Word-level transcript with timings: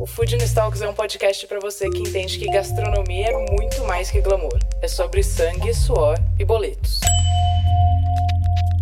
O 0.00 0.06
Food 0.06 0.34
Talks 0.54 0.80
é 0.80 0.88
um 0.88 0.94
podcast 0.94 1.46
para 1.46 1.60
você 1.60 1.90
que 1.90 1.98
entende 1.98 2.38
que 2.38 2.46
gastronomia 2.46 3.26
é 3.26 3.52
muito 3.52 3.84
mais 3.84 4.10
que 4.10 4.22
glamour. 4.22 4.58
É 4.80 4.88
sobre 4.88 5.22
sangue, 5.22 5.74
suor 5.74 6.18
e 6.38 6.44
boletos. 6.44 7.00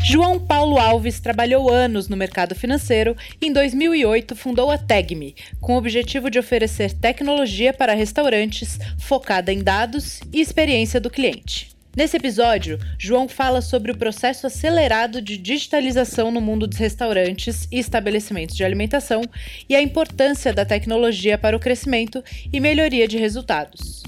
João 0.01 0.39
Paulo 0.39 0.79
Alves 0.79 1.19
trabalhou 1.19 1.69
anos 1.69 2.07
no 2.07 2.17
mercado 2.17 2.55
financeiro 2.55 3.17
e 3.41 3.49
em 3.49 3.53
2008 3.53 4.37
fundou 4.37 4.71
a 4.71 4.79
Tegme, 4.79 5.35
com 5.61 5.75
o 5.75 5.79
objetivo 5.79 6.31
de 6.31 6.39
oferecer 6.39 6.93
tecnologia 6.93 7.75
para 7.75 7.95
restaurantes 7.95 8.79
focada 8.97 9.53
em 9.53 9.61
dados 9.61 10.21
e 10.33 10.41
experiência 10.41 11.01
do 11.01 11.11
cliente. 11.11 11.77
Nesse 11.99 12.17
episódio, 12.17 12.79
João 12.97 13.29
fala 13.29 13.61
sobre 13.61 13.91
o 13.91 13.99
processo 13.99 14.47
acelerado 14.47 15.21
de 15.21 15.37
digitalização 15.37 16.31
no 16.31 16.41
mundo 16.41 16.65
dos 16.69 16.79
restaurantes 16.79 17.67
e 17.73 17.79
estabelecimentos 17.81 18.55
de 18.55 18.63
alimentação 18.63 19.23
e 19.69 19.75
a 19.75 19.83
importância 19.83 20.55
da 20.55 20.65
tecnologia 20.65 21.37
para 21.37 21.57
o 21.57 21.61
crescimento 21.61 22.23
e 22.53 22.61
melhoria 22.61 23.09
de 23.09 23.19
resultados. 23.19 24.05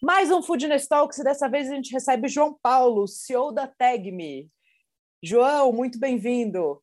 Mais 0.00 0.30
um 0.30 0.40
Foodness 0.40 0.86
Talks 0.86 1.18
e 1.18 1.24
dessa 1.24 1.48
vez 1.48 1.68
a 1.68 1.74
gente 1.74 1.92
recebe 1.92 2.28
João 2.28 2.56
Paulo, 2.62 3.08
CEO 3.08 3.50
da 3.50 3.66
Tegme. 3.66 4.48
João, 5.20 5.72
muito 5.72 5.98
bem-vindo. 5.98 6.80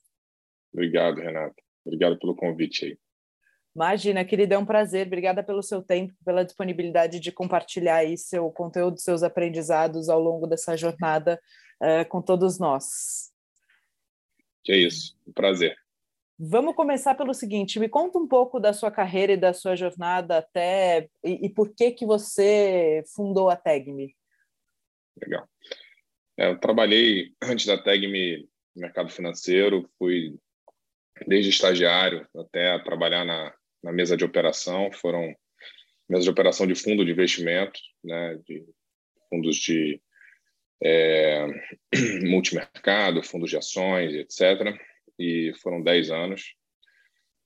Obrigado, 0.73 1.21
Renato. 1.21 1.55
Obrigado 1.85 2.19
pelo 2.19 2.35
convite 2.35 2.87
aí. 2.87 2.97
Imagina, 3.75 4.23
querida, 4.23 4.55
é 4.55 4.57
um 4.57 4.65
prazer. 4.65 5.05
Obrigada 5.05 5.43
pelo 5.43 5.61
seu 5.61 5.81
tempo, 5.81 6.13
pela 6.23 6.45
disponibilidade 6.45 7.19
de 7.19 7.29
compartilhar 7.29 7.97
aí 7.97 8.17
seu 8.17 8.49
conteúdo, 8.49 9.01
seus 9.01 9.21
aprendizados 9.21 10.07
ao 10.07 10.19
longo 10.19 10.47
dessa 10.47 10.77
jornada 10.77 11.41
uh, 11.81 12.07
com 12.07 12.21
todos 12.21 12.57
nós. 12.57 13.33
Que 14.63 14.71
é 14.71 14.77
isso, 14.77 15.17
um 15.27 15.33
prazer. 15.33 15.77
Vamos 16.39 16.75
começar 16.75 17.15
pelo 17.15 17.33
seguinte, 17.33 17.79
me 17.79 17.89
conta 17.89 18.17
um 18.17 18.27
pouco 18.27 18.59
da 18.59 18.73
sua 18.73 18.91
carreira 18.91 19.33
e 19.33 19.37
da 19.37 19.53
sua 19.53 19.75
jornada 19.75 20.37
até 20.37 21.09
e, 21.23 21.45
e 21.45 21.49
por 21.49 21.73
que 21.73 21.91
que 21.91 22.05
você 22.05 23.03
fundou 23.13 23.49
a 23.49 23.55
Tegme. 23.55 24.15
Legal. 25.21 25.47
É, 26.37 26.49
eu 26.49 26.59
trabalhei 26.59 27.33
antes 27.41 27.65
da 27.65 27.81
Tegme 27.81 28.49
no 28.75 28.81
mercado 28.81 29.09
financeiro, 29.09 29.89
fui 29.97 30.37
desde 31.25 31.49
estagiário 31.49 32.27
até 32.35 32.77
trabalhar 32.79 33.23
na 33.23 33.53
na 33.85 33.91
mesa 33.91 34.17
de 34.17 34.25
operação, 34.25 34.91
foram 34.91 35.35
mesa 36.09 36.23
de 36.23 36.29
operação 36.31 36.65
de 36.65 36.73
fundo 36.73 37.05
de 37.05 37.11
investimento, 37.11 37.79
né, 38.03 38.35
de 38.43 38.65
fundos 39.29 39.57
de 39.57 40.01
é, 40.83 41.45
multimercado, 42.25 43.21
fundos 43.21 43.51
de 43.51 43.57
ações, 43.57 44.11
etc. 44.15 44.75
E 45.19 45.53
foram 45.61 45.83
10 45.83 46.09
anos. 46.09 46.55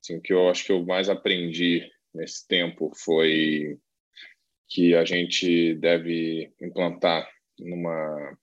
Assim, 0.02 0.16
o 0.16 0.22
que 0.22 0.32
eu 0.32 0.48
acho 0.50 0.66
que 0.66 0.72
eu 0.72 0.86
mais 0.86 1.10
aprendi 1.10 1.92
nesse 2.14 2.48
tempo 2.48 2.90
foi 2.96 3.78
que 4.70 4.96
a 4.96 5.04
gente 5.04 5.76
deve 5.76 6.54
implantar 6.62 7.30
numa 7.60 8.38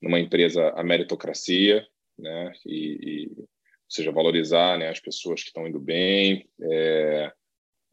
numa 0.00 0.20
empresa 0.20 0.70
a 0.70 0.82
meritocracia, 0.84 1.86
né? 2.16 2.52
E, 2.64 3.26
e 3.26 3.48
ou 3.88 3.90
seja, 3.90 4.12
valorizar 4.12 4.78
né, 4.78 4.90
as 4.90 5.00
pessoas 5.00 5.40
que 5.42 5.48
estão 5.48 5.66
indo 5.66 5.80
bem, 5.80 6.46
é, 6.60 7.32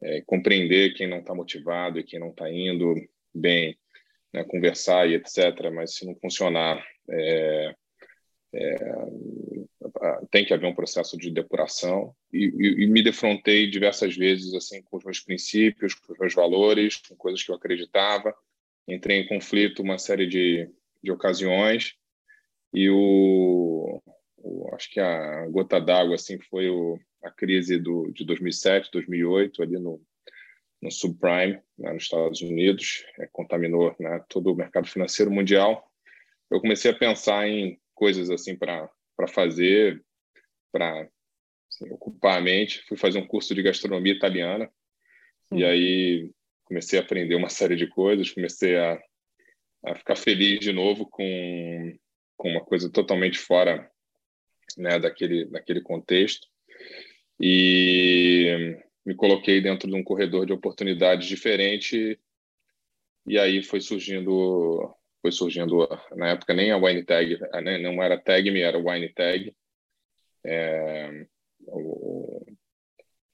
é, 0.02 0.20
compreender 0.26 0.92
quem 0.92 1.06
não 1.06 1.20
está 1.20 1.34
motivado 1.34 1.98
e 1.98 2.04
quem 2.04 2.20
não 2.20 2.28
está 2.28 2.52
indo 2.52 2.94
bem, 3.34 3.78
né, 4.30 4.44
conversar 4.44 5.08
e 5.08 5.14
etc. 5.14 5.70
Mas 5.72 5.94
se 5.94 6.04
não 6.04 6.14
funcionar, 6.14 6.86
é, 7.10 7.74
é 8.52 8.76
tem 10.30 10.44
que 10.44 10.52
haver 10.52 10.66
um 10.66 10.74
processo 10.74 11.16
de 11.16 11.30
depuração 11.30 12.14
e, 12.32 12.52
e, 12.58 12.84
e, 12.84 12.86
me 12.86 13.02
defrontei 13.02 13.70
diversas 13.70 14.14
vezes 14.16 14.52
assim 14.52 14.82
com 14.82 14.98
os 14.98 15.04
meus 15.04 15.20
princípios, 15.20 15.94
com 15.94 16.12
os 16.12 16.18
meus 16.18 16.34
valores, 16.34 16.96
com 16.96 17.16
coisas 17.16 17.42
que 17.42 17.50
eu 17.50 17.54
acreditava. 17.54 18.34
Entrei 18.86 19.18
em 19.18 19.26
conflito 19.26 19.82
uma 19.82 19.96
série 19.96 20.26
de, 20.26 20.68
de 21.02 21.10
ocasiões 21.10 21.94
e 22.74 22.90
o 22.90 24.02
o, 24.46 24.74
acho 24.74 24.90
que 24.90 25.00
a 25.00 25.46
gota 25.48 25.80
d'água 25.80 26.14
assim 26.14 26.38
foi 26.38 26.70
o, 26.70 26.98
a 27.22 27.30
crise 27.30 27.78
do, 27.78 28.10
de 28.12 28.24
2007, 28.24 28.90
2008 28.92 29.62
ali 29.62 29.78
no, 29.78 30.00
no 30.80 30.90
subprime 30.90 31.60
né, 31.76 31.92
nos 31.92 32.04
Estados 32.04 32.40
Unidos, 32.40 33.04
é, 33.18 33.26
contaminou 33.32 33.94
né, 33.98 34.24
todo 34.28 34.52
o 34.52 34.56
mercado 34.56 34.86
financeiro 34.86 35.30
mundial. 35.30 35.90
Eu 36.50 36.60
comecei 36.60 36.90
a 36.90 36.96
pensar 36.96 37.48
em 37.48 37.78
coisas 37.94 38.30
assim 38.30 38.56
para 38.56 38.88
para 39.16 39.26
fazer, 39.26 40.04
para 40.70 41.08
assim, 41.70 41.90
ocupar 41.90 42.36
a 42.36 42.40
mente. 42.40 42.84
Fui 42.86 42.98
fazer 42.98 43.18
um 43.18 43.26
curso 43.26 43.54
de 43.54 43.62
gastronomia 43.62 44.12
italiana 44.12 44.70
e 45.50 45.64
aí 45.64 46.30
comecei 46.64 46.98
a 46.98 47.02
aprender 47.02 47.34
uma 47.34 47.48
série 47.48 47.76
de 47.76 47.86
coisas, 47.86 48.30
comecei 48.30 48.76
a, 48.76 49.00
a 49.86 49.94
ficar 49.94 50.16
feliz 50.16 50.60
de 50.60 50.72
novo 50.72 51.06
com 51.08 51.96
com 52.36 52.50
uma 52.50 52.60
coisa 52.60 52.92
totalmente 52.92 53.38
fora 53.38 53.90
né, 54.76 54.98
daquele, 54.98 55.44
daquele 55.46 55.80
contexto. 55.80 56.46
E 57.40 58.78
me 59.04 59.14
coloquei 59.14 59.60
dentro 59.60 59.88
de 59.88 59.94
um 59.94 60.02
corredor 60.02 60.46
de 60.46 60.52
oportunidades 60.52 61.28
diferente. 61.28 62.18
E 63.26 63.38
aí 63.38 63.62
foi 63.62 63.80
surgindo 63.80 64.94
foi 65.22 65.32
surgindo 65.32 65.88
na 66.14 66.30
época 66.30 66.54
nem 66.54 66.70
a 66.70 66.76
Wine 66.76 67.02
Tag 67.02 67.36
né, 67.62 67.78
não 67.78 68.00
era 68.00 68.16
Tag 68.16 68.48
Me 68.50 68.60
era 68.60 68.78
Wine 68.78 69.12
Tag. 69.12 69.54
É, 70.44 71.26
o, 71.66 72.46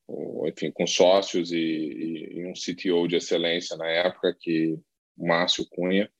o, 0.06 0.48
enfim 0.48 0.70
com 0.70 0.86
sócios 0.86 1.52
e, 1.52 1.58
e, 1.58 2.38
e, 2.38 2.46
um 2.46 2.54
CTO 2.54 3.06
de 3.06 3.16
excelência 3.16 3.76
na 3.76 3.86
época 3.86 4.34
que 4.38 4.78
Márcio 5.16 5.66
Cunha 5.68 6.10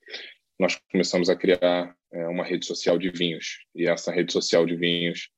nós 0.63 0.79
começamos 0.89 1.29
a 1.29 1.35
criar 1.35 1.93
é, 2.11 2.25
uma 2.27 2.43
rede 2.45 2.65
social 2.65 2.97
de 2.97 3.09
vinhos. 3.09 3.65
E 3.75 3.85
essa 3.85 4.13
rede 4.13 4.31
social 4.31 4.65
de 4.65 4.75
vinhos 4.75 5.29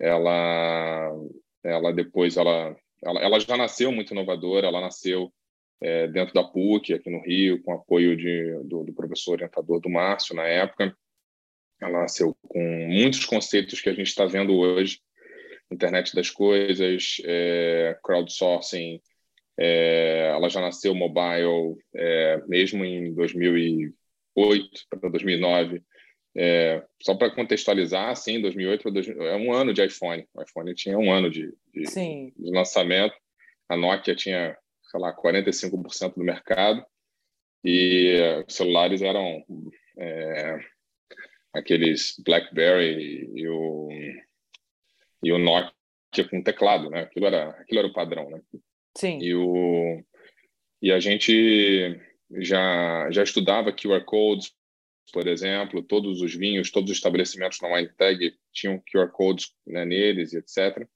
ela 0.00 1.10
ela 1.62 1.92
depois 1.92 2.38
ela 2.38 2.74
ela, 3.04 3.20
ela 3.20 3.38
já 3.38 3.56
nasceu 3.56 3.92
muito 3.92 4.12
inovadora 4.14 4.66
ela 4.66 4.80
nasceu 4.80 5.30
é, 5.82 6.06
dentro 6.08 6.32
da 6.32 6.42
PUC 6.42 6.94
aqui 6.94 7.10
no 7.10 7.22
Rio 7.22 7.62
com 7.62 7.72
apoio 7.74 8.16
de, 8.16 8.54
do, 8.64 8.84
do 8.84 8.92
professor 8.94 9.32
orientador 9.32 9.80
do 9.80 9.90
Márcio 9.90 10.34
na 10.34 10.44
época. 10.44 10.94
Ela 11.80 12.00
nasceu 12.00 12.34
com 12.48 12.62
muitos 12.88 13.24
conceitos 13.24 13.80
que 13.80 13.88
a 13.88 13.94
gente 13.94 14.08
está 14.08 14.26
vendo 14.26 14.54
hoje. 14.54 15.00
Internet 15.70 16.14
das 16.14 16.30
coisas 16.30 17.16
é, 17.24 17.98
crowdsourcing 18.02 19.00
é, 19.58 20.30
ela 20.34 20.48
já 20.48 20.60
nasceu 20.60 20.94
mobile 20.94 21.76
é, 21.94 22.42
mesmo 22.46 22.84
em 22.84 23.12
2008 24.40 24.86
para 24.88 25.10
2009 25.10 25.82
é, 26.36 26.84
só 27.02 27.14
para 27.14 27.34
contextualizar, 27.34 28.10
assim, 28.10 28.40
2008 28.40 28.88
é 29.22 29.36
um 29.36 29.52
ano 29.52 29.74
de 29.74 29.84
iPhone. 29.84 30.26
O 30.32 30.42
iPhone 30.42 30.74
tinha 30.74 30.96
um 30.96 31.12
ano 31.12 31.28
de, 31.30 31.52
de, 31.72 31.82
de 32.36 32.50
lançamento. 32.52 33.14
A 33.68 33.76
Nokia 33.76 34.14
tinha, 34.14 34.56
sei 34.90 35.00
lá, 35.00 35.14
45% 35.14 36.14
do 36.14 36.24
mercado 36.24 36.84
e 37.64 38.16
os 38.46 38.54
celulares 38.54 39.02
eram 39.02 39.44
é, 39.98 40.58
aqueles 41.52 42.14
BlackBerry 42.24 43.30
e 43.34 43.48
o, 43.48 43.88
e 45.22 45.32
o 45.32 45.38
Nokia 45.38 46.28
com 46.30 46.42
teclado, 46.42 46.90
né? 46.90 47.02
Aquilo 47.02 47.26
era, 47.26 47.50
aquilo 47.50 47.80
era 47.80 47.88
o 47.88 47.92
padrão, 47.92 48.30
né? 48.30 48.40
Sim. 48.96 49.18
E, 49.20 49.34
o, 49.34 50.02
e 50.80 50.92
a 50.92 51.00
gente 51.00 52.00
já, 52.38 53.10
já 53.10 53.22
estudava 53.22 53.72
QR 53.72 54.04
Codes, 54.04 54.52
por 55.12 55.26
exemplo, 55.26 55.82
todos 55.82 56.20
os 56.20 56.34
vinhos, 56.34 56.70
todos 56.70 56.90
os 56.90 56.96
estabelecimentos 56.96 57.60
na 57.60 57.68
WineTag 57.68 58.34
tinham 58.52 58.82
QR 58.92 59.10
codes 59.10 59.52
né, 59.66 59.84
neles, 59.84 60.32
etc. 60.32 60.86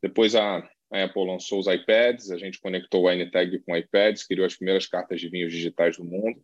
Depois 0.00 0.34
a, 0.34 0.58
a, 0.92 1.04
Apple 1.04 1.26
lançou 1.26 1.58
os 1.58 1.66
iPads, 1.66 2.30
a 2.30 2.38
gente 2.38 2.60
conectou 2.60 3.02
o 3.02 3.08
WineTag 3.08 3.58
com 3.60 3.76
iPads, 3.76 4.26
criou 4.26 4.46
as 4.46 4.56
primeiras 4.56 4.86
cartas 4.86 5.20
de 5.20 5.28
vinhos 5.28 5.52
digitais 5.52 5.96
do 5.96 6.04
mundo. 6.04 6.40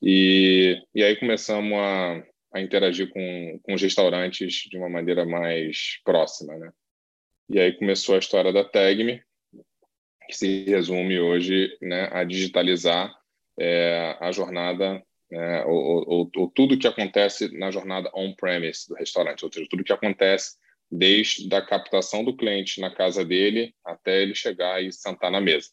E, 0.00 0.80
e 0.94 1.02
aí 1.02 1.16
começamos 1.16 1.72
a, 1.72 2.24
a 2.52 2.60
interagir 2.60 3.10
com, 3.10 3.60
com 3.62 3.74
os 3.74 3.82
restaurantes 3.82 4.68
de 4.70 4.76
uma 4.76 4.88
maneira 4.88 5.24
mais 5.24 6.00
próxima, 6.04 6.56
né? 6.56 6.72
E 7.48 7.58
aí 7.58 7.72
começou 7.72 8.14
a 8.14 8.18
história 8.18 8.52
da 8.52 8.64
Tagme, 8.64 9.22
que 10.26 10.34
se 10.34 10.64
resume 10.64 11.20
hoje 11.20 11.76
né, 11.82 12.08
a 12.10 12.24
digitalizar 12.24 13.14
é, 13.58 14.16
a 14.20 14.32
jornada 14.32 15.02
né, 15.30 15.64
ou, 15.64 16.08
ou, 16.08 16.30
ou, 16.36 16.50
tudo 16.50 16.78
que 16.78 16.86
acontece 16.86 17.56
na 17.56 17.70
jornada 17.70 18.10
on-premise 18.14 18.88
do 18.88 18.94
restaurante, 18.94 19.44
ou 19.44 19.52
seja, 19.52 19.66
tudo 19.68 19.84
que 19.84 19.92
acontece 19.92 20.56
desde 20.90 21.52
a 21.54 21.62
captação 21.64 22.22
do 22.22 22.36
cliente 22.36 22.80
na 22.80 22.94
casa 22.94 23.24
dele 23.24 23.74
até 23.84 24.22
ele 24.22 24.34
chegar 24.34 24.82
e 24.82 24.92
sentar 24.92 25.30
na 25.30 25.40
mesa. 25.40 25.70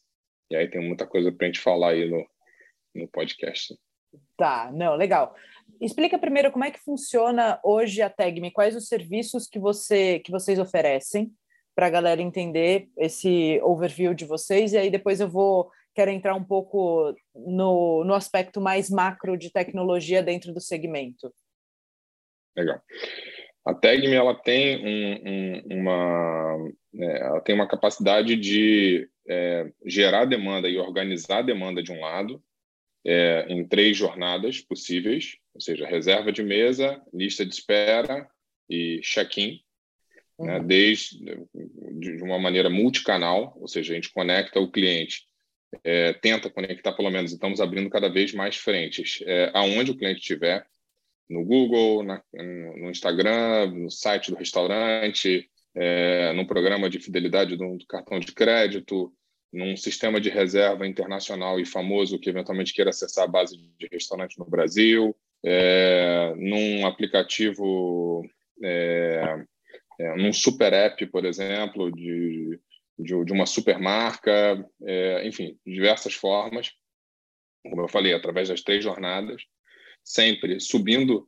E 0.49 0.55
aí 0.55 0.67
tem 0.67 0.81
muita 0.81 1.05
coisa 1.05 1.31
para 1.31 1.45
a 1.45 1.49
gente 1.49 1.59
falar 1.59 1.91
aí 1.91 2.09
no, 2.09 2.25
no 2.95 3.07
podcast. 3.07 3.77
Tá, 4.35 4.71
não, 4.73 4.95
legal. 4.95 5.35
Explica 5.79 6.17
primeiro 6.17 6.51
como 6.51 6.65
é 6.65 6.71
que 6.71 6.79
funciona 6.79 7.59
hoje 7.63 8.01
a 8.01 8.09
Tegme, 8.09 8.51
quais 8.51 8.75
os 8.75 8.87
serviços 8.87 9.47
que, 9.47 9.59
você, 9.59 10.19
que 10.19 10.31
vocês 10.31 10.59
oferecem 10.59 11.31
para 11.75 11.87
a 11.87 11.89
galera 11.89 12.21
entender 12.21 12.89
esse 12.97 13.59
overview 13.63 14.13
de 14.13 14.25
vocês, 14.25 14.73
e 14.73 14.77
aí 14.77 14.89
depois 14.89 15.21
eu 15.21 15.29
vou 15.29 15.71
quero 15.93 16.11
entrar 16.11 16.35
um 16.35 16.43
pouco 16.43 17.15
no, 17.35 18.03
no 18.03 18.13
aspecto 18.13 18.61
mais 18.61 18.89
macro 18.89 19.37
de 19.37 19.51
tecnologia 19.51 20.23
dentro 20.23 20.53
do 20.53 20.61
segmento. 20.61 21.33
Legal. 22.55 22.81
A 23.65 23.73
Tegme 23.73 24.13
ela 24.13 24.33
tem 24.35 24.83
um, 24.83 25.29
um, 25.29 25.79
uma 25.79 26.71
é, 26.95 27.19
ela 27.21 27.41
tem 27.41 27.53
uma 27.53 27.67
capacidade 27.67 28.35
de 28.35 29.07
é, 29.27 29.71
gerar 29.85 30.25
demanda 30.25 30.67
e 30.67 30.77
organizar 30.77 31.43
demanda 31.43 31.81
de 31.81 31.91
um 31.91 32.01
lado 32.01 32.41
é, 33.05 33.45
em 33.49 33.65
três 33.67 33.95
jornadas 33.95 34.59
possíveis, 34.61 35.37
ou 35.53 35.61
seja, 35.61 35.87
reserva 35.87 36.31
de 36.31 36.43
mesa, 36.43 37.01
lista 37.13 37.45
de 37.45 37.53
espera 37.53 38.27
e 38.69 38.99
check-in, 39.01 39.61
né, 40.39 40.39
uhum. 40.39 40.45
né, 40.45 40.59
desde 40.59 41.19
de 41.99 42.23
uma 42.23 42.39
maneira 42.39 42.69
multicanal, 42.69 43.55
ou 43.59 43.67
seja, 43.67 43.93
a 43.93 43.95
gente 43.95 44.11
conecta 44.11 44.59
o 44.59 44.71
cliente 44.71 45.30
é, 45.83 46.13
tenta 46.13 46.49
conectar 46.49 46.93
pelo 46.93 47.09
menos, 47.09 47.31
estamos 47.31 47.61
abrindo 47.61 47.89
cada 47.89 48.09
vez 48.09 48.33
mais 48.33 48.57
frentes, 48.57 49.23
é, 49.25 49.51
aonde 49.53 49.91
o 49.91 49.97
cliente 49.97 50.19
estiver, 50.19 50.65
no 51.29 51.45
Google, 51.45 52.03
na, 52.03 52.21
no 52.33 52.89
Instagram, 52.89 53.71
no 53.71 53.89
site 53.89 54.31
do 54.31 54.37
restaurante, 54.37 55.49
é, 55.73 56.33
programa 56.51 56.89
de 56.89 56.99
fidelidade 56.99 57.55
do, 57.55 57.77
do, 57.77 57.87
cartão 57.87 58.19
de 58.19 58.33
crédito, 58.33 59.13
num 59.53 59.77
sistema 59.77 60.19
de 60.19 60.29
reserva 60.29 60.85
internacional 60.85 61.59
e 61.61 61.65
famoso 61.65 62.19
que 62.19 62.29
eventualmente 62.29 62.73
queira 62.73 62.89
acessar 62.89 63.23
a 63.23 63.31
base 63.31 63.55
de 63.57 63.87
restaurante 63.89 64.37
no 64.37 64.45
Brasil, 64.45 65.15
é, 65.43 66.33
num 66.35 66.85
aplicativo, 66.85 68.21
é, 68.61 69.45
é, 69.97 70.15
num 70.17 70.33
super 70.33 70.73
app, 70.73 71.05
por 71.07 71.23
exemplo, 71.23 71.89
de, 71.89 72.59
de, 73.01 73.25
de 73.25 73.33
uma 73.33 73.45
supermarca, 73.45 74.63
é, 74.83 75.27
enfim, 75.27 75.57
diversas 75.65 76.13
formas, 76.13 76.71
como 77.63 77.81
eu 77.81 77.87
falei, 77.87 78.13
através 78.13 78.49
das 78.49 78.61
três 78.61 78.83
jornadas, 78.83 79.43
sempre 80.03 80.59
subindo 80.59 81.27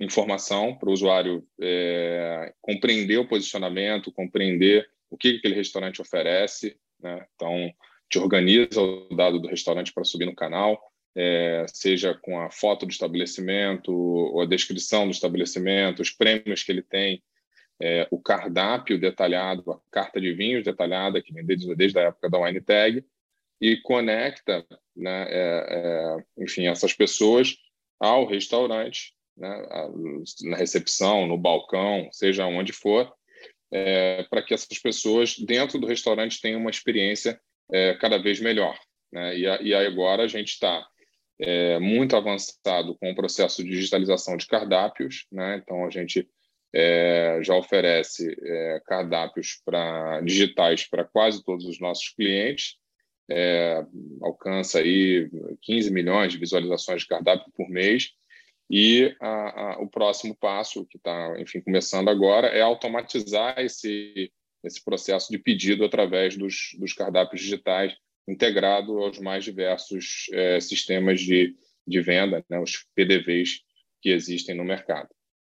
informação 0.00 0.76
para 0.76 0.88
o 0.88 0.92
usuário 0.92 1.46
é, 1.60 2.52
compreender 2.60 3.18
o 3.18 3.28
posicionamento, 3.28 4.12
compreender 4.12 4.88
o 5.10 5.16
que 5.16 5.36
aquele 5.36 5.54
restaurante 5.54 6.00
oferece. 6.00 6.76
Né? 7.00 7.24
Então, 7.34 7.72
te 8.08 8.18
organiza 8.18 8.80
o 8.80 9.14
dado 9.14 9.38
do 9.38 9.48
restaurante 9.48 9.92
para 9.92 10.04
subir 10.04 10.26
no 10.26 10.34
canal, 10.34 10.80
é, 11.16 11.64
seja 11.68 12.14
com 12.14 12.40
a 12.40 12.50
foto 12.50 12.86
do 12.86 12.92
estabelecimento, 12.92 13.92
ou 13.92 14.40
a 14.40 14.46
descrição 14.46 15.04
do 15.04 15.12
estabelecimento, 15.12 16.02
os 16.02 16.10
prêmios 16.10 16.62
que 16.62 16.72
ele 16.72 16.82
tem, 16.82 17.22
é, 17.80 18.06
o 18.10 18.20
cardápio 18.20 18.98
detalhado, 18.98 19.72
a 19.72 19.80
carta 19.90 20.20
de 20.20 20.32
vinhos 20.32 20.64
detalhada, 20.64 21.20
que 21.20 21.32
vem 21.32 21.44
desde, 21.44 21.74
desde 21.74 21.98
a 21.98 22.02
época 22.02 22.30
da 22.30 22.38
Wine 22.38 22.60
Tag, 22.60 23.04
e 23.60 23.76
conecta, 23.78 24.64
né, 24.96 25.26
é, 25.28 25.66
é, 25.70 26.42
enfim, 26.44 26.66
essas 26.66 26.92
pessoas 26.92 27.56
ao 27.98 28.26
restaurante, 28.26 29.14
né, 29.36 29.66
na 30.42 30.56
recepção, 30.56 31.26
no 31.26 31.38
balcão, 31.38 32.08
seja 32.12 32.46
onde 32.46 32.72
for, 32.72 33.12
é, 33.72 34.22
para 34.24 34.42
que 34.42 34.54
essas 34.54 34.78
pessoas 34.78 35.36
dentro 35.38 35.78
do 35.78 35.86
restaurante 35.86 36.40
tenham 36.40 36.60
uma 36.60 36.70
experiência 36.70 37.40
é, 37.72 37.94
cada 37.94 38.18
vez 38.18 38.40
melhor. 38.40 38.78
Né? 39.12 39.38
E, 39.38 39.46
a, 39.46 39.62
e 39.62 39.74
agora 39.74 40.24
a 40.24 40.28
gente 40.28 40.50
está 40.50 40.86
é, 41.40 41.78
muito 41.78 42.16
avançado 42.16 42.96
com 42.98 43.10
o 43.10 43.14
processo 43.14 43.64
de 43.64 43.70
digitalização 43.70 44.36
de 44.36 44.46
cardápios, 44.46 45.26
né? 45.32 45.60
então 45.62 45.84
a 45.84 45.90
gente 45.90 46.28
é, 46.74 47.38
já 47.40 47.54
oferece 47.54 48.36
é, 48.42 48.82
cardápios 48.84 49.62
para 49.64 50.20
digitais 50.22 50.84
para 50.84 51.04
quase 51.04 51.44
todos 51.44 51.64
os 51.66 51.78
nossos 51.78 52.08
clientes, 52.08 52.76
é, 53.30 53.86
alcança 54.20 54.80
aí 54.80 55.30
15 55.62 55.92
milhões 55.92 56.32
de 56.32 56.38
visualizações 56.38 57.02
de 57.02 57.08
cardápio 57.08 57.52
por 57.54 57.70
mês. 57.70 58.10
E 58.68 59.14
a, 59.20 59.74
a, 59.74 59.82
o 59.82 59.88
próximo 59.88 60.34
passo, 60.34 60.84
que 60.86 60.96
está, 60.96 61.36
enfim, 61.38 61.60
começando 61.60 62.08
agora, 62.08 62.48
é 62.48 62.60
automatizar 62.60 63.60
esse, 63.60 64.32
esse 64.64 64.82
processo 64.82 65.30
de 65.30 65.38
pedido 65.38 65.84
através 65.84 66.36
dos, 66.36 66.70
dos 66.78 66.92
cardápios 66.92 67.40
digitais, 67.40 67.94
integrado 68.26 68.98
aos 68.98 69.20
mais 69.20 69.44
diversos 69.44 70.26
é, 70.32 70.58
sistemas 70.58 71.20
de, 71.20 71.54
de 71.86 72.00
venda, 72.00 72.44
né, 72.48 72.58
os 72.58 72.84
PDVs 72.96 73.60
que 74.00 74.10
existem 74.10 74.56
no 74.56 74.64
mercado 74.64 75.08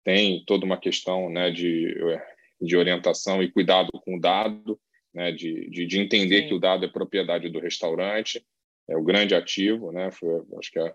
tem 0.07 0.45
toda 0.47 0.65
uma 0.65 0.79
questão 0.79 1.29
né, 1.29 1.51
de, 1.51 1.93
de 2.61 2.77
orientação 2.77 3.43
e 3.43 3.51
cuidado 3.51 3.91
com 3.91 4.15
o 4.15 4.21
dado, 4.21 4.79
né, 5.13 5.33
de, 5.33 5.69
de, 5.69 5.85
de 5.85 5.99
entender 5.99 6.43
Sim. 6.43 6.49
que 6.49 6.55
o 6.55 6.61
dado 6.61 6.85
é 6.85 6.89
propriedade 6.89 7.49
do 7.49 7.59
restaurante, 7.59 8.47
é 8.89 8.97
o 8.97 9.03
grande 9.03 9.35
ativo, 9.35 9.91
né, 9.91 10.13
foi, 10.13 10.45
acho 10.61 10.71
que 10.71 10.79
é, 10.79 10.93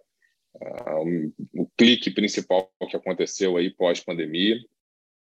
o, 0.96 1.62
o 1.62 1.68
clique 1.78 2.10
principal 2.10 2.72
que 2.90 2.96
aconteceu 2.96 3.58
aí 3.58 3.70
pós-pandemia. 3.70 4.58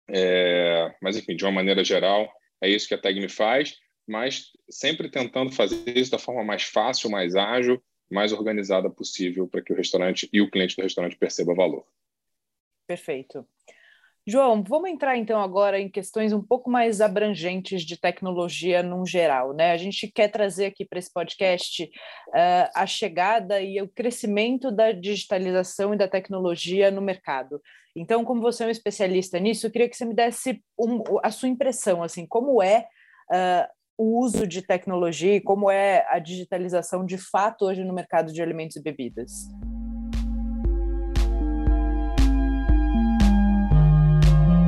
É, 0.07 0.95
mas, 1.01 1.17
enfim, 1.17 1.35
de 1.35 1.43
uma 1.43 1.51
maneira 1.51 1.83
geral, 1.83 2.31
é 2.61 2.69
isso 2.69 2.87
que 2.87 2.93
a 2.93 2.97
Tegme 2.97 3.27
faz, 3.27 3.77
mas 4.07 4.51
sempre 4.69 5.09
tentando 5.09 5.51
fazer 5.51 5.97
isso 5.97 6.11
da 6.11 6.17
forma 6.17 6.45
mais 6.45 6.63
fácil, 6.63 7.09
mais 7.09 7.35
ágil, 7.35 7.83
mais 8.09 8.31
organizada 8.31 8.89
possível 8.89 9.49
para 9.49 9.61
que 9.61 9.73
o 9.73 9.75
restaurante 9.75 10.29
e 10.31 10.39
o 10.39 10.49
cliente 10.49 10.77
do 10.77 10.81
restaurante 10.81 11.17
perceba 11.17 11.53
valor. 11.53 11.85
Perfeito. 12.87 13.45
João, 14.27 14.63
vamos 14.63 14.91
entrar 14.91 15.17
então 15.17 15.41
agora 15.41 15.79
em 15.79 15.89
questões 15.89 16.31
um 16.31 16.43
pouco 16.43 16.69
mais 16.69 17.01
abrangentes 17.01 17.81
de 17.81 17.99
tecnologia 17.99 18.83
num 18.83 19.03
geral, 19.03 19.51
né? 19.51 19.71
A 19.71 19.77
gente 19.77 20.07
quer 20.07 20.27
trazer 20.27 20.65
aqui 20.65 20.85
para 20.85 20.99
esse 20.99 21.11
podcast 21.11 21.83
uh, 21.83 22.69
a 22.75 22.85
chegada 22.85 23.59
e 23.59 23.81
o 23.81 23.89
crescimento 23.89 24.71
da 24.71 24.91
digitalização 24.91 25.93
e 25.93 25.97
da 25.97 26.07
tecnologia 26.07 26.91
no 26.91 27.01
mercado. 27.01 27.59
Então, 27.95 28.23
como 28.23 28.41
você 28.41 28.63
é 28.63 28.67
um 28.67 28.71
especialista 28.71 29.39
nisso, 29.39 29.65
eu 29.65 29.71
queria 29.71 29.89
que 29.89 29.97
você 29.97 30.05
me 30.05 30.13
desse 30.13 30.63
um, 30.79 31.01
a 31.23 31.31
sua 31.31 31.49
impressão, 31.49 32.03
assim, 32.03 32.27
como 32.27 32.61
é 32.61 32.85
uh, 33.31 33.67
o 33.97 34.19
uso 34.19 34.45
de 34.45 34.61
tecnologia 34.61 35.35
e 35.35 35.41
como 35.41 35.69
é 35.69 36.05
a 36.09 36.19
digitalização 36.19 37.03
de 37.03 37.17
fato 37.17 37.65
hoje 37.65 37.83
no 37.83 37.93
mercado 37.93 38.31
de 38.31 38.41
alimentos 38.41 38.75
e 38.75 38.83
bebidas. 38.83 39.31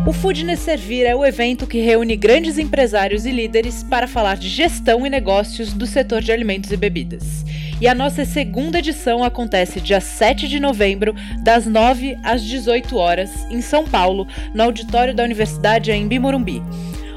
O 0.06 0.12
Foodness 0.12 0.60
Servir 0.60 1.06
é 1.06 1.16
o 1.16 1.24
evento 1.24 1.66
que 1.66 1.80
reúne 1.80 2.18
grandes 2.18 2.58
empresários 2.58 3.26
e 3.26 3.32
líderes 3.32 3.84
para 3.84 4.06
falar 4.06 4.36
de 4.36 4.50
gestão 4.50 5.08
e 5.08 5.10
negócios 5.10 5.72
do 5.72 5.88
setor 5.88 6.22
de 6.22 6.30
alimentos 6.30 6.74
e 6.74 6.78
bebidas. 6.78 7.46
E 7.80 7.88
a 7.88 7.96
nossa 7.96 8.26
segunda 8.26 8.80
edição 8.80 9.24
acontece 9.24 9.80
dia 9.80 10.02
7 10.02 10.50
de 10.50 10.60
novembro, 10.60 11.16
das 11.42 11.66
9 11.66 12.18
às 12.22 12.44
18 12.44 12.98
horas, 12.98 13.32
em 13.50 13.62
São 13.62 13.86
Paulo, 13.86 14.28
no 14.54 14.64
auditório 14.64 15.16
da 15.16 15.24
Universidade 15.24 15.90
em 15.90 16.20
Morumbi. 16.20 16.62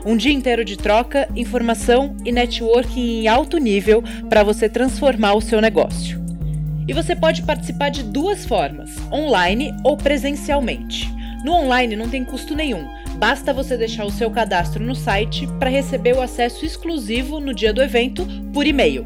Um 0.04 0.16
dia 0.16 0.32
inteiro 0.32 0.64
de 0.64 0.76
troca, 0.76 1.28
informação 1.34 2.14
e 2.24 2.30
networking 2.30 3.22
em 3.22 3.26
alto 3.26 3.58
nível 3.58 4.00
para 4.28 4.44
você 4.44 4.68
transformar 4.68 5.34
o 5.34 5.40
seu 5.40 5.60
negócio. 5.60 6.24
E 6.86 6.92
você 6.92 7.16
pode 7.16 7.42
participar 7.42 7.88
de 7.88 8.04
duas 8.04 8.46
formas, 8.46 8.96
online 9.10 9.74
ou 9.82 9.96
presencialmente. 9.96 11.15
No 11.46 11.52
online 11.52 11.94
não 11.94 12.08
tem 12.08 12.24
custo 12.24 12.56
nenhum, 12.56 12.88
basta 13.18 13.54
você 13.54 13.76
deixar 13.76 14.04
o 14.04 14.10
seu 14.10 14.28
cadastro 14.28 14.82
no 14.82 14.96
site 14.96 15.46
para 15.60 15.70
receber 15.70 16.12
o 16.12 16.20
acesso 16.20 16.66
exclusivo 16.66 17.38
no 17.38 17.54
dia 17.54 17.72
do 17.72 17.80
evento 17.80 18.26
por 18.52 18.66
e-mail. 18.66 19.04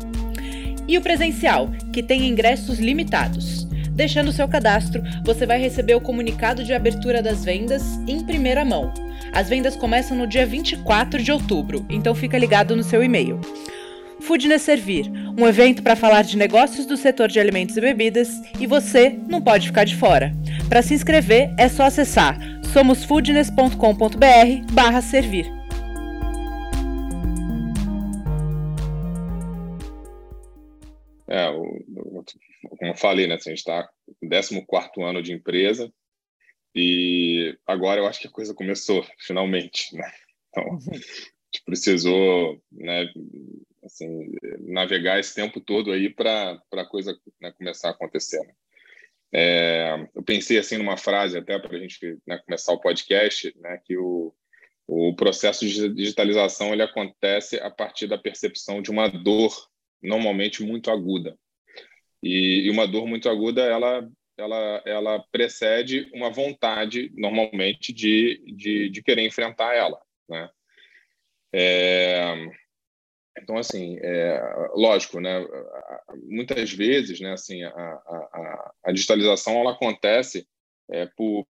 E 0.88 0.96
o 0.96 1.02
presencial, 1.02 1.70
que 1.92 2.02
tem 2.02 2.26
ingressos 2.26 2.78
limitados. 2.78 3.68
Deixando 3.90 4.32
seu 4.32 4.48
cadastro, 4.48 5.02
você 5.22 5.44
vai 5.44 5.60
receber 5.60 5.94
o 5.94 6.00
comunicado 6.00 6.64
de 6.64 6.72
abertura 6.72 7.22
das 7.22 7.44
vendas 7.44 7.82
em 8.08 8.24
primeira 8.24 8.64
mão. 8.64 8.90
As 9.34 9.50
vendas 9.50 9.76
começam 9.76 10.16
no 10.16 10.26
dia 10.26 10.46
24 10.46 11.22
de 11.22 11.30
outubro, 11.30 11.84
então 11.90 12.14
fica 12.14 12.38
ligado 12.38 12.74
no 12.74 12.82
seu 12.82 13.04
e-mail. 13.04 13.38
Foodness 14.20 14.62
Servir, 14.62 15.10
um 15.38 15.46
evento 15.46 15.82
para 15.82 15.96
falar 15.96 16.22
de 16.22 16.36
negócios 16.36 16.86
do 16.86 16.96
setor 16.96 17.28
de 17.28 17.40
alimentos 17.40 17.76
e 17.76 17.80
bebidas 17.80 18.28
e 18.58 18.66
você 18.66 19.10
não 19.28 19.42
pode 19.42 19.68
ficar 19.68 19.84
de 19.84 19.96
fora. 19.96 20.32
Para 20.68 20.82
se 20.82 20.94
inscrever 20.94 21.52
é 21.58 21.68
só 21.68 21.84
acessar 21.84 22.38
somosfoodness.com.br 22.72 24.72
barra 24.72 25.02
servir. 25.02 25.46
É, 31.28 31.48
o, 31.48 31.64
como 32.78 32.90
eu 32.90 32.96
falei, 32.96 33.26
né, 33.26 33.36
assim, 33.36 33.50
a 33.50 33.54
gente 33.54 33.60
está 33.60 33.88
no 34.52 34.66
14 34.66 35.02
ano 35.02 35.22
de 35.22 35.32
empresa 35.32 35.92
e 36.74 37.56
agora 37.66 38.00
eu 38.00 38.06
acho 38.06 38.20
que 38.20 38.28
a 38.28 38.32
coisa 38.32 38.54
começou, 38.54 39.04
finalmente. 39.18 39.94
Né? 39.96 40.10
Então, 40.48 40.64
uhum. 40.64 40.76
a 40.76 40.94
gente 40.94 41.64
precisou 41.64 42.60
né, 42.72 43.06
assim, 43.84 44.32
navegar 44.60 45.18
esse 45.18 45.34
tempo 45.34 45.60
todo 45.60 45.92
aí 45.92 46.10
para 46.10 46.60
a 46.72 46.84
coisa 46.84 47.16
né, 47.40 47.52
começar 47.52 47.88
a 47.88 47.92
acontecer. 47.92 48.40
Né? 48.40 48.54
É, 49.32 50.08
eu 50.14 50.22
pensei 50.22 50.58
assim 50.58 50.76
numa 50.76 50.96
frase 50.96 51.38
até 51.38 51.58
para 51.58 51.76
a 51.76 51.80
gente 51.80 52.18
né, 52.26 52.38
começar 52.38 52.72
o 52.72 52.80
podcast, 52.80 53.54
né, 53.58 53.80
que 53.84 53.96
o, 53.96 54.34
o 54.86 55.14
processo 55.14 55.66
de 55.66 55.88
digitalização 55.94 56.72
ele 56.72 56.82
acontece 56.82 57.56
a 57.60 57.70
partir 57.70 58.06
da 58.06 58.18
percepção 58.18 58.82
de 58.82 58.90
uma 58.90 59.08
dor 59.08 59.52
normalmente 60.02 60.62
muito 60.62 60.90
aguda. 60.90 61.38
E, 62.22 62.66
e 62.66 62.70
uma 62.70 62.86
dor 62.86 63.06
muito 63.06 63.28
aguda, 63.28 63.62
ela, 63.62 64.06
ela, 64.36 64.82
ela 64.84 65.24
precede 65.30 66.10
uma 66.12 66.30
vontade, 66.30 67.10
normalmente, 67.14 67.92
de, 67.92 68.42
de, 68.56 68.90
de 68.90 69.02
querer 69.02 69.22
enfrentar 69.22 69.74
ela. 69.74 70.00
Né? 70.28 70.50
É, 71.52 72.34
então, 73.42 73.56
assim, 73.56 73.98
é, 74.00 74.40
lógico, 74.74 75.20
né? 75.20 75.46
Muitas 76.24 76.72
vezes, 76.72 77.20
né? 77.20 77.32
Assim, 77.32 77.62
a, 77.62 77.70
a, 77.70 78.72
a 78.84 78.92
digitalização 78.92 79.54
ela 79.54 79.72
acontece 79.72 80.46
é, 80.90 81.06
por, 81.16 81.46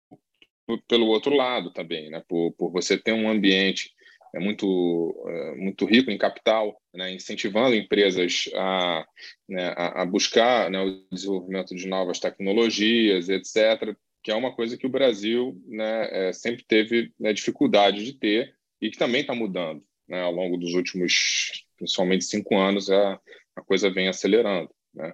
por, 0.65 0.82
pelo 0.88 1.08
outro 1.08 1.34
lado 1.36 1.72
também, 1.72 2.10
né? 2.10 2.24
Por, 2.27 2.51
por 2.54 2.72
você 2.72 2.98
ter 2.98 3.13
um 3.13 3.30
ambiente 3.30 3.96
é 4.36 4.39
muito 4.39 5.15
é, 5.27 5.56
muito 5.56 5.86
rico 5.86 6.12
em 6.12 6.18
capital, 6.18 6.77
né? 6.94 7.13
incentivando 7.13 7.74
empresas 7.74 8.50
a, 8.54 9.08
né, 9.48 9.74
a, 9.77 10.01
a 10.01 10.06
buscar 10.06 10.70
né, 10.70 10.82
o 10.82 11.06
desenvolvimento 11.10 11.74
de 11.74 11.88
novas 11.88 12.20
tecnologias, 12.20 13.30
etc., 13.30 13.96
que 14.22 14.32
é 14.32 14.36
uma 14.36 14.54
coisa 14.54 14.77
que 14.77 14.86
o 14.86 14.89
Brasil 14.89 15.58
né, 15.68 16.30
é, 16.30 16.34
sempre 16.34 16.65
teve 16.68 17.13
né, 17.18 17.32
dificuldade 17.32 18.04
de 18.04 18.13
ter 18.13 18.54
e 18.82 18.89
que 18.89 18.98
também 18.98 19.22
está 19.22 19.34
mudando 19.34 19.82
né, 20.08 20.22
ao 20.22 20.32
longo 20.32 20.58
dos 20.58 20.74
últimos 20.74 21.64
principalmente 21.77 22.25
cinco 22.25 22.58
anos, 22.58 22.89
a, 22.89 23.20
a 23.55 23.62
coisa 23.62 23.89
vem 23.89 24.08
acelerando. 24.08 24.70
Né? 24.94 25.13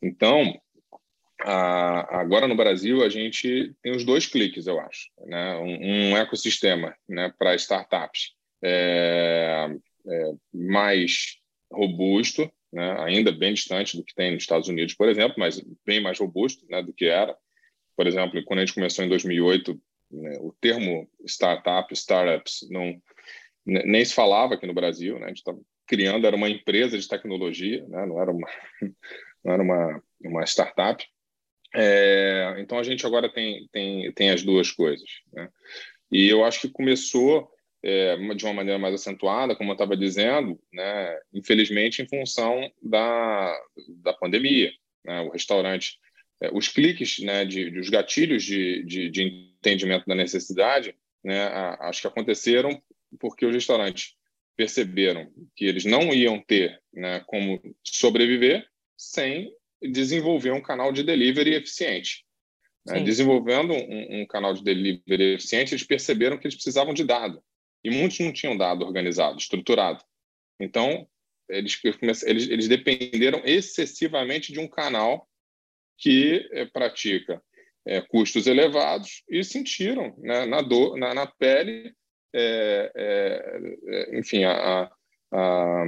Então, 0.00 0.60
a, 1.40 2.20
agora 2.20 2.46
no 2.46 2.56
Brasil, 2.56 3.02
a 3.02 3.08
gente 3.08 3.74
tem 3.82 3.92
os 3.92 4.04
dois 4.04 4.26
cliques, 4.26 4.66
eu 4.66 4.78
acho. 4.80 5.08
Né? 5.26 5.56
Um, 5.56 6.12
um 6.12 6.16
ecossistema 6.16 6.94
né, 7.08 7.32
para 7.38 7.54
startups 7.54 8.34
é, 8.62 9.68
é, 10.08 10.32
mais 10.52 11.38
robusto, 11.70 12.50
né? 12.72 12.96
ainda 13.00 13.32
bem 13.32 13.54
distante 13.54 13.96
do 13.96 14.04
que 14.04 14.14
tem 14.14 14.32
nos 14.32 14.42
Estados 14.42 14.68
Unidos, 14.68 14.94
por 14.94 15.08
exemplo, 15.08 15.34
mas 15.38 15.60
bem 15.84 16.00
mais 16.00 16.18
robusto 16.18 16.64
né, 16.68 16.82
do 16.82 16.92
que 16.92 17.06
era. 17.06 17.36
Por 17.96 18.06
exemplo, 18.06 18.42
quando 18.44 18.60
a 18.60 18.64
gente 18.64 18.74
começou 18.74 19.04
em 19.04 19.08
2008, 19.08 19.80
né, 20.10 20.36
o 20.40 20.54
termo 20.60 21.08
startup, 21.26 21.92
startups, 21.92 22.66
não, 22.70 23.00
nem 23.64 24.04
se 24.04 24.14
falava 24.14 24.54
aqui 24.54 24.66
no 24.66 24.74
Brasil, 24.74 25.18
né? 25.18 25.26
a 25.26 25.28
gente 25.28 25.38
estava 25.38 25.60
criando 25.92 26.26
era 26.26 26.34
uma 26.34 26.48
empresa 26.48 26.98
de 26.98 27.06
tecnologia, 27.06 27.86
né? 27.86 28.06
não 28.06 28.18
era 28.18 28.30
uma, 28.30 28.48
não 29.44 29.52
era 29.52 29.62
uma, 29.62 30.02
uma 30.24 30.42
startup. 30.44 31.06
É, 31.74 32.56
então 32.60 32.78
a 32.78 32.82
gente 32.82 33.04
agora 33.04 33.30
tem, 33.30 33.68
tem, 33.70 34.10
tem 34.12 34.30
as 34.30 34.42
duas 34.42 34.70
coisas. 34.70 35.06
Né? 35.30 35.50
E 36.10 36.26
eu 36.26 36.46
acho 36.46 36.62
que 36.62 36.70
começou 36.70 37.46
é, 37.82 38.16
de 38.34 38.44
uma 38.46 38.54
maneira 38.54 38.78
mais 38.78 38.94
acentuada, 38.94 39.54
como 39.54 39.68
eu 39.68 39.74
estava 39.74 39.94
dizendo, 39.94 40.58
né? 40.72 41.18
infelizmente 41.30 42.00
em 42.00 42.08
função 42.08 42.72
da, 42.82 43.54
da 44.02 44.14
pandemia. 44.14 44.72
Né? 45.04 45.20
O 45.20 45.28
restaurante, 45.28 45.98
é, 46.40 46.50
os 46.54 46.68
cliques, 46.68 47.18
né, 47.18 47.44
de, 47.44 47.70
de 47.70 47.78
os 47.78 47.90
gatilhos 47.90 48.42
de, 48.44 48.82
de, 48.84 49.10
de, 49.10 49.52
entendimento 49.58 50.06
da 50.06 50.14
necessidade, 50.14 50.96
né, 51.22 51.48
a, 51.48 51.90
acho 51.90 52.00
que 52.00 52.08
aconteceram 52.08 52.82
porque 53.20 53.44
os 53.44 53.54
restaurantes 53.54 54.16
perceberam 54.56 55.30
que 55.56 55.64
eles 55.64 55.84
não 55.84 56.12
iam 56.12 56.40
ter 56.40 56.80
né, 56.92 57.20
como 57.26 57.60
sobreviver 57.84 58.66
sem 58.96 59.52
desenvolver 59.80 60.52
um 60.52 60.62
canal 60.62 60.92
de 60.92 61.02
delivery 61.02 61.54
eficiente. 61.54 62.24
Né? 62.86 63.00
Desenvolvendo 63.00 63.72
um, 63.72 64.22
um, 64.22 64.26
canal 64.26 64.54
de 64.54 64.62
delivery 64.62 65.34
eficiente, 65.34 65.74
eles 65.74 65.84
perceberam 65.84 66.38
que 66.38 66.46
eles 66.46 66.54
precisavam 66.54 66.94
de 66.94 67.04
dado. 67.04 67.42
E 67.84 67.90
muitos 67.90 68.18
não 68.20 68.32
tinham 68.32 68.56
dado 68.56 68.84
organizado, 68.84 69.38
estruturado. 69.38 70.02
Então, 70.60 71.06
eles, 71.48 71.80
eles, 72.22 72.48
eles 72.48 72.68
dependeram 72.68 73.42
excessivamente 73.44 74.52
de 74.52 74.60
um 74.60 74.68
canal 74.68 75.28
que 75.98 76.48
é, 76.52 76.64
pratica 76.66 77.42
é, 77.86 78.00
custos 78.00 78.46
elevados 78.46 79.22
e 79.28 79.42
sentiram 79.42 80.14
né, 80.18 80.46
na, 80.46 80.62
dor, 80.62 80.96
na, 80.96 81.14
na 81.14 81.26
pele 81.26 81.94
enfim, 84.12 84.44
a, 84.44 84.90
a, 85.32 85.84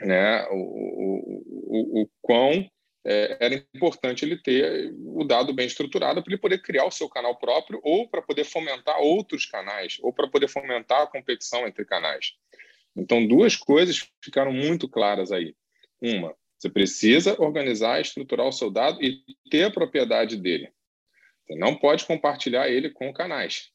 né, 0.00 0.46
o, 0.50 0.56
o, 0.56 1.42
o, 1.66 2.02
o 2.02 2.10
quão 2.20 2.68
é, 3.06 3.36
era 3.38 3.54
importante 3.74 4.24
ele 4.24 4.38
ter 4.38 4.92
o 4.98 5.24
dado 5.24 5.52
bem 5.52 5.66
estruturado 5.66 6.22
para 6.22 6.32
ele 6.32 6.40
poder 6.40 6.62
criar 6.62 6.86
o 6.86 6.90
seu 6.90 7.08
canal 7.08 7.36
próprio 7.36 7.80
ou 7.82 8.08
para 8.08 8.22
poder 8.22 8.44
fomentar 8.44 8.98
outros 9.00 9.44
canais 9.44 9.98
ou 10.00 10.12
para 10.12 10.28
poder 10.28 10.48
fomentar 10.48 11.02
a 11.02 11.06
competição 11.06 11.66
entre 11.66 11.84
canais. 11.84 12.32
Então, 12.96 13.26
duas 13.26 13.56
coisas 13.56 14.08
ficaram 14.22 14.52
muito 14.52 14.88
claras 14.88 15.32
aí. 15.32 15.54
Uma, 16.00 16.34
você 16.58 16.70
precisa 16.70 17.40
organizar 17.40 18.00
estruturar 18.00 18.46
o 18.46 18.52
seu 18.52 18.70
dado 18.70 19.02
e 19.02 19.22
ter 19.50 19.64
a 19.64 19.70
propriedade 19.70 20.36
dele. 20.36 20.72
Você 21.46 21.56
não 21.56 21.76
pode 21.76 22.06
compartilhar 22.06 22.70
ele 22.70 22.88
com 22.90 23.12
canais. 23.12 23.70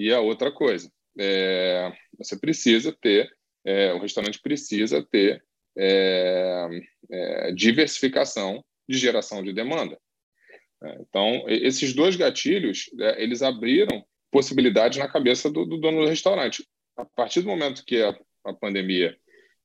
E 0.00 0.10
a 0.14 0.18
outra 0.18 0.50
coisa, 0.50 0.90
é, 1.18 1.92
você 2.16 2.34
precisa 2.34 2.90
ter, 2.90 3.30
é, 3.66 3.92
o 3.92 3.98
restaurante 3.98 4.40
precisa 4.40 5.02
ter 5.02 5.44
é, 5.76 6.66
é 7.10 7.52
diversificação 7.52 8.64
de 8.88 8.96
geração 8.96 9.42
de 9.42 9.52
demanda. 9.52 10.00
É, 10.82 11.02
então, 11.02 11.44
esses 11.48 11.92
dois 11.92 12.16
gatilhos, 12.16 12.88
é, 12.98 13.22
eles 13.22 13.42
abriram 13.42 14.02
possibilidades 14.30 14.98
na 14.98 15.06
cabeça 15.06 15.50
do, 15.50 15.66
do, 15.66 15.76
dono 15.76 16.00
do 16.00 16.08
restaurante. 16.08 16.66
A 16.96 17.04
partir 17.04 17.42
do 17.42 17.48
momento 17.48 17.84
que 17.84 18.02
a, 18.02 18.18
a 18.46 18.54
pandemia 18.54 19.14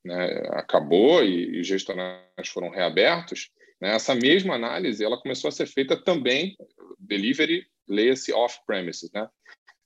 né, 0.04 0.50
acabou 0.50 1.24
e, 1.24 1.56
e 1.56 1.62
os 1.62 1.70
restaurantes 1.70 2.52
foram 2.52 2.72
reabertos, 2.72 3.52
né, 3.80 3.96
essa 3.96 4.14
mesma 4.14 4.56
análise 4.56 5.02
ela 5.02 5.18
começou 5.18 5.48
a 5.48 5.52
ser 5.54 5.66
feita 5.66 5.96
também 5.96 6.58
delivery, 7.00 7.66
leia-se 7.88 8.34
off-premises, 8.34 9.10
né? 9.14 9.30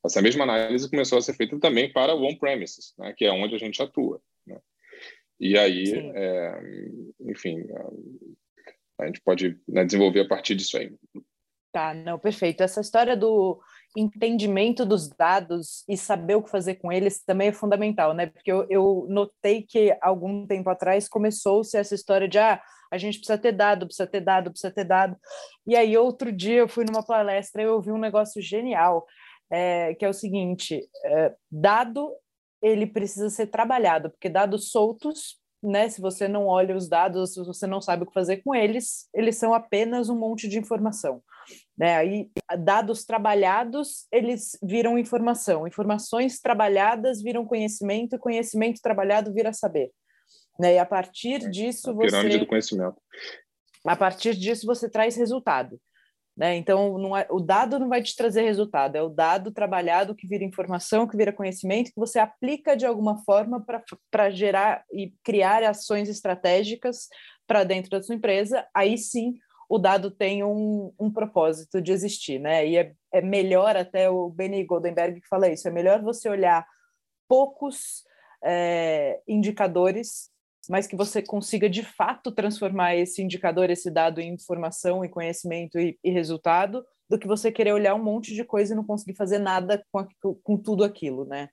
Essa 0.06 0.22
mesma 0.22 0.44
análise 0.44 0.89
começou 0.89 1.18
a 1.18 1.22
ser 1.22 1.34
feita 1.34 1.60
também 1.60 1.91
para 1.91 2.15
o 2.15 2.24
on-premises, 2.24 2.94
né, 2.98 3.13
que 3.18 3.25
é 3.25 3.32
onde 3.32 3.56
a 3.56 3.58
gente 3.58 3.82
atua. 3.82 4.22
Né? 4.48 4.58
E 5.39 5.58
aí, 5.58 5.94
é, 6.15 6.62
enfim, 7.22 7.65
a 9.00 9.06
gente 9.06 9.22
pode 9.22 9.60
né, 9.68 9.84
desenvolver 9.86 10.22
a 10.22 10.27
partir 10.27 10.56
disso 10.56 10.77
aí. 10.77 10.94
Tá, 11.72 11.94
não, 11.94 12.18
perfeito. 12.18 12.63
Essa 12.63 12.82
história 12.82 13.15
do 13.15 13.60
entendimento 13.96 14.86
dos 14.86 15.08
dados 15.08 15.84
e 15.88 15.96
saber 15.96 16.36
o 16.36 16.44
que 16.44 16.50
fazer 16.50 16.75
com 16.75 16.91
eles 16.91 17.24
também 17.24 17.50
é 17.50 17.53
fundamental, 17.53 18.13
né? 18.13 18.27
Porque 18.27 18.51
eu, 18.51 18.65
eu 18.70 19.06
notei 19.08 19.63
que 19.63 19.96
algum 20.01 20.48
tempo 20.48 20.70
atrás 20.70 21.08
começou-se 21.08 21.77
essa 21.77 21.94
história 21.94 22.27
de 22.27 22.39
ah, 22.39 22.62
a 22.91 22.98
gente 22.98 23.20
precisa 23.20 23.38
ter 23.38 23.51
dado, 23.51 23.86
precisa 23.86 24.08
ter 24.08 24.22
dado, 24.22 24.50
precisa 24.50 24.74
ter 24.74 24.84
dado. 24.84 25.15
E 25.65 25.75
aí, 25.75 25.96
outro 25.96 26.32
dia, 26.32 26.58
eu 26.58 26.68
fui 26.68 26.86
numa 26.86 27.06
palestra 27.06 27.62
e 27.62 27.65
eu 27.65 27.75
ouvi 27.75 27.91
um 27.91 28.00
negócio 28.00 28.41
genial 28.41 29.06
é, 29.50 29.94
que 29.96 30.06
é 30.06 30.10
o 30.10 30.13
seguinte: 30.13 30.88
é, 31.06 31.36
dado 31.51 32.12
ele 32.62 32.86
precisa 32.86 33.29
ser 33.29 33.48
trabalhado, 33.48 34.10
porque 34.10 34.29
dados 34.29 34.72
soltos, 34.72 35.38
né, 35.63 35.89
se 35.89 36.01
você 36.01 36.27
não 36.27 36.46
olha 36.46 36.75
os 36.75 36.88
dados, 36.88 37.34
se 37.34 37.44
você 37.44 37.65
não 37.65 37.82
sabe 37.82 38.03
o 38.03 38.06
que 38.06 38.13
fazer 38.13 38.38
com 38.44 38.53
eles, 38.53 39.08
eles 39.13 39.38
são 39.38 39.53
apenas 39.53 40.10
um 40.10 40.18
monte 40.18 40.48
de 40.48 40.58
informação. 40.58 41.22
Né? 41.77 41.96
Aí, 41.96 42.29
dados 42.60 43.06
trabalhados, 43.06 44.08
eles 44.12 44.58
viram 44.62 44.98
informação, 44.98 45.68
informações 45.68 46.39
trabalhadas 46.39 47.22
viram 47.22 47.46
conhecimento, 47.46 48.15
e 48.15 48.20
conhecimento 48.20 48.82
trabalhado 48.82 49.34
vira 49.34 49.53
saber. 49.53 49.91
Né? 50.60 50.75
E 50.75 50.79
a 50.79 50.86
partir 50.86 51.50
disso, 51.50 51.94
você. 51.96 52.08
Pirâmide 52.08 52.39
do 52.39 52.48
conhecimento. 52.48 53.01
A 53.86 53.96
partir 53.96 54.36
disso, 54.36 54.65
você 54.65 54.89
traz 54.89 55.15
resultado. 55.15 55.79
Né? 56.39 56.55
Então, 56.55 57.17
é, 57.17 57.27
o 57.29 57.41
dado 57.41 57.77
não 57.77 57.89
vai 57.89 58.01
te 58.01 58.15
trazer 58.15 58.43
resultado, 58.43 58.96
é 58.96 59.01
o 59.01 59.10
dado 59.10 59.51
trabalhado 59.51 60.15
que 60.15 60.25
vira 60.25 60.41
informação, 60.41 61.05
que 61.05 61.17
vira 61.17 61.34
conhecimento, 61.34 61.91
que 61.91 62.00
você 62.00 62.17
aplica 62.17 62.77
de 62.77 62.86
alguma 62.86 63.17
forma 63.25 63.62
para 64.10 64.29
gerar 64.29 64.86
e 64.89 65.13
criar 65.22 65.62
ações 65.63 66.08
estratégicas 66.08 67.10
para 67.46 67.65
dentro 67.65 67.91
da 67.91 68.01
sua 68.01 68.15
empresa. 68.15 68.65
Aí 68.74 68.98
sim, 68.98 69.34
o 69.67 69.77
dado 69.77 70.10
tem 70.10 70.41
um, 70.41 70.93
um 70.98 71.12
propósito 71.12 71.81
de 71.81 71.91
existir. 71.91 72.39
Né? 72.39 72.65
E 72.69 72.77
é, 72.77 72.93
é 73.12 73.22
melhor, 73.22 73.75
até 73.75 74.10
o 74.10 74.29
Benny 74.29 74.63
Goldenberg 74.63 75.19
que 75.19 75.27
fala 75.27 75.50
isso, 75.50 75.67
é 75.67 75.72
melhor 75.72 76.01
você 76.01 76.29
olhar 76.29 76.65
poucos 77.27 78.05
é, 78.41 79.19
indicadores 79.27 80.29
mas 80.70 80.86
que 80.86 80.96
você 80.96 81.22
consiga 81.22 81.68
de 81.68 81.84
fato 81.84 82.32
transformar 82.32 82.96
esse 82.96 83.24
indicador, 83.24 83.72
esse 83.72 83.90
dado 83.90 84.22
em 84.22 84.34
informação 84.34 85.04
e 85.04 85.10
conhecimento 85.10 85.80
e, 85.80 85.98
e 86.04 86.12
resultado, 86.12 86.86
do 87.10 87.18
que 87.18 87.28
você 87.28 87.52
querer 87.52 87.74
olhar 87.74 87.96
um 87.96 88.04
monte 88.04 88.36
de 88.36 88.44
coisa 88.44 88.74
e 88.74 88.76
não 88.76 88.86
conseguir 88.86 89.18
fazer 89.18 89.40
nada 89.40 89.84
com, 89.92 90.08
com 90.44 90.58
tudo 90.58 90.84
aquilo, 90.84 91.26
né? 91.26 91.50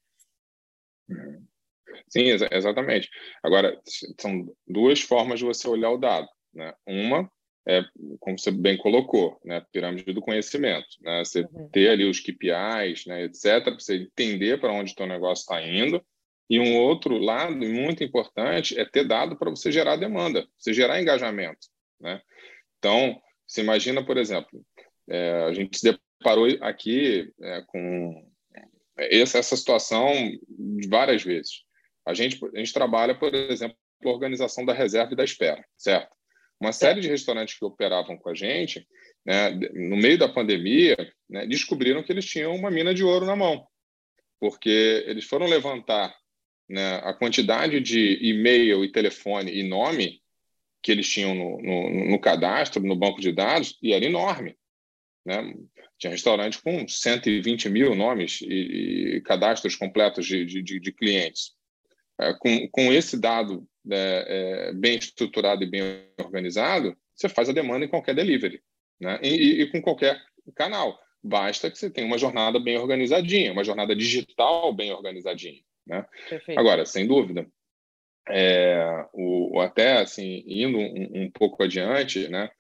Sim, 2.09 2.25
exatamente. 2.53 3.09
Agora, 3.43 3.81
são 4.21 4.55
duas 4.69 5.01
formas 5.01 5.39
de 5.39 5.47
você 5.47 5.67
olhar 5.67 5.91
o 5.91 5.97
dado. 5.97 6.29
Né? 6.53 6.75
Uma 6.87 7.31
é, 7.67 7.83
como 8.21 8.39
você 8.39 8.51
bem 8.51 8.77
colocou, 8.77 9.41
né, 9.45 9.65
pirâmide 9.73 10.13
do 10.13 10.21
conhecimento, 10.21 10.87
né, 11.01 11.25
você 11.25 11.41
uhum. 11.41 11.69
ter 11.71 11.89
ali 11.89 12.05
os 12.05 12.21
KPIs, 12.21 13.07
né, 13.07 13.25
etc, 13.25 13.65
para 13.65 13.75
você 13.75 13.97
entender 13.97 14.61
para 14.61 14.73
onde 14.73 14.93
o 14.93 14.95
teu 14.95 15.07
negócio 15.07 15.43
está 15.43 15.61
indo, 15.61 16.01
e 16.49 16.61
um 16.61 16.77
outro 16.77 17.19
lado 17.19 17.57
muito 17.57 18.05
importante 18.05 18.79
é 18.79 18.85
ter 18.85 19.07
dado 19.07 19.37
para 19.37 19.51
você 19.51 19.73
gerar 19.73 19.97
demanda, 19.97 20.47
você 20.57 20.73
gerar 20.73 21.01
engajamento, 21.01 21.67
né? 22.01 22.21
Então, 22.79 23.21
você 23.47 23.63
imagina, 23.63 24.05
por 24.05 24.17
exemplo, 24.17 24.65
é, 25.09 25.45
a 25.45 25.53
gente 25.53 25.79
se 25.79 25.99
deparou 26.19 26.47
aqui 26.61 27.33
é, 27.41 27.63
com 27.67 28.29
essa, 28.97 29.39
essa 29.39 29.57
situação 29.57 30.13
várias 30.89 31.23
vezes. 31.23 31.65
A 32.07 32.15
gente, 32.15 32.39
a 32.55 32.59
gente 32.59 32.73
trabalha, 32.73 33.15
por 33.15 33.35
exemplo, 33.35 33.77
a 34.05 34.09
organização 34.09 34.65
da 34.65 34.73
reserva 34.73 35.13
e 35.13 35.17
da 35.17 35.25
espera, 35.25 35.65
certo? 35.77 36.15
Uma 36.61 36.73
série 36.73 37.01
de 37.01 37.09
restaurantes 37.09 37.59
que 37.59 37.65
operavam 37.65 38.17
com 38.17 38.31
a 38.31 38.35
gente, 38.35 38.87
né, 39.25 39.51
no 39.51 39.97
meio 39.97 40.19
da 40.19 40.29
pandemia, 40.29 40.97
né, 41.29 41.47
descobriram 41.47 42.03
que 42.03 42.13
eles 42.13 42.25
tinham 42.25 42.55
uma 42.55 42.71
mina 42.71 42.95
de 42.95 43.05
ouro 43.05 43.27
na 43.27 43.37
mão, 43.37 43.67
porque 44.41 45.05
eles 45.07 45.25
foram 45.25 45.47
levantar 45.47 46.15
né, 46.69 46.97
a 47.05 47.13
quantidade 47.13 47.81
de 47.81 48.19
e-mail 48.21 48.85
e 48.85 48.93
telefone 48.93 49.53
e 49.53 49.63
nome 49.63 50.21
que 50.83 50.93
eles 50.93 51.09
tinham 51.09 51.35
no, 51.35 51.61
no, 51.63 52.11
no 52.11 52.19
cadastro, 52.21 52.83
no 52.83 52.95
banco 52.95 53.21
de 53.21 53.33
dados, 53.33 53.77
e 53.83 53.93
era 53.93 54.05
enorme. 54.05 54.57
Né? 55.25 55.55
Tinha 55.99 56.13
restaurante 56.13 56.63
com 56.63 56.87
120 56.87 57.69
mil 57.69 57.95
nomes 57.95 58.41
e, 58.43 59.17
e 59.17 59.21
cadastros 59.23 59.75
completos 59.75 60.27
de, 60.27 60.45
de, 60.45 60.63
de 60.63 60.93
clientes. 60.93 61.57
É, 62.21 62.33
com, 62.35 62.69
com 62.69 62.93
esse 62.93 63.19
dado 63.19 63.67
é, 63.91 64.69
é, 64.69 64.73
bem 64.75 64.97
estruturado 64.97 65.63
e 65.63 65.71
bem 65.71 65.83
organizado, 66.19 66.97
você 67.15 67.29
faz 67.29 67.49
a 67.49 67.53
demanda 67.53 67.85
em 67.85 67.89
qualquer 67.89 68.15
delivery, 68.15 68.63
né? 69.01 69.19
E, 69.23 69.63
e, 69.63 69.67
com 69.71 69.83
qualquer 69.83 70.23
canal. 70.55 70.99
Basta 71.23 71.71
que 71.71 71.79
você 71.79 71.91
tenha 71.91 72.07
uma 72.07 72.19
jornada 72.19 72.61
bem 72.61 72.79
organizadinha, 72.79 73.53
uma 73.53 73.65
jornada 73.65 73.97
digital 73.97 74.73
bem 74.73 74.93
organizadinha, 74.93 75.61
né? 75.87 76.05
Agora, 76.57 76.85
sem 76.85 77.07
dúvida, 77.07 77.47
é, 78.29 79.07
o, 79.13 79.61
até 79.61 79.99
assim 80.01 80.43
indo 80.47 80.79
um, 80.79 81.23
um, 81.23 81.31
pouco 81.31 81.63
adiante, 81.63 82.29
né? 82.29 82.51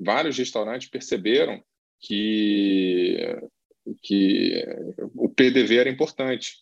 Vários 0.00 0.36
restaurantes 0.36 0.88
perceberam 0.88 1.62
que 2.00 3.18
que 4.02 4.64
o 5.14 5.28
PDV 5.28 5.78
era 5.78 5.90
importante, 5.90 6.58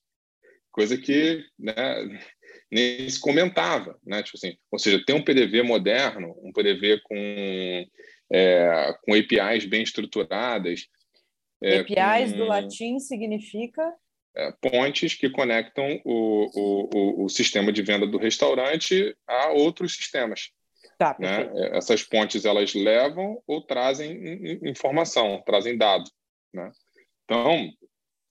coisa 0.70 0.96
que 0.96 1.44
né, 1.58 1.74
nem 2.70 3.08
se 3.08 3.20
comentava, 3.20 3.98
né? 4.04 4.22
Tipo 4.22 4.36
assim, 4.36 4.56
ou 4.70 4.78
seja, 4.78 5.04
ter 5.04 5.12
um 5.14 5.24
PDV 5.24 5.62
moderno, 5.62 6.34
um 6.42 6.52
PDV 6.52 7.00
com, 7.02 7.86
é, 8.32 8.94
com 9.02 9.14
APIs 9.14 9.66
bem 9.66 9.82
estruturadas. 9.82 10.86
É, 11.62 11.78
APIs 11.78 12.32
com, 12.32 12.38
do 12.38 12.44
latim 12.44 12.98
significa? 12.98 13.82
É, 14.36 14.52
pontes 14.60 15.14
que 15.14 15.28
conectam 15.28 16.00
o, 16.04 16.46
o, 16.54 17.24
o, 17.24 17.28
sistema 17.28 17.72
de 17.72 17.82
venda 17.82 18.06
do 18.06 18.16
restaurante 18.16 19.16
a 19.26 19.48
outros 19.48 19.96
sistemas. 19.96 20.52
Tá, 20.96 21.16
né? 21.18 21.50
É, 21.52 21.76
essas 21.76 22.04
pontes 22.04 22.44
elas 22.44 22.72
levam 22.72 23.42
ou 23.44 23.60
trazem 23.60 24.58
informação, 24.62 25.42
trazem 25.44 25.76
dado. 25.76 26.04
Né? 26.54 26.70
Então, 27.24 27.72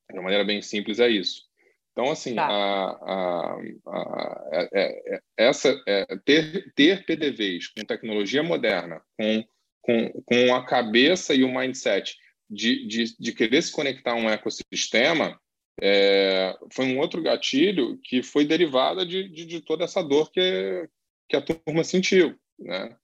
de 0.10 0.14
uma 0.14 0.24
maneira 0.24 0.46
bem 0.46 0.62
simples, 0.62 1.00
é 1.00 1.10
isso. 1.10 1.50
Então, 1.92 2.12
assim, 2.12 2.36
tá. 2.36 2.48
a, 2.48 2.92
a, 3.02 3.60
a, 3.88 4.50
é, 4.54 5.16
é, 5.16 5.20
essa, 5.36 5.76
ter, 6.24 6.72
ter 6.74 7.06
PDVs 7.06 7.68
com 7.68 7.84
tecnologia 7.84 8.42
moderna, 8.42 9.02
com, 9.18 9.44
com, 9.82 10.22
com 10.24 10.56
a 10.56 10.66
cabeça 10.66 11.34
e 11.34 11.44
o 11.44 11.54
mindset 11.54 12.16
de, 12.50 12.88
de, 12.88 13.18
de 13.20 13.34
querer 13.34 13.62
se 13.62 13.72
conectar 13.72 14.14
a 14.14 14.16
um 14.16 14.30
ecossistema, 14.30 15.38
é, 15.82 16.58
foi 16.72 16.86
um 16.86 17.00
outro 17.00 17.22
gatilho 17.22 17.98
que 18.04 18.22
foi 18.22 18.46
derivada 18.46 19.06
de, 19.06 19.30
de, 19.30 19.46
de, 19.46 19.62
toda 19.62 19.84
essa 19.84 20.04
dor 20.04 20.32
que, 20.32 20.88
que 21.28 21.36
a 21.36 21.42
turma 21.42 21.84
sentiu. 21.84 22.36
Né? 22.58 22.96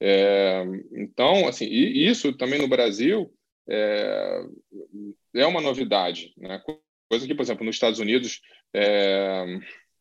É, 0.00 0.64
então, 0.92 1.46
assim, 1.46 1.66
isso 1.66 2.32
também 2.32 2.58
no 2.58 2.68
Brasil 2.68 3.32
é, 3.68 4.44
é 5.34 5.46
uma 5.46 5.60
novidade. 5.60 6.34
Né? 6.36 6.60
Coisa 7.08 7.26
que, 7.26 7.34
por 7.34 7.42
exemplo, 7.42 7.64
nos 7.64 7.76
Estados 7.76 8.00
Unidos, 8.00 8.40
é, 8.74 9.44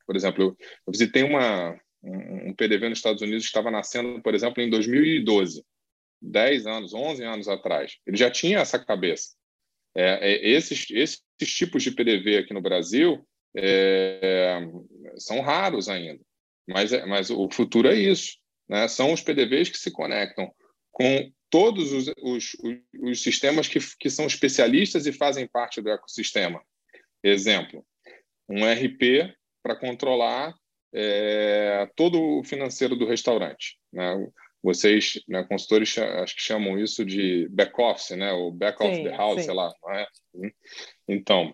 por 0.06 0.16
exemplo, 0.16 0.58
eu 0.88 0.92
visitei 0.92 1.24
uma, 1.24 1.80
um 2.04 2.54
PDV 2.54 2.90
nos 2.90 2.98
Estados 2.98 3.22
Unidos 3.22 3.44
que 3.44 3.50
estava 3.50 3.70
nascendo, 3.70 4.22
por 4.22 4.34
exemplo, 4.34 4.62
em 4.62 4.70
2012, 4.70 5.64
10 6.22 6.68
anos, 6.68 6.94
11 6.94 7.24
anos 7.24 7.48
atrás. 7.48 7.98
Ele 8.06 8.18
já 8.18 8.32
tinha 8.32 8.60
essa 8.60 8.84
cabeça. 8.84 9.36
É, 9.96 10.32
é, 10.32 10.50
esses, 10.50 10.90
esses 10.90 11.22
tipos 11.40 11.84
de 11.84 11.92
PDV 11.92 12.38
aqui 12.38 12.54
no 12.54 12.62
Brasil 12.62 13.26
é, 13.56 14.60
são 15.18 15.42
raros 15.42 15.88
ainda, 15.88 16.22
mas, 16.68 16.92
é, 16.92 17.06
mas 17.06 17.30
o 17.30 17.50
futuro 17.52 17.88
é 17.88 17.96
isso. 17.96 18.38
Né? 18.68 18.88
São 18.88 19.14
os 19.14 19.22
PDVs 19.22 19.70
que 19.70 19.78
se 19.78 19.92
conectam 19.92 20.52
com 20.92 21.32
todos 21.50 21.92
os, 21.92 22.12
os, 22.24 22.58
os 23.00 23.22
sistemas 23.22 23.68
que, 23.68 23.80
que 24.00 24.10
são 24.10 24.26
especialistas 24.26 25.06
e 25.06 25.14
fazem 25.14 25.48
parte 25.48 25.82
do 25.82 25.90
ecossistema. 25.90 26.62
Exemplo, 27.24 27.86
um 28.50 28.66
RP 28.66 29.34
para 29.62 29.76
controlar 29.76 30.56
é, 30.94 31.90
todo 31.96 32.22
o 32.22 32.44
financeiro 32.44 32.96
do 32.96 33.06
restaurante. 33.06 33.78
Né? 33.92 34.28
Vocês, 34.64 35.22
né, 35.28 35.44
consultores, 35.44 35.98
acho 35.98 36.36
que 36.36 36.42
chamam 36.42 36.80
isso 36.80 37.04
de 37.04 37.50
back-office, 37.50 38.12
né? 38.12 38.32
o 38.32 38.50
back 38.50 38.78
sim, 38.78 38.90
of 38.90 39.04
the 39.04 39.18
house, 39.18 39.40
sim. 39.42 39.46
sei 39.46 39.54
lá. 39.54 39.74
É? 39.90 40.08
Então, 41.08 41.54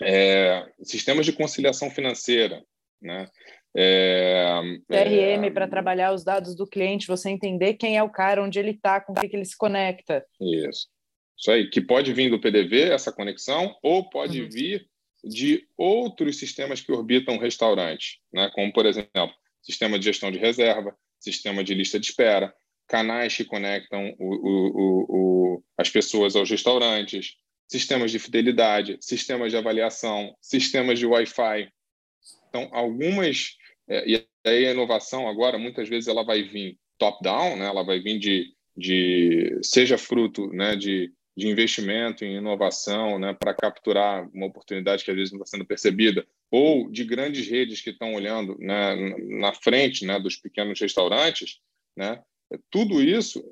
é, 0.00 0.66
sistemas 0.82 1.26
de 1.26 1.32
conciliação 1.32 1.90
financeira, 1.90 2.64
né? 3.00 3.28
É, 3.76 4.60
CRM 4.88 5.46
é, 5.46 5.50
para 5.50 5.68
trabalhar 5.68 6.14
os 6.14 6.24
dados 6.24 6.54
do 6.54 6.66
cliente, 6.66 7.08
você 7.08 7.28
entender 7.28 7.74
quem 7.74 7.96
é 7.96 8.02
o 8.02 8.10
cara, 8.10 8.42
onde 8.42 8.58
ele 8.58 8.70
está, 8.70 9.00
com 9.00 9.12
o 9.12 9.16
que, 9.16 9.28
que 9.28 9.36
ele 9.36 9.44
se 9.44 9.56
conecta. 9.56 10.24
Isso. 10.40 10.88
Isso 11.36 11.50
aí, 11.50 11.68
que 11.68 11.80
pode 11.80 12.12
vir 12.12 12.30
do 12.30 12.40
PDV, 12.40 12.90
essa 12.90 13.12
conexão, 13.12 13.76
ou 13.82 14.08
pode 14.08 14.42
uhum. 14.42 14.48
vir 14.48 14.88
de 15.24 15.66
outros 15.76 16.38
sistemas 16.38 16.80
que 16.80 16.92
orbitam 16.92 17.36
o 17.36 17.40
restaurante, 17.40 18.20
né? 18.32 18.50
como, 18.54 18.72
por 18.72 18.86
exemplo, 18.86 19.34
sistema 19.60 19.98
de 19.98 20.04
gestão 20.04 20.30
de 20.30 20.38
reserva, 20.38 20.96
sistema 21.24 21.64
de 21.64 21.74
lista 21.74 21.98
de 21.98 22.06
espera, 22.06 22.54
canais 22.86 23.36
que 23.36 23.44
conectam 23.44 24.14
o, 24.18 24.34
o, 24.34 25.06
o, 25.08 25.64
as 25.76 25.88
pessoas 25.88 26.36
aos 26.36 26.50
restaurantes, 26.50 27.36
sistemas 27.66 28.10
de 28.10 28.18
fidelidade, 28.18 28.98
sistemas 29.00 29.50
de 29.50 29.56
avaliação, 29.56 30.36
sistemas 30.40 30.98
de 30.98 31.06
Wi-Fi. 31.06 31.68
Então, 32.48 32.68
algumas. 32.72 33.56
É, 33.88 34.08
e 34.08 34.26
aí 34.44 34.66
a 34.66 34.72
inovação 34.72 35.28
agora, 35.28 35.58
muitas 35.58 35.88
vezes, 35.88 36.08
ela 36.08 36.22
vai 36.22 36.42
vir 36.42 36.78
top-down, 36.98 37.56
né? 37.56 37.66
ela 37.66 37.82
vai 37.82 38.00
vir 38.00 38.18
de, 38.18 38.52
de 38.76 39.58
seja 39.62 39.98
fruto 39.98 40.46
né, 40.48 40.76
de 40.76 41.12
de 41.36 41.48
investimento 41.48 42.24
em 42.24 42.36
inovação 42.36 43.18
né, 43.18 43.34
para 43.34 43.54
capturar 43.54 44.28
uma 44.32 44.46
oportunidade 44.46 45.04
que 45.04 45.10
às 45.10 45.16
vezes 45.16 45.32
não 45.32 45.40
está 45.42 45.56
sendo 45.56 45.66
percebida, 45.66 46.26
ou 46.50 46.90
de 46.90 47.04
grandes 47.04 47.48
redes 47.48 47.80
que 47.80 47.90
estão 47.90 48.14
olhando 48.14 48.56
né, 48.58 48.94
na 49.38 49.52
frente 49.52 50.06
né, 50.06 50.20
dos 50.20 50.36
pequenos 50.36 50.80
restaurantes, 50.80 51.60
né, 51.96 52.22
tudo 52.70 53.02
isso 53.02 53.42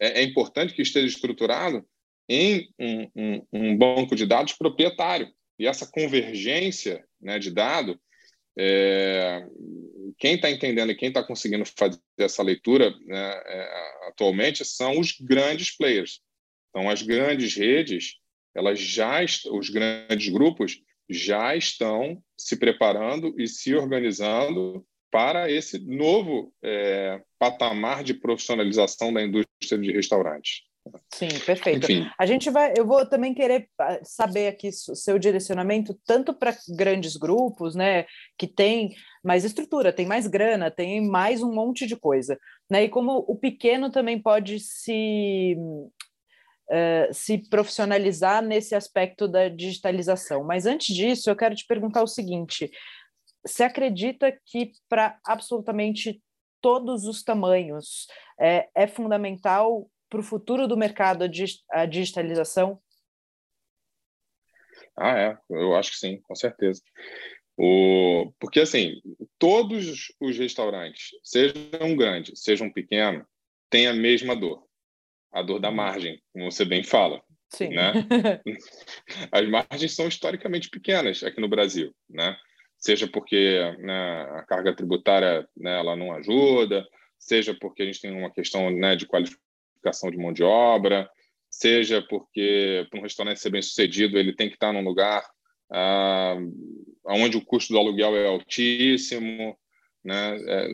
é, 0.00 0.20
é, 0.20 0.22
importante 0.22 0.74
que 0.74 0.82
esteja 0.82 1.06
estruturado 1.06 1.86
em 2.28 2.68
um, 2.78 3.10
um, 3.14 3.46
um, 3.52 3.76
banco 3.76 4.14
de 4.14 4.26
dados 4.26 4.54
proprietário. 4.54 5.28
E 5.58 5.66
essa 5.66 5.86
convergência 5.86 7.04
né, 7.20 7.38
de 7.38 7.50
dado, 7.50 8.00
é, 8.58 9.46
quem 10.18 10.34
está 10.34 10.50
entendendo 10.50 10.90
e 10.90 10.94
quem 10.94 11.08
está 11.08 11.22
conseguindo 11.22 11.64
fazer 11.64 12.00
essa 12.18 12.42
leitura 12.42 12.90
né, 13.06 13.42
é, 13.46 14.08
atualmente 14.08 14.64
são 14.64 14.98
os 14.98 15.12
grandes 15.20 15.76
players. 15.76 16.20
Então, 16.70 16.88
as 16.88 17.02
grandes 17.02 17.54
redes, 17.54 18.14
elas 18.54 18.78
já 18.78 19.20
os 19.50 19.70
grandes 19.70 20.28
grupos 20.28 20.80
já 21.08 21.54
estão 21.54 22.22
se 22.38 22.56
preparando 22.56 23.34
e 23.38 23.46
se 23.46 23.74
organizando 23.74 24.86
para 25.10 25.50
esse 25.50 25.78
novo 25.78 26.54
é, 26.62 27.20
patamar 27.38 28.02
de 28.02 28.14
profissionalização 28.14 29.12
da 29.12 29.22
indústria 29.22 29.78
de 29.78 29.92
restaurantes. 29.92 30.62
Sim, 31.14 31.28
perfeito. 31.46 31.84
Enfim. 31.84 32.10
A 32.18 32.26
gente 32.26 32.50
vai, 32.50 32.74
eu 32.76 32.86
vou 32.86 33.06
também 33.06 33.32
querer 33.32 33.68
ah, 33.78 34.00
saber 34.02 34.48
aqui 34.48 34.68
o 34.68 34.96
seu 34.96 35.18
direcionamento 35.18 35.98
tanto 36.04 36.34
para 36.34 36.56
grandes 36.70 37.16
grupos, 37.16 37.74
né, 37.74 38.06
que 38.36 38.46
tem 38.46 38.94
mais 39.22 39.44
estrutura, 39.44 39.92
tem 39.92 40.06
mais 40.06 40.26
grana, 40.26 40.70
tem 40.70 41.06
mais 41.06 41.42
um 41.42 41.52
monte 41.52 41.86
de 41.86 41.96
coisa, 41.96 42.36
né? 42.68 42.84
E 42.84 42.88
como 42.88 43.24
o 43.28 43.36
pequeno 43.36 43.90
também 43.90 44.20
pode 44.20 44.58
se 44.58 45.56
uh, 46.68 47.12
se 47.12 47.38
profissionalizar 47.48 48.42
nesse 48.42 48.74
aspecto 48.74 49.28
da 49.28 49.48
digitalização. 49.48 50.42
Mas 50.42 50.66
antes 50.66 50.94
disso, 50.94 51.30
eu 51.30 51.36
quero 51.36 51.54
te 51.54 51.64
perguntar 51.66 52.02
o 52.02 52.08
seguinte: 52.08 52.68
você 53.46 53.62
acredita 53.62 54.36
que 54.46 54.72
para 54.88 55.18
absolutamente 55.24 56.20
todos 56.60 57.04
os 57.04 57.22
tamanhos 57.22 58.06
é, 58.40 58.68
é 58.74 58.86
fundamental 58.86 59.88
para 60.12 60.20
o 60.20 60.22
futuro 60.22 60.68
do 60.68 60.76
mercado 60.76 61.24
a 61.70 61.86
digitalização? 61.86 62.78
Ah, 64.94 65.18
é, 65.18 65.38
eu 65.48 65.74
acho 65.74 65.92
que 65.92 65.96
sim, 65.96 66.20
com 66.20 66.34
certeza. 66.34 66.82
O... 67.56 68.30
Porque, 68.38 68.60
assim, 68.60 69.00
todos 69.38 70.12
os 70.20 70.36
restaurantes, 70.36 71.12
sejam 71.24 71.96
grandes, 71.96 72.42
sejam 72.42 72.70
pequenos, 72.70 73.24
têm 73.70 73.86
a 73.86 73.94
mesma 73.94 74.36
dor. 74.36 74.62
A 75.32 75.40
dor 75.40 75.58
da 75.58 75.70
margem, 75.70 76.22
como 76.30 76.52
você 76.52 76.62
bem 76.62 76.84
fala. 76.84 77.22
Sim. 77.48 77.70
Né? 77.70 77.92
As 79.32 79.48
margens 79.48 79.94
são 79.94 80.06
historicamente 80.08 80.68
pequenas 80.68 81.22
aqui 81.22 81.40
no 81.40 81.48
Brasil, 81.48 81.94
né? 82.10 82.36
Seja 82.76 83.08
porque 83.08 83.58
né, 83.78 84.22
a 84.22 84.42
carga 84.42 84.76
tributária 84.76 85.48
né, 85.56 85.78
ela 85.78 85.96
não 85.96 86.12
ajuda, 86.12 86.86
seja 87.18 87.56
porque 87.58 87.82
a 87.82 87.86
gente 87.86 88.00
tem 88.00 88.10
uma 88.10 88.30
questão 88.30 88.68
né, 88.70 88.94
de 88.96 89.06
qualificação 89.06 89.51
qualificação 89.82 90.10
de 90.10 90.16
mão 90.16 90.32
de 90.32 90.42
obra, 90.42 91.10
seja 91.50 92.00
porque 92.08 92.86
para 92.88 93.00
um 93.00 93.02
restaurante 93.02 93.40
ser 93.40 93.50
bem 93.50 93.60
sucedido 93.60 94.18
ele 94.18 94.34
tem 94.34 94.48
que 94.48 94.54
estar 94.54 94.72
num 94.72 94.84
lugar 94.84 95.22
ah, 95.70 96.36
onde 97.06 97.36
o 97.36 97.44
custo 97.44 97.72
do 97.72 97.78
aluguel 97.78 98.16
é 98.16 98.26
altíssimo, 98.26 99.56
né? 100.04 100.36
É, 100.48 100.68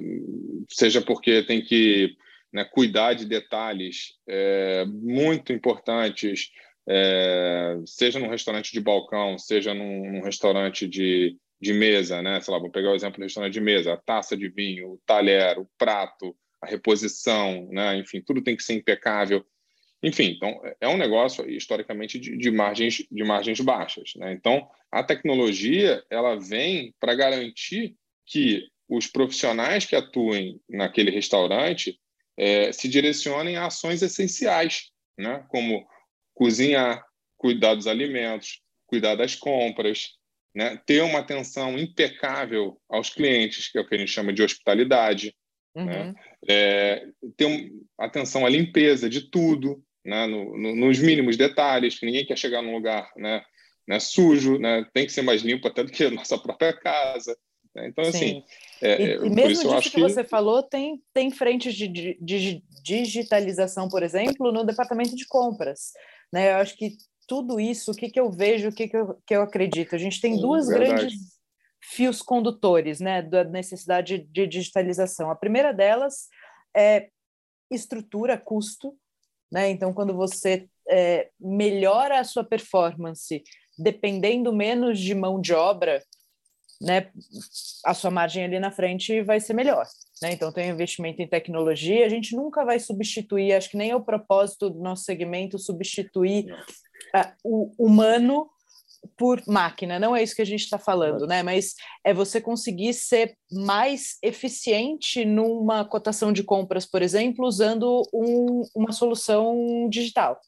seja 0.71 1.01
porque 1.01 1.43
tem 1.43 1.63
que 1.63 2.17
né, 2.53 2.65
cuidar 2.65 3.15
de 3.15 3.25
detalhes 3.27 4.15
é, 4.29 4.85
muito 4.87 5.53
importantes, 5.53 6.51
é, 6.89 7.77
seja 7.85 8.19
num 8.19 8.31
restaurante 8.31 8.73
de 8.73 8.81
balcão, 8.81 9.39
seja 9.39 9.75
num, 9.75 10.13
num, 10.13 10.23
restaurante 10.23 10.89
de, 10.89 11.37
de 11.61 11.73
mesa, 11.75 12.23
né? 12.23 12.41
Sei 12.41 12.53
lá, 12.53 12.59
vou 12.59 12.71
pegar 12.71 12.91
o 12.91 12.95
exemplo 12.95 13.19
do 13.19 13.25
restaurante 13.25 13.53
de 13.53 13.61
mesa, 13.61 13.93
a 13.93 13.97
taça 13.99 14.37
de 14.37 14.49
vinho, 14.49 14.93
o 14.93 15.01
talher, 15.07 15.59
o 15.59 15.69
prato, 15.77 16.35
a 16.61 16.67
reposição, 16.67 17.69
né? 17.71 17.97
enfim, 17.97 18.21
tudo 18.21 18.43
tem 18.43 18.57
que 18.57 18.63
ser 18.63 18.75
impecável. 18.75 19.45
Enfim, 20.03 20.35
então 20.37 20.61
é 20.81 20.89
um 20.89 20.97
negócio 20.97 21.49
historicamente 21.51 22.19
de, 22.19 22.37
de 22.37 22.51
margens 22.51 23.05
de 23.11 23.25
margens 23.25 23.61
baixas, 23.61 24.13
né? 24.15 24.33
Então 24.33 24.69
a 24.93 25.03
tecnologia 25.03 26.05
ela 26.09 26.37
vem 26.37 26.95
para 27.01 27.17
garantir 27.17 27.97
que 28.25 28.69
os 28.89 29.09
profissionais 29.09 29.85
que 29.85 29.97
atuem 29.97 30.61
naquele 30.69 31.11
restaurante 31.11 31.99
é, 32.37 32.71
se 32.71 32.89
direcionem 32.89 33.57
a 33.57 33.67
ações 33.67 34.01
essenciais, 34.01 34.91
né? 35.19 35.45
Como 35.49 35.85
cozinhar, 36.33 37.05
cuidar 37.37 37.75
dos 37.75 37.89
alimentos, 37.89 38.63
cuidar 38.87 39.17
das 39.17 39.35
compras, 39.35 40.11
né? 40.55 40.81
Ter 40.87 41.03
uma 41.03 41.19
atenção 41.19 41.77
impecável 41.77 42.81
aos 42.89 43.11
clientes, 43.11 43.69
que 43.69 43.79
é 43.79 43.81
o 43.81 43.87
que 43.87 43.97
a 43.97 43.99
gente 43.99 44.13
chama 44.13 44.33
de 44.33 44.45
hospitalidade? 44.45 45.35
Uhum. 45.79 45.87
Né? 45.87 46.15
É, 46.49 47.07
ter 47.37 47.73
atenção 47.99 48.45
à 48.45 48.49
limpeza 48.49 49.09
de 49.09 49.31
tudo, 49.31 49.83
né? 50.05 50.27
No, 50.27 50.57
no, 50.57 50.75
nos 50.75 50.99
mínimos 50.99 51.37
detalhes, 51.37 51.99
que 51.99 52.07
ninguém 52.07 52.27
quer 52.27 52.37
chegar 52.37 52.63
num 52.63 52.75
lugar 52.75 53.11
né? 53.17 53.43
Né? 53.87 54.01
sujo, 54.01 54.59
né? 54.59 54.87
tem 54.93 55.07
que 55.07 55.13
ser 55.13 55.23
mais 55.23 55.43
limpo 55.43 55.69
até 55.69 55.85
do 55.85 55.93
que 55.93 56.05
a 56.05 56.11
nossa 56.11 56.37
própria 56.39 56.73
casa. 56.73 57.37
Né? 57.75 57.89
Então, 57.89 58.05
assim, 58.05 58.19
Sim. 58.19 58.39
assim. 58.39 58.45
É, 58.83 59.03
e, 59.03 59.27
e 59.27 59.31
mesmo 59.31 59.69
disso 59.69 59.83
que, 59.83 59.91
que, 59.91 60.01
você 60.01 60.25
falou, 60.25 60.63
tem, 60.63 61.01
tem 61.13 61.31
frentes 61.31 61.75
de, 61.75 61.89
de, 61.89 62.19
de, 62.21 62.63
digitalização, 62.83 63.89
por 63.89 64.03
exemplo, 64.03 64.51
no 64.51 64.65
departamento 64.65 65.15
de 65.15 65.27
compras. 65.27 65.93
Né? 66.33 66.53
Eu 66.53 66.57
acho 66.57 66.77
que 66.77 66.97
tudo 67.27 67.61
isso, 67.61 67.93
o 67.93 67.95
que, 67.95 68.09
que 68.09 68.19
eu 68.19 68.31
vejo, 68.31 68.69
o 68.69 68.75
que, 68.75 68.89
que, 68.89 68.97
eu, 68.97 69.19
que 69.27 69.37
eu 69.37 69.43
acredito? 69.43 69.95
A 69.95 69.99
gente 69.99 70.21
tem 70.21 70.41
duas 70.41 70.67
verdade. 70.69 70.91
grandes 70.93 71.38
fios 71.81 72.23
condutores 72.23 73.01
né, 73.01 73.23
da 73.23 73.45
necessidade 73.45 74.19
de 74.19 74.47
digitalização. 74.47 75.31
A 75.31 75.37
primeira 75.37 75.73
delas 75.73 76.29
é 76.77 77.09
estrutura, 77.71 78.37
custo. 78.39 78.97
Né? 79.51 79.71
Então, 79.71 79.93
quando 79.93 80.15
você 80.15 80.69
é, 80.89 81.31
melhora 81.41 82.21
a 82.21 82.25
sua 82.25 82.45
performance 82.45 83.43
dependendo 83.79 84.53
menos 84.53 84.99
de 84.99 85.15
mão 85.15 85.41
de 85.41 85.55
obra, 85.55 86.03
né, 86.81 87.11
a 87.85 87.95
sua 87.95 88.11
margem 88.11 88.45
ali 88.45 88.59
na 88.59 88.71
frente 88.71 89.23
vai 89.23 89.41
ser 89.41 89.53
melhor. 89.53 89.87
Né? 90.21 90.33
Então, 90.33 90.53
tem 90.53 90.69
investimento 90.69 91.23
em 91.23 91.29
tecnologia, 91.29 92.05
a 92.05 92.09
gente 92.09 92.35
nunca 92.35 92.65
vai 92.65 92.79
substituir, 92.81 93.53
acho 93.53 93.71
que 93.71 93.77
nem 93.77 93.91
é 93.91 93.97
o 93.97 94.05
propósito 94.05 94.71
do 94.71 94.81
nosso 94.81 95.05
segmento 95.05 95.59
substituir 95.59 96.53
uh, 97.15 97.33
o 97.45 97.73
humano 97.79 98.51
por 99.17 99.43
máquina, 99.47 99.99
não 99.99 100.15
é 100.15 100.23
isso 100.23 100.35
que 100.35 100.43
a 100.43 100.47
gente 100.47 100.63
está 100.63 100.79
falando, 100.79 101.27
né? 101.27 101.43
Mas 101.43 101.75
é 102.05 102.13
você 102.13 102.41
conseguir 102.41 102.93
ser 102.95 103.37
mais 103.51 104.17
eficiente 104.23 105.25
numa 105.25 105.85
cotação 105.85 106.33
de 106.33 106.43
compras, 106.43 106.87
por 106.87 107.03
exemplo, 107.03 107.47
usando 107.47 108.03
um, 108.13 108.63
uma 108.75 108.93
solução 108.93 109.89
digital. 109.91 110.41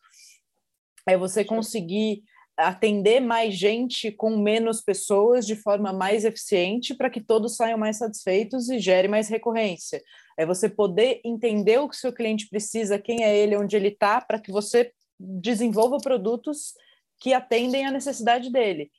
É 1.07 1.17
você 1.17 1.45
conseguir 1.45 2.23
atender 2.57 3.21
mais 3.21 3.55
gente 3.55 4.13
com 4.13 4.37
menos 4.37 4.81
pessoas 4.81 5.47
de 5.47 5.57
forma 5.57 5.93
mais 5.93 6.25
eficiente 6.25 6.95
para 6.95 7.09
que 7.09 7.21
todos 7.21 7.57
saiam 7.57 7.79
mais 7.79 7.97
satisfeitos 7.97 8.69
e 8.69 8.79
gere 8.79 9.09
mais 9.09 9.29
recorrência. 9.29 10.03
É 10.39 10.45
você 10.45 10.69
poder 10.69 11.21
entender 11.25 11.79
o 11.79 11.89
que 11.89 11.97
o 11.97 11.99
seu 11.99 12.13
cliente 12.13 12.49
precisa, 12.49 12.99
quem 12.99 13.25
é 13.25 13.37
ele, 13.37 13.57
onde 13.57 13.77
ele 13.77 13.89
está, 13.89 14.21
para 14.21 14.39
que 14.39 14.53
você 14.53 14.93
desenvolva 15.19 15.99
produtos 15.99 16.75
que 17.21 17.35
atendem 17.35 17.87
à 17.87 17.91
necessidade 17.91 18.51
dele. 18.51 18.91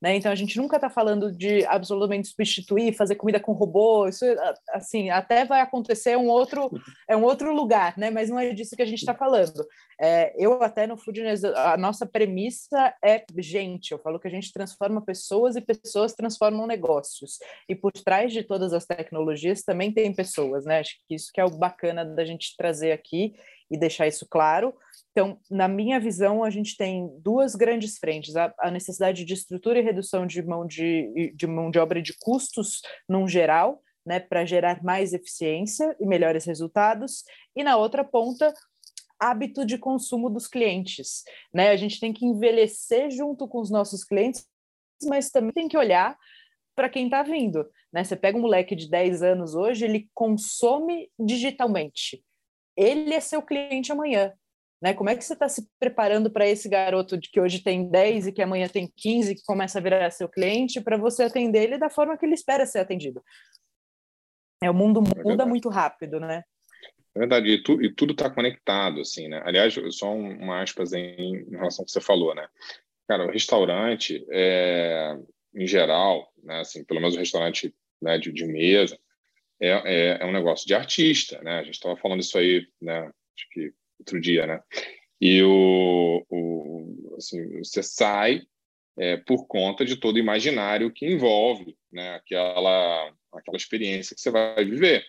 Né? 0.00 0.14
Então 0.14 0.30
a 0.30 0.34
gente 0.34 0.56
nunca 0.56 0.76
está 0.76 0.88
falando 0.88 1.32
de 1.32 1.64
absolutamente 1.66 2.28
substituir, 2.28 2.94
fazer 2.94 3.16
comida 3.16 3.40
com 3.40 3.52
robô, 3.52 4.06
isso 4.06 4.24
assim 4.70 5.10
até 5.10 5.44
vai 5.44 5.60
acontecer 5.60 6.16
um 6.16 6.28
outro 6.28 6.70
é 7.08 7.16
um 7.16 7.24
outro 7.24 7.52
lugar, 7.52 7.98
né? 7.98 8.08
Mas 8.08 8.30
não 8.30 8.38
é 8.38 8.52
disso 8.52 8.76
que 8.76 8.82
a 8.82 8.86
gente 8.86 9.00
está 9.00 9.12
falando. 9.12 9.66
É, 10.00 10.32
eu 10.38 10.62
até 10.62 10.86
no 10.86 10.96
Foodness 10.96 11.42
a 11.42 11.76
nossa 11.76 12.06
premissa 12.06 12.94
é 13.04 13.24
gente. 13.38 13.90
Eu 13.90 13.98
falo 13.98 14.20
que 14.20 14.28
a 14.28 14.30
gente 14.30 14.52
transforma 14.52 15.04
pessoas 15.04 15.56
e 15.56 15.60
pessoas 15.60 16.14
transformam 16.14 16.64
negócios. 16.64 17.38
E 17.68 17.74
por 17.74 17.90
trás 17.90 18.32
de 18.32 18.44
todas 18.44 18.72
as 18.72 18.86
tecnologias 18.86 19.62
também 19.62 19.92
tem 19.92 20.14
pessoas, 20.14 20.64
né? 20.64 20.78
Acho 20.78 20.94
que 21.08 21.16
isso 21.16 21.32
que 21.34 21.40
é 21.40 21.44
o 21.44 21.50
bacana 21.50 22.04
da 22.04 22.24
gente 22.24 22.56
trazer 22.56 22.92
aqui 22.92 23.34
e 23.68 23.76
deixar 23.76 24.06
isso 24.06 24.26
claro. 24.30 24.74
Então, 25.18 25.36
na 25.50 25.66
minha 25.66 25.98
visão, 25.98 26.44
a 26.44 26.50
gente 26.50 26.76
tem 26.76 27.10
duas 27.18 27.56
grandes 27.56 27.98
frentes: 27.98 28.36
a, 28.36 28.54
a 28.60 28.70
necessidade 28.70 29.24
de 29.24 29.34
estrutura 29.34 29.80
e 29.80 29.82
redução 29.82 30.24
de 30.24 30.40
mão 30.40 30.64
de, 30.64 31.32
de 31.34 31.44
mão 31.44 31.72
de 31.72 31.78
obra 31.80 32.00
de 32.00 32.16
custos 32.20 32.82
num 33.08 33.26
geral, 33.26 33.82
né, 34.06 34.20
para 34.20 34.44
gerar 34.44 34.80
mais 34.80 35.12
eficiência 35.12 35.96
e 35.98 36.06
melhores 36.06 36.44
resultados, 36.44 37.24
e 37.56 37.64
na 37.64 37.76
outra 37.76 38.04
ponta, 38.04 38.54
hábito 39.18 39.66
de 39.66 39.76
consumo 39.76 40.30
dos 40.30 40.46
clientes. 40.46 41.24
Né? 41.52 41.70
A 41.70 41.76
gente 41.76 41.98
tem 41.98 42.12
que 42.12 42.24
envelhecer 42.24 43.10
junto 43.10 43.48
com 43.48 43.58
os 43.60 43.72
nossos 43.72 44.04
clientes, 44.04 44.46
mas 45.02 45.30
também 45.30 45.50
tem 45.50 45.66
que 45.66 45.76
olhar 45.76 46.16
para 46.76 46.88
quem 46.88 47.06
está 47.06 47.24
vindo. 47.24 47.68
Né? 47.92 48.04
Você 48.04 48.14
pega 48.14 48.38
um 48.38 48.42
moleque 48.42 48.76
de 48.76 48.88
10 48.88 49.20
anos 49.20 49.56
hoje, 49.56 49.84
ele 49.84 50.08
consome 50.14 51.10
digitalmente 51.18 52.22
ele 52.78 53.12
é 53.12 53.18
seu 53.18 53.42
cliente 53.42 53.90
amanhã. 53.90 54.32
Né? 54.80 54.94
Como 54.94 55.10
é 55.10 55.16
que 55.16 55.24
você 55.24 55.32
está 55.32 55.48
se 55.48 55.68
preparando 55.78 56.30
para 56.30 56.46
esse 56.46 56.68
garoto 56.68 57.18
de 57.18 57.28
que 57.30 57.40
hoje 57.40 57.62
tem 57.62 57.88
10 57.90 58.28
e 58.28 58.32
que 58.32 58.42
amanhã 58.42 58.68
tem 58.68 58.92
15 58.96 59.34
que 59.34 59.44
começa 59.44 59.78
a 59.78 59.82
virar 59.82 60.10
seu 60.10 60.28
cliente 60.28 60.80
para 60.80 60.96
você 60.96 61.24
atender 61.24 61.64
ele 61.64 61.78
da 61.78 61.90
forma 61.90 62.16
que 62.16 62.24
ele 62.24 62.34
espera 62.34 62.64
ser 62.64 62.78
atendido? 62.78 63.22
É, 64.62 64.70
o 64.70 64.74
mundo 64.74 65.02
é 65.16 65.22
muda 65.22 65.44
muito 65.44 65.68
rápido, 65.68 66.20
né? 66.20 66.44
É 67.14 67.18
verdade, 67.18 67.48
e, 67.48 67.62
tu, 67.62 67.82
e 67.82 67.92
tudo 67.92 68.12
está 68.12 68.30
conectado, 68.30 69.00
assim, 69.00 69.28
né? 69.28 69.42
Aliás, 69.44 69.74
só 69.90 70.14
uma 70.14 70.62
aspas 70.62 70.92
em, 70.92 71.44
em, 71.44 71.50
relação 71.50 71.82
ao 71.82 71.86
que 71.86 71.92
você 71.92 72.00
falou, 72.00 72.34
né? 72.34 72.46
Cara, 73.08 73.26
o 73.26 73.30
restaurante, 73.30 74.24
é, 74.30 75.16
em 75.54 75.66
geral, 75.66 76.32
né, 76.44 76.60
assim, 76.60 76.84
pelo 76.84 77.00
menos 77.00 77.16
o 77.16 77.18
restaurante 77.18 77.74
né, 78.00 78.18
de, 78.18 78.30
de 78.30 78.46
mesa, 78.46 78.98
é, 79.60 79.68
é, 79.68 80.18
é 80.20 80.24
um 80.26 80.32
negócio 80.32 80.66
de 80.66 80.74
artista, 80.74 81.42
né? 81.42 81.58
A 81.58 81.64
gente 81.64 81.74
estava 81.74 81.96
falando 81.96 82.20
isso 82.20 82.38
aí, 82.38 82.66
né? 82.80 83.00
Acho 83.00 83.48
que 83.50 83.72
outro 83.98 84.20
dia, 84.20 84.46
né? 84.46 84.60
E 85.20 85.42
o, 85.42 86.24
o 86.30 87.16
assim, 87.16 87.58
você 87.58 87.82
sai 87.82 88.42
é, 88.96 89.16
por 89.16 89.46
conta 89.46 89.84
de 89.84 89.96
todo 89.96 90.16
o 90.16 90.20
imaginário 90.20 90.92
que 90.92 91.06
envolve, 91.06 91.76
né? 91.92 92.14
Aquela 92.14 93.12
aquela 93.32 93.56
experiência 93.56 94.14
que 94.14 94.20
você 94.20 94.30
vai 94.30 94.64
viver, 94.64 95.04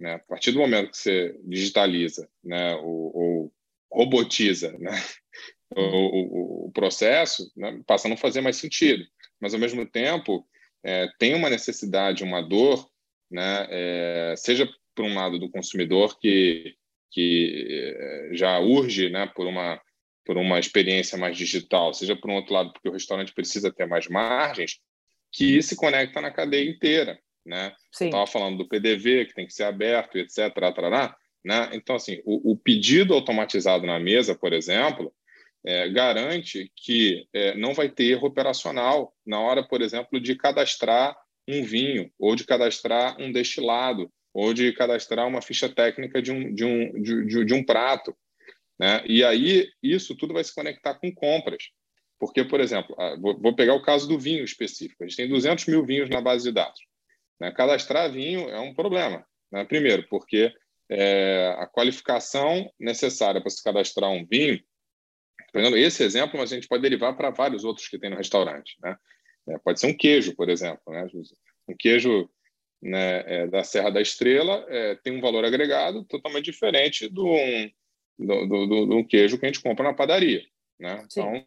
né? 0.00 0.14
A 0.14 0.18
partir 0.18 0.52
do 0.52 0.58
momento 0.58 0.90
que 0.90 0.98
você 0.98 1.38
digitaliza, 1.44 2.28
né? 2.42 2.74
Ou, 2.76 3.16
ou 3.16 3.52
robotiza 3.90 4.76
né? 4.78 4.90
o, 5.74 5.82
o, 5.82 6.66
o, 6.66 6.72
processo, 6.72 7.50
né? 7.56 7.80
passa 7.86 8.08
a 8.08 8.10
não 8.10 8.16
fazer 8.16 8.40
mais 8.40 8.56
sentido. 8.56 9.04
Mas, 9.40 9.54
ao 9.54 9.60
mesmo 9.60 9.86
tempo, 9.86 10.46
é, 10.82 11.08
tem 11.18 11.34
uma 11.34 11.50
necessidade, 11.50 12.24
uma 12.24 12.42
dor, 12.42 12.88
né? 13.30 13.66
É, 13.70 14.34
seja 14.36 14.68
por 14.94 15.04
um 15.04 15.14
lado 15.14 15.38
do 15.38 15.50
consumidor 15.50 16.18
que, 16.18 16.74
que 17.10 17.66
é, 17.68 18.30
já 18.32 18.58
urge 18.58 19.08
né, 19.08 19.30
por, 19.34 19.46
uma, 19.46 19.80
por 20.24 20.36
uma 20.36 20.58
experiência 20.58 21.16
mais 21.16 21.36
digital, 21.36 21.94
seja 21.94 22.16
por 22.16 22.30
um 22.30 22.34
outro 22.34 22.54
lado 22.54 22.72
porque 22.72 22.88
o 22.88 22.92
restaurante 22.92 23.32
precisa 23.32 23.72
ter 23.72 23.86
mais 23.86 24.08
margens, 24.08 24.78
que 25.32 25.62
se 25.62 25.76
conecta 25.76 26.20
na 26.20 26.30
cadeia 26.30 26.68
inteira. 26.68 27.18
Né? 27.44 27.74
Estava 27.90 28.26
falando 28.26 28.58
do 28.58 28.68
PDV, 28.68 29.26
que 29.26 29.34
tem 29.34 29.46
que 29.46 29.54
ser 29.54 29.64
aberto, 29.64 30.18
etc. 30.18 30.52
Tarará, 30.54 31.16
né? 31.44 31.70
Então, 31.72 31.96
assim, 31.96 32.20
o, 32.24 32.52
o, 32.52 32.56
pedido 32.56 33.14
automatizado 33.14 33.86
na 33.86 33.98
mesa, 33.98 34.34
por 34.34 34.52
exemplo, 34.52 35.12
é, 35.64 35.88
garante 35.88 36.70
que 36.76 37.26
é, 37.32 37.56
não 37.56 37.72
vai 37.72 37.88
ter 37.88 38.04
erro 38.04 38.28
operacional 38.28 39.14
na 39.26 39.40
hora, 39.40 39.66
por 39.66 39.80
exemplo, 39.80 40.20
de 40.20 40.36
cadastrar 40.36 41.16
um 41.48 41.64
vinho, 41.64 42.10
ou 42.18 42.36
de 42.36 42.44
cadastrar 42.44 43.18
um 43.18 43.32
destilado, 43.32 44.12
ou 44.38 44.54
de 44.54 44.72
cadastrar 44.72 45.26
uma 45.26 45.42
ficha 45.42 45.68
técnica 45.68 46.22
de 46.22 46.30
um, 46.30 46.54
de 46.54 46.64
um, 46.64 47.02
de, 47.02 47.44
de 47.44 47.54
um 47.54 47.64
prato. 47.64 48.16
Né? 48.78 49.02
E 49.04 49.24
aí, 49.24 49.68
isso 49.82 50.14
tudo 50.14 50.32
vai 50.32 50.44
se 50.44 50.54
conectar 50.54 50.94
com 50.94 51.12
compras. 51.12 51.70
Porque, 52.20 52.44
por 52.44 52.60
exemplo, 52.60 52.96
vou 53.20 53.54
pegar 53.56 53.74
o 53.74 53.82
caso 53.82 54.06
do 54.06 54.16
vinho 54.16 54.44
específico. 54.44 55.02
A 55.02 55.08
gente 55.08 55.16
tem 55.16 55.28
200 55.28 55.66
mil 55.66 55.84
vinhos 55.84 56.08
na 56.08 56.20
base 56.20 56.44
de 56.44 56.52
dados. 56.52 56.78
Né? 57.40 57.50
Cadastrar 57.50 58.12
vinho 58.12 58.48
é 58.48 58.60
um 58.60 58.72
problema. 58.72 59.26
Né? 59.50 59.64
Primeiro, 59.64 60.06
porque 60.08 60.52
é, 60.88 61.56
a 61.58 61.66
qualificação 61.66 62.72
necessária 62.78 63.40
para 63.40 63.50
se 63.50 63.62
cadastrar 63.62 64.10
um 64.10 64.24
vinho, 64.24 64.60
pegando 65.52 65.76
esse 65.76 66.04
exemplo, 66.04 66.38
mas 66.38 66.52
a 66.52 66.54
gente 66.54 66.68
pode 66.68 66.82
derivar 66.82 67.16
para 67.16 67.30
vários 67.30 67.64
outros 67.64 67.88
que 67.88 67.98
tem 67.98 68.10
no 68.10 68.16
restaurante. 68.16 68.76
Né? 68.80 68.96
É, 69.48 69.58
pode 69.58 69.80
ser 69.80 69.88
um 69.88 69.96
queijo, 69.96 70.36
por 70.36 70.48
exemplo. 70.48 70.82
Né? 70.86 71.08
Um 71.68 71.74
queijo 71.76 72.30
né, 72.80 73.24
é, 73.26 73.46
da 73.46 73.64
Serra 73.64 73.90
da 73.90 74.00
Estrela 74.00 74.64
é, 74.68 74.94
tem 74.96 75.16
um 75.16 75.20
valor 75.20 75.44
agregado 75.44 76.04
totalmente 76.04 76.46
diferente 76.46 77.08
do 77.08 77.26
um, 77.26 77.70
do, 78.18 78.46
do, 78.46 78.66
do, 78.66 78.86
do, 78.86 79.04
queijo 79.04 79.38
que 79.38 79.46
a 79.46 79.48
gente 79.48 79.62
compra 79.62 79.84
na 79.84 79.94
padaria. 79.94 80.42
Né? 80.78 81.04
Então, 81.04 81.44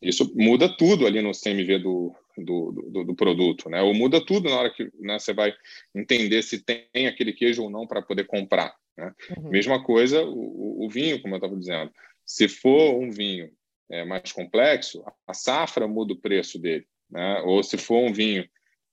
isso 0.00 0.32
muda 0.34 0.68
tudo 0.68 1.06
ali 1.06 1.22
no 1.22 1.32
CMV 1.32 1.78
do, 1.78 2.14
do, 2.36 2.72
do, 2.72 3.04
do, 3.04 3.14
produto, 3.14 3.68
né? 3.70 3.80
Ou 3.82 3.94
muda 3.94 4.24
tudo 4.24 4.48
na 4.48 4.56
hora 4.56 4.70
que 4.70 4.90
né, 5.00 5.18
você 5.18 5.32
vai 5.32 5.54
entender 5.94 6.42
se 6.42 6.62
tem 6.62 7.06
aquele 7.06 7.32
queijo 7.32 7.62
ou 7.62 7.70
não 7.70 7.86
para 7.86 8.02
poder 8.02 8.26
comprar. 8.26 8.74
Né? 8.96 9.12
Uhum. 9.36 9.50
Mesma 9.50 9.82
coisa 9.82 10.22
o, 10.22 10.84
o, 10.84 10.88
vinho, 10.88 11.20
como 11.20 11.34
eu 11.34 11.38
estava 11.38 11.56
dizendo. 11.56 11.90
Se 12.24 12.48
for 12.48 12.98
um 12.98 13.10
vinho 13.10 13.50
é, 13.90 14.04
mais 14.04 14.32
complexo, 14.32 15.04
a 15.26 15.32
safra 15.32 15.86
muda 15.86 16.12
o 16.12 16.20
preço 16.20 16.58
dele. 16.58 16.86
Né? 17.10 17.40
Ou 17.44 17.62
se 17.62 17.78
for 17.78 17.98
um 17.98 18.12
vinho 18.12 18.46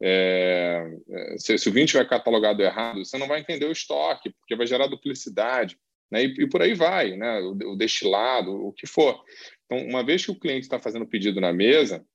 é, 0.05 0.97
é, 1.09 1.37
se, 1.37 1.57
se, 1.57 1.69
o 1.69 1.71
vinho 1.71 1.87
tiver 1.87 2.05
catalogado 2.05 2.61
errado, 2.61 3.05
você 3.05 3.17
não 3.17 3.25
vai 3.25 3.39
entender 3.39 3.65
o 3.65 3.71
estoque, 3.71 4.31
porque 4.31 4.53
vai 4.53 4.67
gerar 4.67 4.87
duplicidade, 4.87 5.79
né? 6.11 6.25
e, 6.25 6.43
e 6.43 6.49
por 6.49 6.61
aí 6.61 6.73
vai, 6.73 7.15
né? 7.15 7.39
o, 7.39 7.51
o 7.71 7.77
destilado, 7.77 8.51
o 8.51 8.73
que 8.73 8.85
for. 8.85 9.23
Então, 9.65 9.87
uma 9.87 10.03
vez 10.03 10.25
que 10.25 10.31
o 10.31 10.37
cliente 10.37 10.63
está 10.63 10.77
fazendo 10.77 11.03
o 11.03 11.07
pedido 11.07 11.39
na 11.39 11.53
mesa, 11.53 12.05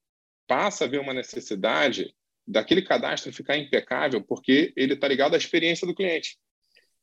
passa 0.46 0.84
a 0.84 0.86
haver 0.86 1.00
uma 1.00 1.14
necessidade 1.14 2.14
daquele 2.46 2.82
cadastro 2.82 3.32
ficar 3.32 3.56
impecável, 3.56 4.22
porque 4.22 4.70
ele 4.76 4.92
está 4.92 5.08
ligado 5.08 5.34
à 5.34 5.38
experiência 5.38 5.86
do 5.86 5.94
cliente. 5.94 6.38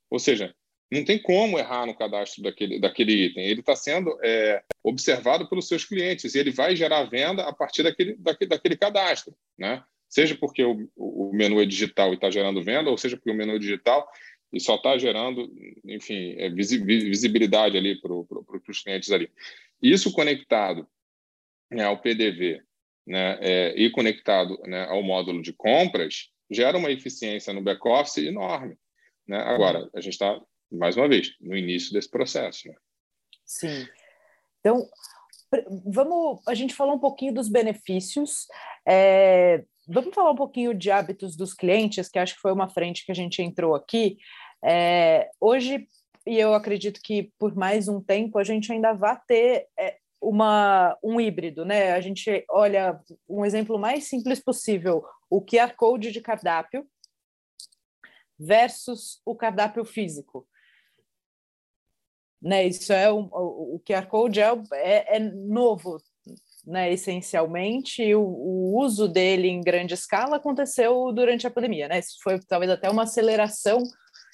Ou 0.08 0.20
seja, 0.20 0.56
não 0.92 1.04
tem 1.04 1.20
como 1.20 1.58
errar 1.58 1.88
no 1.88 1.98
cadastro 1.98 2.44
daquele, 2.44 2.80
daquele 2.80 3.26
item. 3.26 3.44
Ele 3.44 3.62
está 3.62 3.76
sendo 3.76 4.16
é, 4.24 4.64
observado 4.84 5.50
pelos 5.50 5.68
seus 5.68 5.84
clientes 5.84 6.36
e 6.36 6.40
ele 6.40 6.52
vai 6.52 6.76
gerar 6.76 7.06
venda 7.06 7.44
a 7.44 7.54
partir 7.54 7.82
daquele, 7.82 8.16
daquele, 8.18 8.50
daquele 8.50 8.78
cadastro. 8.78 9.36
Né? 9.58 9.84
Seja 10.08 10.36
porque 10.36 10.64
o, 10.64 10.90
o 10.96 11.32
menu 11.34 11.62
é 11.62 11.66
digital 11.66 12.12
e 12.12 12.16
está 12.16 12.30
gerando 12.30 12.64
venda, 12.64 12.90
ou 12.90 12.98
seja 12.98 13.18
porque 13.18 13.32
o 13.32 13.36
menu 13.36 13.56
é 13.56 13.60
digital 13.60 14.08
e 14.52 14.60
só 14.60 14.76
está 14.76 14.98
gerando, 14.98 15.52
enfim, 15.84 16.36
é 16.38 16.50
visibilidade 16.50 17.78
ali 17.78 18.00
para 18.00 18.14
os 18.14 18.82
clientes 18.82 19.12
ali. 19.12 19.30
Isso 19.82 20.14
conectado 20.14 20.88
né, 21.70 21.84
ao 21.84 22.02
PDV 22.02 22.62
né, 23.06 23.38
é, 23.42 23.74
e 23.76 23.90
conectado 23.92 24.58
né, 24.66 24.86
ao 24.86 25.04
módulo 25.04 25.42
de 25.42 25.52
compras 25.52 26.32
gera 26.50 26.78
uma 26.78 26.92
eficiência 26.92 27.54
no 27.54 27.62
back-office 27.62 28.18
enorme. 28.18 28.78
Né? 29.28 29.38
Agora, 29.38 29.90
a 29.94 30.00
gente 30.00 30.14
está, 30.14 30.40
mais 30.72 30.96
uma 30.96 31.08
vez, 31.08 31.36
no 31.42 31.56
início 31.56 31.92
desse 31.92 32.10
processo. 32.10 32.68
Né? 32.68 32.76
Sim. 33.46 33.88
Então, 34.60 34.88
vamos. 35.86 36.42
A 36.48 36.54
gente 36.54 36.74
falou 36.74 36.96
um 36.96 37.00
pouquinho 37.00 37.34
dos 37.34 37.50
benefícios. 37.50 38.48
É, 38.88 39.64
vamos 39.88 40.14
falar 40.14 40.32
um 40.32 40.36
pouquinho 40.36 40.74
de 40.74 40.92
hábitos 40.92 41.36
dos 41.36 41.54
clientes, 41.54 42.10
que 42.10 42.20
acho 42.20 42.36
que 42.36 42.42
foi 42.42 42.52
uma 42.52 42.70
frente 42.70 43.06
que 43.06 43.12
a 43.12 43.16
gente 43.16 43.42
entrou 43.42 43.76
aqui. 43.76 44.18
É, 44.64 45.30
hoje, 45.40 45.88
e 46.26 46.38
eu 46.38 46.54
acredito 46.54 47.00
que 47.04 47.32
por 47.38 47.56
mais 47.56 47.88
um 47.88 48.02
tempo, 48.02 48.38
a 48.38 48.44
gente 48.44 48.72
ainda 48.72 48.94
vai 48.94 49.20
ter 49.28 49.68
é, 49.78 49.98
uma, 50.22 50.98
um 51.04 51.22
híbrido, 51.22 51.64
né? 51.64 51.92
A 51.92 52.02
gente 52.02 52.46
olha 52.50 53.00
um 53.30 53.46
exemplo 53.46 53.78
mais 53.78 54.06
simples 54.06 54.40
possível, 54.40 55.06
o 55.30 55.42
QR 55.42 55.76
Code 55.76 56.12
de 56.12 56.22
cardápio 56.22 56.88
versus 58.38 59.22
o 59.26 59.36
cardápio 59.36 59.86
físico. 59.86 60.48
Né, 62.42 62.68
isso 62.68 62.94
é 62.94 63.12
um, 63.12 63.28
o, 63.32 63.82
QR 63.84 64.06
Code 64.08 64.40
é, 64.40 64.50
é, 64.74 65.18
é 65.18 65.20
novo, 65.20 65.98
né, 66.66 66.92
essencialmente, 66.92 68.16
o, 68.16 68.22
o, 68.22 68.80
uso 68.80 69.08
dele 69.08 69.48
em 69.48 69.62
grande 69.62 69.94
escala 69.94 70.38
aconteceu 70.38 71.12
durante 71.14 71.46
a 71.46 71.52
pandemia, 71.52 71.88
né? 71.88 72.00
Isso 72.00 72.18
foi 72.24 72.40
talvez 72.48 72.72
até 72.72 72.90
uma 72.90 73.04
aceleração 73.04 73.84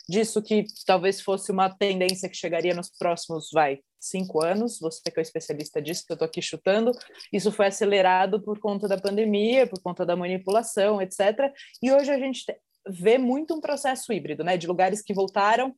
disso 0.09 0.41
que 0.41 0.65
talvez 0.85 1.21
fosse 1.21 1.51
uma 1.51 1.69
tendência 1.69 2.29
que 2.29 2.35
chegaria 2.35 2.73
nos 2.73 2.89
próximos, 2.89 3.49
vai, 3.53 3.79
cinco 3.99 4.43
anos. 4.43 4.79
Você 4.79 5.01
que 5.03 5.19
é 5.19 5.21
o 5.21 5.21
especialista 5.21 5.81
disso, 5.81 6.03
que 6.05 6.11
eu 6.11 6.15
estou 6.15 6.25
aqui 6.25 6.41
chutando. 6.41 6.91
Isso 7.31 7.51
foi 7.51 7.67
acelerado 7.67 8.41
por 8.41 8.59
conta 8.59 8.87
da 8.87 8.97
pandemia, 8.97 9.67
por 9.67 9.81
conta 9.81 10.05
da 10.05 10.15
manipulação, 10.15 11.01
etc. 11.01 11.51
E 11.81 11.91
hoje 11.91 12.11
a 12.11 12.17
gente 12.17 12.43
vê 12.87 13.17
muito 13.17 13.53
um 13.53 13.61
processo 13.61 14.11
híbrido, 14.11 14.43
né? 14.43 14.57
De 14.57 14.67
lugares 14.67 15.01
que 15.01 15.13
voltaram 15.13 15.73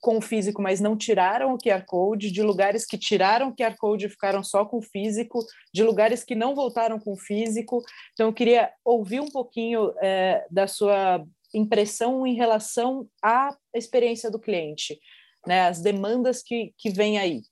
com 0.00 0.18
o 0.18 0.20
físico, 0.20 0.62
mas 0.62 0.80
não 0.80 0.96
tiraram 0.96 1.52
o 1.52 1.58
QR 1.58 1.84
Code, 1.84 2.30
de 2.30 2.42
lugares 2.42 2.86
que 2.86 2.96
tiraram 2.96 3.48
o 3.48 3.54
QR 3.54 3.76
Code 3.76 4.06
e 4.06 4.10
ficaram 4.10 4.42
só 4.42 4.64
com 4.64 4.78
o 4.78 4.82
físico, 4.82 5.44
de 5.72 5.82
lugares 5.82 6.24
que 6.24 6.34
não 6.34 6.54
voltaram 6.54 6.98
com 6.98 7.12
o 7.12 7.16
físico. 7.16 7.82
Então, 8.12 8.28
eu 8.28 8.32
queria 8.32 8.72
ouvir 8.84 9.20
um 9.20 9.30
pouquinho 9.30 9.92
é, 10.00 10.46
da 10.50 10.66
sua 10.66 11.24
impressão 11.54 12.26
em 12.26 12.34
relação 12.34 13.08
à 13.22 13.56
experiência 13.74 14.30
do 14.30 14.38
cliente, 14.38 14.98
né, 15.46 15.62
as 15.62 15.80
demandas 15.80 16.42
que, 16.42 16.72
que 16.76 16.90
vêm 16.90 17.18
aí. 17.18 17.42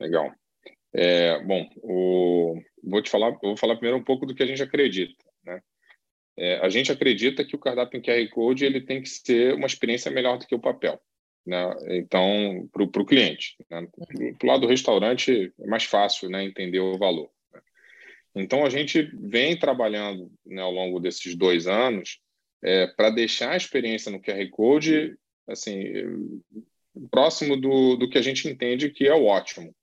Legal. 0.00 0.30
É, 0.94 1.42
bom, 1.44 1.68
o, 1.82 2.54
vou 2.82 3.02
te 3.02 3.10
falar, 3.10 3.36
vou 3.42 3.56
falar 3.56 3.74
primeiro 3.74 3.98
um 3.98 4.04
pouco 4.04 4.24
do 4.24 4.34
que 4.34 4.42
a 4.42 4.46
gente 4.46 4.62
acredita. 4.62 5.25
É, 6.38 6.58
a 6.58 6.68
gente 6.68 6.92
acredita 6.92 7.44
que 7.44 7.56
o 7.56 7.58
cardápio 7.58 7.98
em 7.98 8.02
QR 8.02 8.28
Code 8.30 8.64
ele 8.64 8.80
tem 8.80 9.00
que 9.00 9.08
ser 9.08 9.54
uma 9.54 9.66
experiência 9.66 10.10
melhor 10.10 10.38
do 10.38 10.46
que 10.46 10.54
o 10.54 10.60
papel. 10.60 11.00
Né? 11.46 11.74
Então, 11.90 12.68
para 12.72 12.82
o 12.82 13.06
cliente. 13.06 13.56
Né? 13.70 13.86
Para 14.38 14.46
o 14.46 14.50
lado 14.50 14.60
do 14.62 14.66
restaurante, 14.66 15.52
é 15.58 15.66
mais 15.66 15.84
fácil 15.84 16.28
né, 16.28 16.44
entender 16.44 16.80
o 16.80 16.98
valor. 16.98 17.30
Né? 17.52 17.60
Então, 18.34 18.66
a 18.66 18.70
gente 18.70 19.02
vem 19.14 19.58
trabalhando 19.58 20.30
né, 20.44 20.60
ao 20.60 20.72
longo 20.72 21.00
desses 21.00 21.34
dois 21.34 21.66
anos 21.66 22.20
é, 22.62 22.86
para 22.88 23.10
deixar 23.10 23.52
a 23.52 23.56
experiência 23.56 24.10
no 24.10 24.20
QR 24.20 24.48
Code 24.50 25.16
assim, 25.48 26.32
próximo 27.10 27.56
do, 27.56 27.96
do 27.96 28.08
que 28.08 28.18
a 28.18 28.22
gente 28.22 28.48
entende 28.48 28.90
que 28.90 29.06
é 29.06 29.14
o 29.14 29.24
ótimo. 29.24 29.74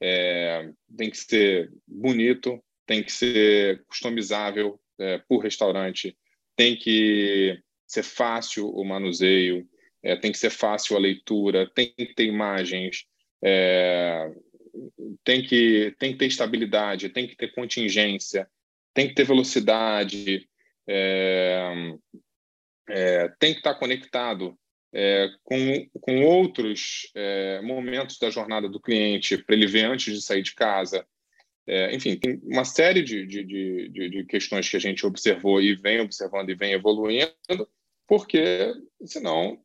É, 0.00 0.70
tem 0.96 1.10
que 1.10 1.18
ser 1.18 1.72
bonito, 1.86 2.62
tem 2.86 3.02
que 3.02 3.12
ser 3.12 3.84
customizável, 3.86 4.78
é, 4.98 5.18
por 5.28 5.42
restaurante, 5.42 6.16
tem 6.56 6.76
que 6.76 7.58
ser 7.86 8.02
fácil 8.02 8.68
o 8.68 8.84
manuseio, 8.84 9.66
é, 10.02 10.16
tem 10.16 10.32
que 10.32 10.38
ser 10.38 10.50
fácil 10.50 10.96
a 10.96 11.00
leitura, 11.00 11.70
tem 11.74 11.92
que 11.92 12.14
ter 12.14 12.24
imagens, 12.24 13.04
é, 13.42 14.30
tem, 15.24 15.42
que, 15.42 15.94
tem 15.98 16.12
que 16.12 16.18
ter 16.18 16.26
estabilidade, 16.26 17.08
tem 17.08 17.26
que 17.26 17.36
ter 17.36 17.52
contingência, 17.52 18.48
tem 18.94 19.08
que 19.08 19.14
ter 19.14 19.24
velocidade, 19.24 20.48
é, 20.86 21.94
é, 22.88 23.28
tem 23.38 23.52
que 23.52 23.60
estar 23.60 23.74
conectado 23.74 24.58
é, 24.92 25.28
com, 25.44 25.88
com 26.00 26.24
outros 26.24 27.10
é, 27.14 27.60
momentos 27.62 28.18
da 28.18 28.30
jornada 28.30 28.68
do 28.68 28.80
cliente 28.80 29.36
para 29.38 29.54
ele 29.54 29.66
ver 29.66 29.84
antes 29.84 30.14
de 30.14 30.22
sair 30.22 30.42
de 30.42 30.54
casa. 30.54 31.06
É, 31.68 31.94
enfim, 31.94 32.16
tem 32.16 32.40
uma 32.44 32.64
série 32.64 33.02
de, 33.02 33.26
de, 33.26 33.44
de, 33.44 34.08
de, 34.08 34.24
questões 34.24 34.66
que 34.66 34.76
a 34.76 34.80
gente 34.80 35.04
observou 35.04 35.60
e 35.60 35.74
vem 35.74 36.00
observando 36.00 36.48
e 36.48 36.54
vem 36.54 36.72
evoluindo, 36.72 37.30
porque 38.06 38.72
senão 39.04 39.60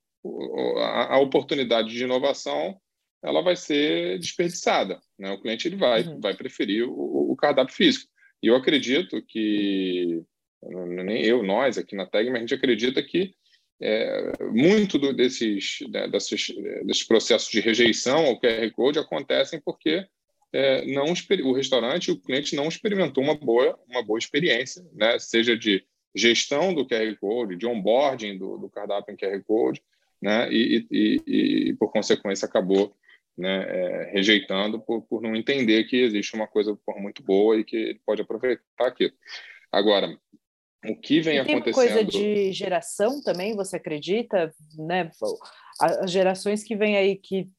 a, 0.79 1.15
a 1.15 1.19
oportunidade 1.19 1.89
de 1.89 2.03
inovação 2.03 2.77
ela 3.23 3.41
vai 3.41 3.55
ser 3.55 4.19
desperdiçada. 4.19 4.99
Né? 5.17 5.31
O 5.31 5.39
cliente 5.39 5.65
ele 5.65 5.77
vai, 5.77 6.03
uhum. 6.03 6.19
vai 6.19 6.35
preferir 6.35 6.83
o, 6.83 7.31
o, 7.31 7.35
cardápio 7.37 7.73
físico. 7.73 8.11
E 8.43 8.47
eu 8.47 8.55
acredito 8.57 9.21
que, 9.25 10.21
nem 10.61 11.23
eu, 11.23 11.41
nós 11.41 11.77
aqui 11.77 11.95
na 11.95 12.05
TEG, 12.05 12.29
mas 12.29 12.39
a 12.39 12.39
gente 12.41 12.53
acredita 12.53 13.01
que 13.01 13.33
é, 13.81 14.43
muito 14.51 14.97
do, 14.97 15.13
desses, 15.13 15.77
né, 15.89 16.09
desses, 16.09 16.47
desses 16.85 17.03
processos 17.03 17.49
de 17.49 17.61
rejeição 17.61 18.25
ao 18.25 18.39
QR 18.41 18.69
Code 18.73 18.99
acontecem 18.99 19.61
porque 19.63 20.05
é, 20.53 20.85
não 20.85 21.05
o 21.43 21.53
restaurante, 21.53 22.11
o 22.11 22.19
cliente 22.19 22.55
não 22.55 22.67
experimentou 22.67 23.23
uma 23.23 23.35
boa, 23.35 23.77
uma 23.89 24.03
boa 24.03 24.19
experiência, 24.19 24.85
né? 24.93 25.17
seja 25.17 25.57
de 25.57 25.83
gestão 26.15 26.73
do 26.73 26.87
QR 26.87 27.15
Code, 27.19 27.55
de 27.55 27.65
onboarding 27.65 28.37
do, 28.37 28.57
do 28.57 28.69
cardápio 28.69 29.13
em 29.13 29.17
QR 29.17 29.43
Code, 29.43 29.81
né? 30.21 30.47
e, 30.51 30.87
e, 30.91 31.21
e, 31.25 31.69
e 31.69 31.73
por 31.73 31.91
consequência 31.91 32.45
acabou 32.45 32.95
né, 33.37 33.65
é, 33.67 34.11
rejeitando 34.11 34.79
por, 34.79 35.01
por 35.01 35.21
não 35.21 35.35
entender 35.35 35.85
que 35.85 35.97
existe 35.97 36.35
uma 36.35 36.47
coisa 36.47 36.77
muito 36.97 37.23
boa 37.23 37.57
e 37.57 37.63
que 37.63 37.75
ele 37.75 38.01
pode 38.05 38.21
aproveitar 38.21 38.61
aquilo. 38.79 39.13
Agora, 39.71 40.15
o 40.85 40.95
que 40.95 41.19
vem 41.19 41.39
e 41.39 41.43
tem 41.43 41.55
acontecendo... 41.55 41.73
coisa 41.73 42.03
de 42.03 42.51
geração 42.51 43.21
também, 43.23 43.55
você 43.55 43.77
acredita? 43.77 44.53
Né? 44.77 45.09
As 45.79 46.12
gerações 46.12 46.63
que 46.63 46.75
vêm 46.75 46.97
aí 46.97 47.15
que 47.15 47.49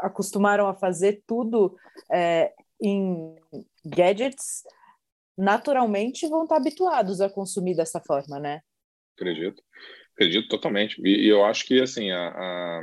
acostumaram 0.00 0.66
a 0.66 0.74
fazer 0.74 1.22
tudo 1.26 1.76
é, 2.12 2.52
em 2.80 3.34
gadgets, 3.84 4.62
naturalmente 5.36 6.28
vão 6.28 6.44
estar 6.44 6.56
habituados 6.56 7.20
a 7.20 7.28
consumir 7.28 7.74
dessa 7.74 8.00
forma, 8.00 8.38
né? 8.38 8.60
Acredito, 9.16 9.62
acredito 10.12 10.48
totalmente. 10.48 11.00
E, 11.04 11.26
e 11.26 11.28
eu 11.28 11.44
acho 11.44 11.64
que 11.66 11.80
assim 11.80 12.10
a, 12.10 12.28
a, 12.28 12.82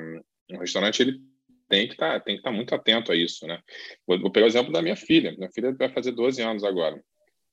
o 0.53 0.59
restaurante 0.59 1.01
ele 1.01 1.21
tem 1.69 1.87
que 1.87 1.93
estar 1.93 2.19
tá, 2.19 2.31
estar 2.31 2.49
tá 2.49 2.55
muito 2.55 2.75
atento 2.75 3.11
a 3.11 3.15
isso, 3.15 3.47
né? 3.47 3.61
Vou, 4.05 4.19
vou, 4.19 4.31
pegar 4.31 4.45
o 4.45 4.49
exemplo 4.49 4.73
da 4.73 4.81
minha 4.81 4.95
filha. 4.95 5.33
Minha 5.37 5.49
filha 5.51 5.73
vai 5.73 5.89
fazer 5.89 6.11
12 6.11 6.41
anos 6.41 6.63
agora. 6.63 7.01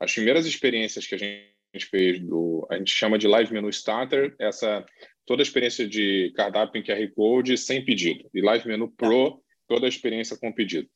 As 0.01 0.13
primeiras 0.13 0.47
experiências 0.47 1.07
que 1.07 1.15
a 1.15 1.19
gente 1.19 1.87
fez 1.89 2.21
do 2.21 2.67
a 2.71 2.77
gente 2.77 2.91
chama 2.91 3.19
de 3.19 3.29
live 3.29 3.53
menu 3.53 3.69
starter, 3.69 4.35
essa 4.39 4.85
toda 5.29 5.43
a 5.43 5.45
experiência 5.45 5.87
de 5.87 6.33
cardápio 6.35 6.81
em 6.81 6.83
QR 6.83 7.15
Code 7.15 7.57
sem 7.57 7.85
pedido 7.85 8.29
e 8.35 8.41
live 8.41 8.67
menu 8.67 8.91
pro 8.91 9.41
toda 9.69 9.85
a 9.85 9.89
experiência 9.89 10.37
com 10.37 10.51
pedido. 10.51 10.89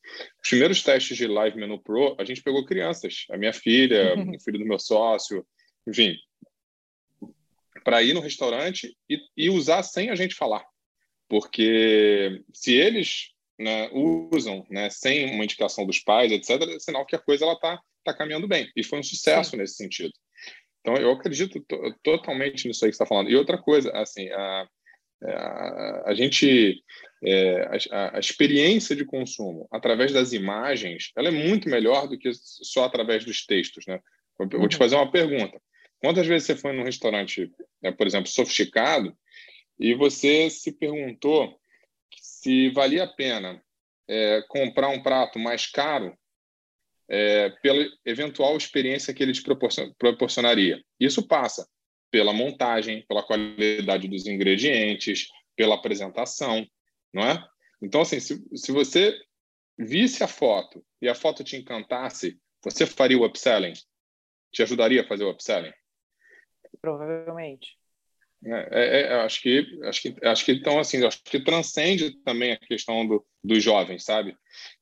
Os 0.43 0.49
primeiros 0.49 0.81
testes 0.81 1.15
de 1.15 1.27
live 1.27 1.57
menu 1.57 1.79
pro, 1.79 2.15
a 2.19 2.25
gente 2.25 2.41
pegou 2.41 2.65
crianças, 2.65 3.25
a 3.29 3.37
minha 3.37 3.53
filha, 3.53 4.15
o 4.15 4.39
filho 4.43 4.57
do 4.57 4.65
meu 4.65 4.79
sócio, 4.79 5.45
enfim, 5.87 6.17
para 7.83 8.01
ir 8.01 8.13
no 8.13 8.19
restaurante 8.19 8.97
e, 9.07 9.19
e 9.37 9.49
usar 9.49 9.83
sem 9.83 10.09
a 10.09 10.15
gente 10.15 10.33
falar 10.33 10.65
porque 11.33 12.43
se 12.53 12.73
eles 12.75 13.31
né, 13.57 13.89
usam 13.91 14.67
né, 14.69 14.87
sem 14.91 15.33
uma 15.33 15.43
indicação 15.43 15.83
dos 15.83 15.97
pais, 15.97 16.31
etc., 16.31 16.61
é 16.61 16.79
sinal 16.79 17.07
que 17.07 17.15
a 17.15 17.19
coisa 17.19 17.51
está 17.51 17.81
tá 18.03 18.13
caminhando 18.13 18.47
bem. 18.47 18.71
E 18.75 18.83
foi 18.83 18.99
um 18.99 19.03
sucesso 19.03 19.49
Sim. 19.49 19.57
nesse 19.57 19.73
sentido. 19.73 20.13
Então, 20.83 20.97
eu 20.97 21.11
acredito 21.11 21.65
totalmente 22.03 22.67
nisso 22.67 22.83
aí 22.83 22.91
que 22.91 22.97
você 22.97 23.03
está 23.03 23.05
falando. 23.05 23.29
E 23.29 23.35
outra 23.37 23.57
coisa, 23.57 23.89
assim, 23.93 24.29
a, 24.29 24.67
a, 25.23 26.03
a 26.07 26.13
gente, 26.13 26.83
é, 27.23 27.61
a, 27.89 28.17
a, 28.17 28.19
experiência 28.19 28.93
de 28.93 29.05
consumo 29.05 29.65
através 29.71 30.11
das 30.11 30.33
imagens, 30.33 31.11
ela 31.15 31.29
é 31.29 31.31
muito 31.31 31.69
melhor 31.69 32.09
do 32.09 32.19
que 32.19 32.29
só 32.33 32.83
através 32.83 33.23
dos 33.23 33.45
textos, 33.45 33.85
né? 33.87 33.97
Vou, 34.37 34.61
uhum. 34.61 34.67
te 34.67 34.75
fazer 34.75 34.95
uma 34.97 35.09
pergunta. 35.09 35.57
Quantas 35.99 36.27
vezes 36.27 36.47
você 36.47 36.55
foi 36.57 36.73
num 36.73 36.83
restaurante, 36.83 37.49
é, 37.81 37.91
por 37.91 38.05
exemplo, 38.05 38.27
sofisticado, 38.27 39.15
e 39.79 39.93
você 39.93 40.49
se 40.49 40.73
perguntou 40.73 41.57
se 42.19 42.69
valia 42.71 43.05
a 43.05 43.07
pena 43.07 43.63
é, 44.05 44.43
comprar 44.49 44.89
um 44.89 45.01
prato 45.01 45.39
mais 45.39 45.65
caro 45.65 46.13
é, 47.09 47.49
pela 47.61 47.85
eventual 48.05 48.55
experiência 48.57 49.13
que 49.13 49.21
ele 49.21 49.33
te 49.33 49.43
proporcionaria. 49.97 50.83
Isso 50.99 51.27
passa 51.27 51.67
pela 52.11 52.33
montagem, 52.33 53.05
pela 53.07 53.23
qualidade 53.23 54.07
dos 54.07 54.27
ingredientes, 54.27 55.27
pela 55.55 55.75
apresentação, 55.75 56.65
não 57.13 57.23
é? 57.23 57.43
Então, 57.81 58.01
assim, 58.01 58.19
se, 58.19 58.41
se 58.55 58.71
você 58.71 59.13
visse 59.77 60.23
a 60.23 60.27
foto 60.27 60.85
e 61.01 61.09
a 61.09 61.15
foto 61.15 61.43
te 61.43 61.57
encantasse, 61.57 62.39
você 62.63 62.85
faria 62.85 63.17
o 63.17 63.25
upselling? 63.25 63.73
Te 64.51 64.63
ajudaria 64.63 65.01
a 65.01 65.07
fazer 65.07 65.23
o 65.23 65.31
upselling? 65.31 65.73
Provavelmente. 66.79 67.77
É, 68.45 68.67
é, 68.71 69.01
é, 69.03 69.13
acho 69.21 69.41
que 69.41 69.79
acho 69.83 70.01
que 70.01 70.15
acho 70.25 70.45
que 70.45 70.51
então 70.51 70.77
assim 70.77 71.05
acho 71.05 71.23
que 71.23 71.39
transcende 71.39 72.11
também 72.23 72.51
a 72.51 72.57
questão 72.57 73.07
do, 73.07 73.25
dos 73.43 73.63
jovens 73.63 74.03
sabe? 74.03 74.35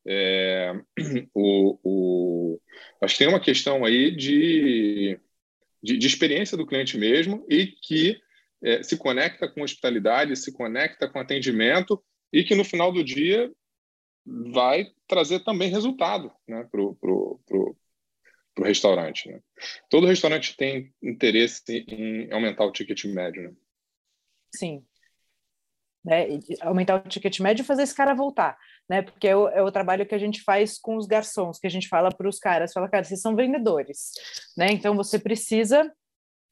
É, 0.07 0.73
o, 1.33 1.79
o, 1.83 2.61
acho 3.01 3.13
que 3.13 3.19
tem 3.19 3.27
uma 3.27 3.39
questão 3.39 3.85
aí 3.85 4.15
de, 4.15 5.19
de, 5.81 5.97
de 5.97 6.07
experiência 6.07 6.57
do 6.57 6.65
cliente 6.65 6.97
mesmo 6.97 7.45
e 7.49 7.67
que 7.67 8.19
é, 8.63 8.81
se 8.81 8.97
conecta 8.97 9.47
com 9.47 9.61
hospitalidade 9.61 10.35
se 10.35 10.51
conecta 10.51 11.07
com 11.07 11.19
atendimento 11.19 12.03
e 12.33 12.43
que 12.43 12.55
no 12.55 12.65
final 12.65 12.91
do 12.91 13.03
dia 13.03 13.51
vai 14.25 14.87
trazer 15.07 15.41
também 15.41 15.69
resultado 15.69 16.31
né, 16.47 16.67
para 16.71 16.81
o 16.81 17.75
para 18.53 18.63
o 18.63 18.67
restaurante. 18.67 19.29
Né? 19.29 19.39
Todo 19.89 20.07
restaurante 20.07 20.55
tem 20.55 20.93
interesse 21.01 21.85
em 21.87 22.31
aumentar 22.31 22.65
o 22.65 22.71
ticket 22.71 23.05
médio. 23.05 23.43
Né? 23.43 23.53
Sim. 24.55 24.85
Né? 26.03 26.39
aumentar 26.61 26.95
o 26.95 27.07
ticket 27.07 27.39
médio 27.39 27.61
e 27.61 27.65
fazer 27.65 27.83
esse 27.83 27.93
cara 27.93 28.15
voltar, 28.15 28.57
né? 28.89 29.03
Porque 29.03 29.27
é 29.27 29.35
o, 29.35 29.47
é 29.49 29.61
o 29.61 29.71
trabalho 29.71 30.03
que 30.03 30.15
a 30.15 30.17
gente 30.17 30.41
faz 30.41 30.79
com 30.79 30.97
os 30.97 31.05
garçons, 31.05 31.59
que 31.59 31.67
a 31.67 31.69
gente 31.69 31.87
fala 31.87 32.09
para 32.09 32.27
os 32.27 32.39
caras, 32.39 32.73
fala, 32.73 32.89
cara, 32.89 33.03
vocês 33.03 33.21
são 33.21 33.35
vendedores, 33.35 34.09
né? 34.57 34.71
Então 34.71 34.95
você 34.95 35.19
precisa 35.19 35.93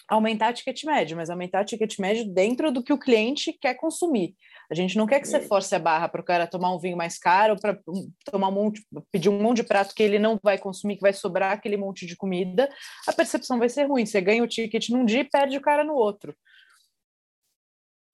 aumentar 0.07 0.51
o 0.51 0.53
ticket 0.53 0.83
médio, 0.83 1.17
mas 1.17 1.31
aumentar 1.31 1.63
o 1.63 1.65
ticket 1.65 1.97
médio 1.97 2.31
dentro 2.31 2.71
do 2.71 2.83
que 2.83 2.93
o 2.93 2.97
cliente 2.97 3.51
quer 3.53 3.73
consumir. 3.73 4.35
A 4.71 4.75
gente 4.75 4.95
não 4.95 5.07
quer 5.07 5.19
que 5.19 5.27
você 5.27 5.39
force 5.39 5.73
a 5.73 5.79
barra 5.79 6.07
para 6.07 6.21
o 6.21 6.23
cara 6.23 6.45
tomar 6.45 6.73
um 6.73 6.77
vinho 6.77 6.95
mais 6.95 7.17
caro, 7.17 7.59
para 7.59 7.79
tomar 8.25 8.49
um 8.49 8.51
monte, 8.51 8.85
pedir 9.11 9.27
um 9.27 9.41
monte 9.41 9.57
de 9.57 9.63
prato 9.63 9.95
que 9.95 10.03
ele 10.03 10.19
não 10.19 10.39
vai 10.43 10.59
consumir, 10.59 10.95
que 10.95 11.01
vai 11.01 11.13
sobrar 11.13 11.53
aquele 11.53 11.75
monte 11.75 12.05
de 12.05 12.15
comida. 12.15 12.69
A 13.07 13.13
percepção 13.13 13.57
vai 13.57 13.67
ser 13.67 13.85
ruim. 13.85 14.05
Você 14.05 14.21
ganha 14.21 14.43
o 14.43 14.47
ticket 14.47 14.89
num 14.89 15.05
dia 15.05 15.21
e 15.21 15.29
perde 15.29 15.57
o 15.57 15.61
cara 15.61 15.83
no 15.83 15.95
outro. 15.95 16.35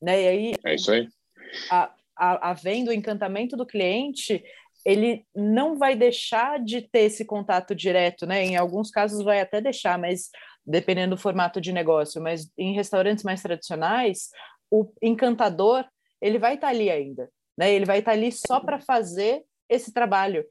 Né? 0.02 0.22
E 0.22 0.28
aí, 0.28 0.54
é 0.66 0.76
isso 0.76 0.92
aí. 0.92 1.10
A, 1.70 1.94
a, 2.16 2.52
havendo 2.52 2.90
o 2.90 2.94
encantamento 2.94 3.58
do 3.58 3.66
cliente, 3.66 4.42
ele 4.86 5.26
não 5.36 5.78
vai 5.78 5.94
deixar 5.94 6.64
de 6.64 6.82
ter 6.82 7.02
esse 7.02 7.26
contato 7.26 7.76
direto, 7.76 8.26
né? 8.26 8.46
Em 8.46 8.56
alguns 8.56 8.92
casos 8.92 9.26
vai 9.26 9.42
até 9.42 9.60
deixar, 9.60 9.98
mas 9.98 10.30
dependendo 10.66 11.16
do 11.16 11.22
formato 11.22 11.60
de 11.60 11.74
negócio. 11.74 12.22
Mas 12.22 12.50
em 12.58 12.74
restaurantes 12.74 13.26
mais 13.26 13.42
tradicionais, 13.42 14.30
o 14.72 14.90
encantador 15.02 15.86
ele 16.26 16.40
vai 16.40 16.56
estar 16.56 16.68
tá 16.68 16.74
ali 16.74 16.90
ainda, 16.90 17.30
né? 17.56 17.72
Ele 17.72 17.86
vai 17.86 18.00
estar 18.00 18.12
tá 18.12 18.18
ali 18.18 18.32
só 18.32 18.60
para 18.60 18.80
fazer 18.80 19.44
esse 19.70 19.94
trabalho. 19.94 20.44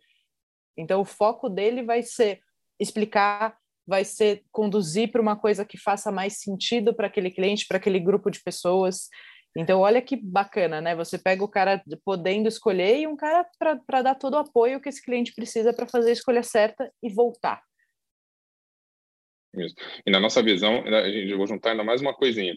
Então 0.76 1.00
o 1.00 1.04
foco 1.04 1.48
dele 1.48 1.82
vai 1.82 2.02
ser 2.02 2.40
explicar, 2.78 3.56
vai 3.84 4.04
ser 4.04 4.44
conduzir 4.52 5.10
para 5.10 5.20
uma 5.20 5.36
coisa 5.36 5.64
que 5.64 5.76
faça 5.76 6.12
mais 6.12 6.38
sentido 6.38 6.94
para 6.94 7.08
aquele 7.08 7.30
cliente, 7.30 7.66
para 7.66 7.78
aquele 7.78 7.98
grupo 7.98 8.30
de 8.30 8.40
pessoas. 8.40 9.08
Então, 9.56 9.80
olha 9.80 10.02
que 10.02 10.16
bacana, 10.16 10.80
né? 10.80 10.96
Você 10.96 11.16
pega 11.16 11.44
o 11.44 11.48
cara 11.48 11.82
podendo 12.04 12.48
escolher 12.48 12.98
e 12.98 13.06
um 13.06 13.16
cara 13.16 13.46
para 13.86 14.02
dar 14.02 14.14
todo 14.16 14.34
o 14.34 14.38
apoio 14.38 14.80
que 14.80 14.88
esse 14.88 15.02
cliente 15.02 15.34
precisa 15.34 15.72
para 15.72 15.86
fazer 15.86 16.10
a 16.10 16.12
escolha 16.12 16.42
certa 16.42 16.90
e 17.02 17.12
voltar. 17.12 17.62
Isso. 19.56 19.74
E 20.04 20.10
na 20.10 20.18
nossa 20.18 20.42
visão, 20.42 20.82
a 20.84 21.10
gente 21.10 21.34
vou 21.34 21.46
juntar 21.46 21.70
ainda 21.70 21.84
mais 21.84 22.00
uma 22.00 22.14
coisinha 22.14 22.56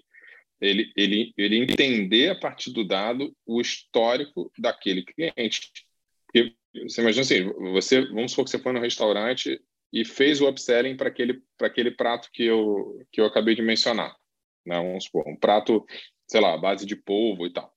ele, 0.59 0.91
ele, 0.95 1.33
ele 1.37 1.57
entender 1.57 2.29
a 2.29 2.39
partir 2.39 2.71
do 2.71 2.83
dado 2.83 3.35
o 3.45 3.61
histórico 3.61 4.51
daquele 4.57 5.03
cliente. 5.03 5.71
Porque 6.25 6.55
você 6.87 7.01
imagina 7.01 7.21
assim, 7.21 7.43
você, 7.73 8.01
vamos 8.07 8.31
supor 8.31 8.45
que 8.45 8.51
você 8.51 8.59
foi 8.59 8.73
no 8.73 8.81
restaurante 8.81 9.59
e 9.91 10.03
fez 10.03 10.41
o 10.41 10.49
upselling 10.49 10.97
para 10.97 11.09
aquele, 11.09 11.41
aquele 11.61 11.91
prato 11.91 12.29
que 12.31 12.43
eu, 12.43 12.99
que 13.11 13.21
eu 13.21 13.25
acabei 13.25 13.55
de 13.55 13.61
mencionar. 13.61 14.15
Né? 14.65 14.75
Vamos 14.75 15.05
supor, 15.05 15.27
um 15.27 15.35
prato, 15.35 15.85
sei 16.27 16.41
lá, 16.41 16.57
base 16.57 16.85
de 16.85 16.95
polvo 16.95 17.45
e 17.45 17.53
tal. 17.53 17.71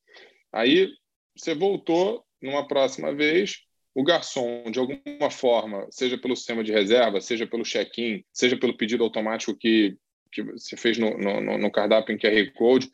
Aí 0.52 0.90
você 1.36 1.54
voltou 1.54 2.24
numa 2.42 2.66
próxima 2.66 3.14
vez, 3.14 3.60
o 3.94 4.02
garçom, 4.02 4.70
de 4.70 4.78
alguma 4.78 5.30
forma, 5.30 5.86
seja 5.90 6.18
pelo 6.18 6.36
sistema 6.36 6.64
de 6.64 6.72
reserva, 6.72 7.20
seja 7.20 7.46
pelo 7.46 7.64
check-in, 7.64 8.24
seja 8.32 8.56
pelo 8.56 8.76
pedido 8.76 9.04
automático 9.04 9.56
que 9.56 9.96
que 10.30 10.42
você 10.42 10.76
fez 10.76 10.98
no, 10.98 11.16
no, 11.18 11.58
no 11.58 11.70
cardápio 11.70 12.14
em 12.14 12.18
QR 12.18 12.52
Code, 12.52 12.90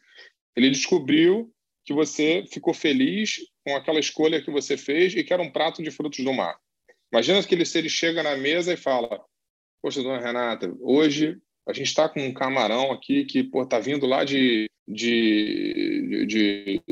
ele 0.56 0.70
descobriu 0.70 1.52
que 1.84 1.92
você 1.92 2.44
ficou 2.50 2.74
feliz 2.74 3.36
com 3.64 3.76
aquela 3.76 4.00
escolha 4.00 4.42
que 4.42 4.50
você 4.50 4.76
fez 4.76 5.14
e 5.14 5.22
que 5.22 5.32
era 5.32 5.42
um 5.42 5.50
prato 5.50 5.82
de 5.82 5.90
frutos 5.90 6.24
do 6.24 6.32
mar. 6.32 6.56
Imagina 7.12 7.42
que 7.42 7.54
ele, 7.54 7.64
se 7.64 7.78
ele 7.78 7.88
chega 7.88 8.22
na 8.22 8.36
mesa 8.36 8.72
e 8.72 8.76
fala: 8.76 9.24
Poxa, 9.80 10.02
dona 10.02 10.20
Renata, 10.20 10.74
hoje 10.80 11.38
a 11.66 11.72
gente 11.72 11.86
está 11.86 12.08
com 12.08 12.20
um 12.20 12.32
camarão 12.32 12.90
aqui 12.90 13.24
que 13.24 13.48
está 13.54 13.78
vindo 13.78 14.06
lá 14.06 14.24
de, 14.24 14.68
de, 14.86 16.26
de, 16.26 16.26
de 16.26 16.82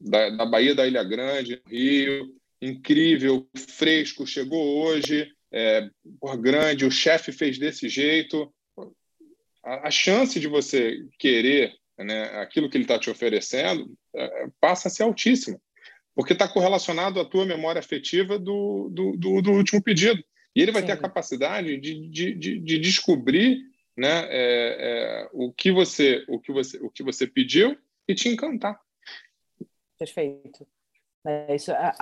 da, 0.00 0.30
da, 0.30 0.46
Bahia 0.46 0.74
da 0.74 0.86
Ilha 0.86 1.04
Grande, 1.04 1.62
Rio, 1.66 2.34
incrível, 2.60 3.46
fresco, 3.56 4.26
chegou 4.26 4.82
hoje, 4.82 5.30
é, 5.52 5.88
por 6.20 6.36
grande, 6.36 6.84
o 6.84 6.90
chefe 6.90 7.32
fez 7.32 7.58
desse 7.58 7.88
jeito. 7.88 8.52
A, 9.68 9.88
a, 9.88 9.90
chance 9.90 10.40
de 10.40 10.48
você 10.48 11.04
querer 11.18 11.74
né, 11.98 12.24
aquilo 12.40 12.70
que 12.70 12.76
ele 12.76 12.84
está 12.84 12.98
te 12.98 13.10
oferecendo 13.10 13.94
é, 14.14 14.46
passa 14.58 14.88
a 14.88 14.90
ser 14.90 15.02
altíssima, 15.02 15.60
porque 16.14 16.32
está 16.32 16.48
correlacionado 16.48 17.20
à 17.20 17.24
tua 17.24 17.44
memória 17.44 17.78
afetiva 17.78 18.38
do, 18.38 18.88
do, 18.90 19.16
do, 19.16 19.42
do 19.42 19.50
último 19.52 19.82
pedido. 19.82 20.24
E 20.56 20.62
ele 20.62 20.72
vai 20.72 20.80
Sim. 20.82 20.86
ter 20.86 20.92
a 20.94 21.00
capacidade 21.00 21.76
de, 21.76 22.08
de, 22.08 22.34
de, 22.34 22.58
de 22.60 22.78
descobrir 22.78 23.58
né, 23.96 24.26
é, 24.30 24.76
é, 25.20 25.28
o, 25.32 25.52
que 25.52 25.70
você, 25.70 26.24
o, 26.28 26.40
que 26.40 26.50
você, 26.50 26.78
o 26.78 26.90
que 26.90 27.02
você 27.02 27.26
pediu 27.26 27.76
e 28.06 28.14
te 28.14 28.28
encantar. 28.28 28.80
Perfeito. 29.98 30.66
É, 31.28 31.54
isso 31.54 31.70
é, 31.70 31.92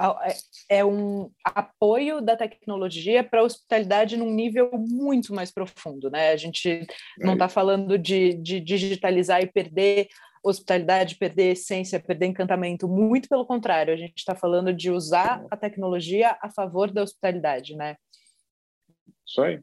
é, 0.69 0.79
é 0.79 0.85
um 0.85 1.29
apoio 1.45 2.21
da 2.21 2.37
tecnologia 2.37 3.25
para 3.25 3.41
a 3.41 3.45
hospitalidade 3.45 4.17
num 4.17 4.31
nível 4.31 4.71
muito 4.79 5.35
mais 5.35 5.51
profundo. 5.51 6.09
Né? 6.09 6.31
A 6.31 6.37
gente 6.37 6.87
não 7.19 7.33
está 7.33 7.49
falando 7.49 7.99
de, 7.99 8.35
de 8.35 8.61
digitalizar 8.61 9.43
e 9.43 9.51
perder 9.51 10.07
hospitalidade, 10.45 11.17
perder 11.17 11.53
essência, 11.53 11.99
perder 11.99 12.27
encantamento. 12.27 12.87
Muito 12.87 13.29
pelo 13.29 13.45
contrário, 13.45 13.93
a 13.93 13.97
gente 13.97 14.15
está 14.17 14.37
falando 14.37 14.73
de 14.73 14.93
usar 14.93 15.45
a 15.51 15.57
tecnologia 15.57 16.39
a 16.41 16.49
favor 16.49 16.93
da 16.93 17.03
hospitalidade, 17.03 17.75
né? 17.75 17.97
Isso 19.27 19.43
aí. 19.43 19.59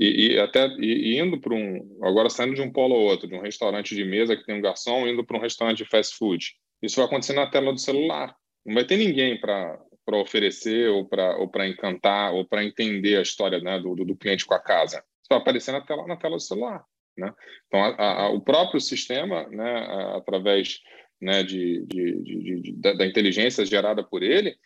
E, 0.00 0.32
e 0.32 0.40
até 0.40 0.66
e, 0.80 1.16
indo 1.16 1.40
para 1.40 1.54
um. 1.54 1.98
Agora 2.02 2.28
saindo 2.28 2.56
de 2.56 2.60
um 2.60 2.72
polo 2.72 2.96
ao 2.96 3.02
outro, 3.02 3.28
de 3.28 3.36
um 3.36 3.40
restaurante 3.40 3.94
de 3.94 4.04
mesa 4.04 4.36
que 4.36 4.44
tem 4.44 4.56
um 4.56 4.60
garçom, 4.60 5.06
indo 5.06 5.24
para 5.24 5.38
um 5.38 5.40
restaurante 5.40 5.78
de 5.78 5.88
fast 5.88 6.16
food. 6.16 6.56
Isso 6.82 6.96
vai 6.96 7.06
acontecer 7.06 7.32
na 7.32 7.48
tela 7.48 7.72
do 7.72 7.78
celular. 7.78 8.34
Não 8.66 8.74
vai 8.74 8.84
ter 8.84 8.96
ninguém 8.96 9.38
para 9.40 9.80
para 10.04 10.18
oferecer 10.18 10.88
ou 10.88 11.04
para 11.04 11.36
ou 11.36 11.48
para 11.48 11.66
encantar 11.66 12.32
ou 12.32 12.44
para 12.46 12.64
entender 12.64 13.16
a 13.16 13.22
história 13.22 13.58
né, 13.58 13.80
do, 13.80 13.92
do, 13.96 14.16
cliente 14.16 14.46
com 14.46 14.54
a 14.54 14.60
casa. 14.60 14.98
Isso 14.98 15.28
vai 15.28 15.38
aparecer 15.38 15.72
na 15.72 15.80
tela 15.80 16.06
na 16.06 16.16
tela 16.16 16.36
do 16.36 16.40
celular. 16.40 16.84
Né? 17.16 17.32
Então, 17.66 17.82
a, 17.82 18.22
a, 18.22 18.28
o 18.28 18.40
próprio 18.40 18.80
sistema, 18.80 19.48
né, 19.48 19.86
através 20.14 20.80
né, 21.20 21.42
de, 21.42 21.84
de, 21.86 22.22
de, 22.22 22.60
de 22.60 22.72
da, 22.74 22.92
da, 22.92 23.06
inteligência 23.06 23.64
gerada 23.64 24.04
por 24.04 24.22
ele, 24.22 24.56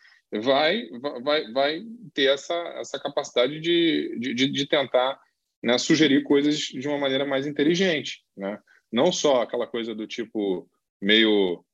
vai, 0.43 0.89
vai, 1.23 1.53
vai 1.53 1.83
ter 2.13 2.33
essa, 2.33 2.55
essa 2.79 2.99
capacidade 2.99 3.61
de, 3.61 4.17
de, 4.19 4.49
de 4.49 4.67
tentar 4.67 5.19
né, 5.63 5.79
sugerir 5.79 6.23
coisas 6.23 6.57
de 6.57 6.87
uma 6.89 6.99
maneira 6.99 7.25
mais 7.25 7.47
inteligente. 7.47 8.25
Né? 8.37 8.59
Não 8.91 9.13
só 9.13 9.43
aquela 9.43 9.67
coisa 9.67 9.95
do 9.95 10.07
tipo 10.07 10.69
meio 11.01 11.65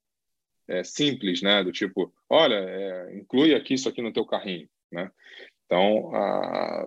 é, 0.68 0.85
simples, 0.85 1.41
né? 1.41 1.64
do 1.64 1.72
tipo, 1.72 2.12
olha, 2.29 2.55
é, 2.55 3.16
inclui 3.16 3.55
aqui 3.55 3.74
isso 3.74 3.89
aqui 3.89 4.03
no 4.03 4.12
teu 4.12 4.24
carrinho. 4.24 4.68
Né? 4.91 5.11
Então, 5.64 6.14
a, 6.14 6.87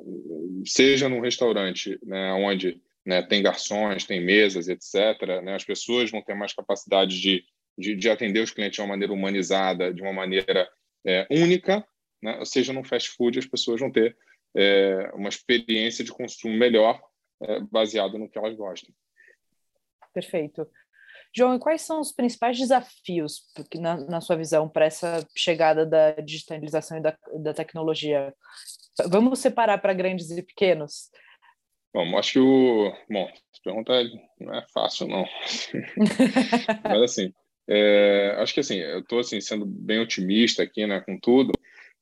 seja 0.66 1.10
num 1.10 1.20
restaurante 1.20 2.00
né, 2.04 2.34
onde 2.34 2.82
né, 3.06 3.22
tem 3.22 3.42
garçons, 3.42 4.06
tem 4.06 4.24
mesas, 4.24 4.68
etc., 4.68 5.42
né, 5.44 5.56
as 5.56 5.66
pessoas 5.66 6.12
vão 6.12 6.22
ter 6.22 6.34
mais 6.34 6.54
capacidade 6.54 7.20
de, 7.20 7.44
de, 7.78 7.96
de 7.96 8.10
atender 8.10 8.42
os 8.42 8.52
clientes 8.52 8.76
de 8.76 8.82
uma 8.82 8.90
maneira 8.90 9.14
humanizada, 9.14 9.94
de 9.94 10.02
uma 10.02 10.14
maneira 10.14 10.70
é, 11.06 11.28
única, 11.30 11.86
né? 12.22 12.44
seja, 12.46 12.74
no 12.74 12.84
fast 12.84 13.10
food 13.12 13.40
as 13.40 13.46
pessoas 13.46 13.80
vão 13.80 13.92
ter 13.92 14.18
é, 14.56 15.12
uma 15.14 15.30
experiência 15.30 16.04
de 16.04 16.12
consumo 16.12 16.56
melhor 16.56 17.02
é, 17.42 17.60
baseado 17.62 18.18
no 18.18 18.30
que 18.30 18.38
elas 18.38 18.56
gostam. 18.56 18.94
Perfeito. 20.14 20.68
João, 21.36 21.56
e 21.56 21.60
quais 21.60 21.82
são 21.82 22.00
os 22.00 22.12
principais 22.12 22.58
desafios, 22.58 23.44
na, 23.76 23.98
na 24.06 24.22
sua 24.22 24.36
visão, 24.36 24.68
para 24.68 24.86
essa 24.86 25.26
chegada 25.36 25.86
da 25.86 26.12
digitalização 26.12 26.98
e 26.98 27.02
da, 27.02 27.18
da 27.42 27.54
tecnologia? 27.54 28.34
Vamos 29.08 29.40
separar 29.40 29.78
para 29.78 29.94
grandes 29.94 30.30
e 30.32 30.42
pequenos? 30.42 31.10
Bom, 31.94 32.18
acho 32.18 32.34
que 32.34 32.40
o. 32.40 32.94
Bom, 33.10 33.28
essa 33.28 33.62
pergunta 33.64 33.94
não 34.40 34.56
é 34.56 34.66
fácil, 34.74 35.08
não. 35.08 35.26
Mas, 36.84 37.02
assim, 37.02 37.34
é, 37.68 38.36
acho 38.40 38.54
que 38.54 38.60
assim, 38.60 38.78
eu 38.78 39.00
estou 39.00 39.20
assim, 39.20 39.40
sendo 39.40 39.64
bem 39.64 40.00
otimista 40.00 40.64
aqui 40.64 40.88
né, 40.88 41.00
com 41.02 41.20
tudo, 41.20 41.52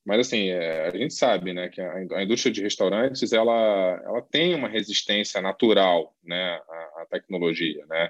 mas 0.05 0.21
assim, 0.25 0.47
é, 0.49 0.87
a 0.87 0.97
gente 0.97 1.13
sabe 1.13 1.53
né, 1.53 1.67
que 1.67 1.81
a, 1.81 2.23
indústria 2.23 2.53
de 2.53 2.61
restaurantes 2.61 3.33
ela, 3.33 4.01
ela 4.05 4.21
tem 4.21 4.55
uma 4.55 4.69
resistência 4.69 5.41
natural 5.41 6.15
né, 6.23 6.55
à 6.95 7.05
tecnologia. 7.09 7.85
Né? 7.87 8.09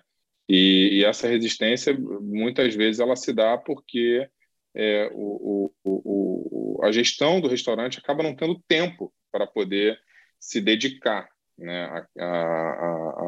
E, 0.50 1.00
e, 1.00 1.06
essa 1.06 1.28
resistência, 1.28 1.98
muitas 1.98 2.74
vezes, 2.74 3.00
ela 3.00 3.16
se 3.16 3.34
dá 3.34 3.58
porque 3.58 4.28
é, 4.74 5.10
o, 5.14 5.72
o, 5.84 6.80
o, 6.80 6.84
a 6.84 6.92
gestão 6.92 7.42
do 7.42 7.48
restaurante 7.48 8.00
acaba 8.00 8.24
não 8.24 8.36
tendo 8.36 8.62
tempo 8.68 9.14
para 9.32 9.46
poder 9.46 10.00
se 10.40 10.62
dedicar 10.62 11.28
né, 11.58 12.06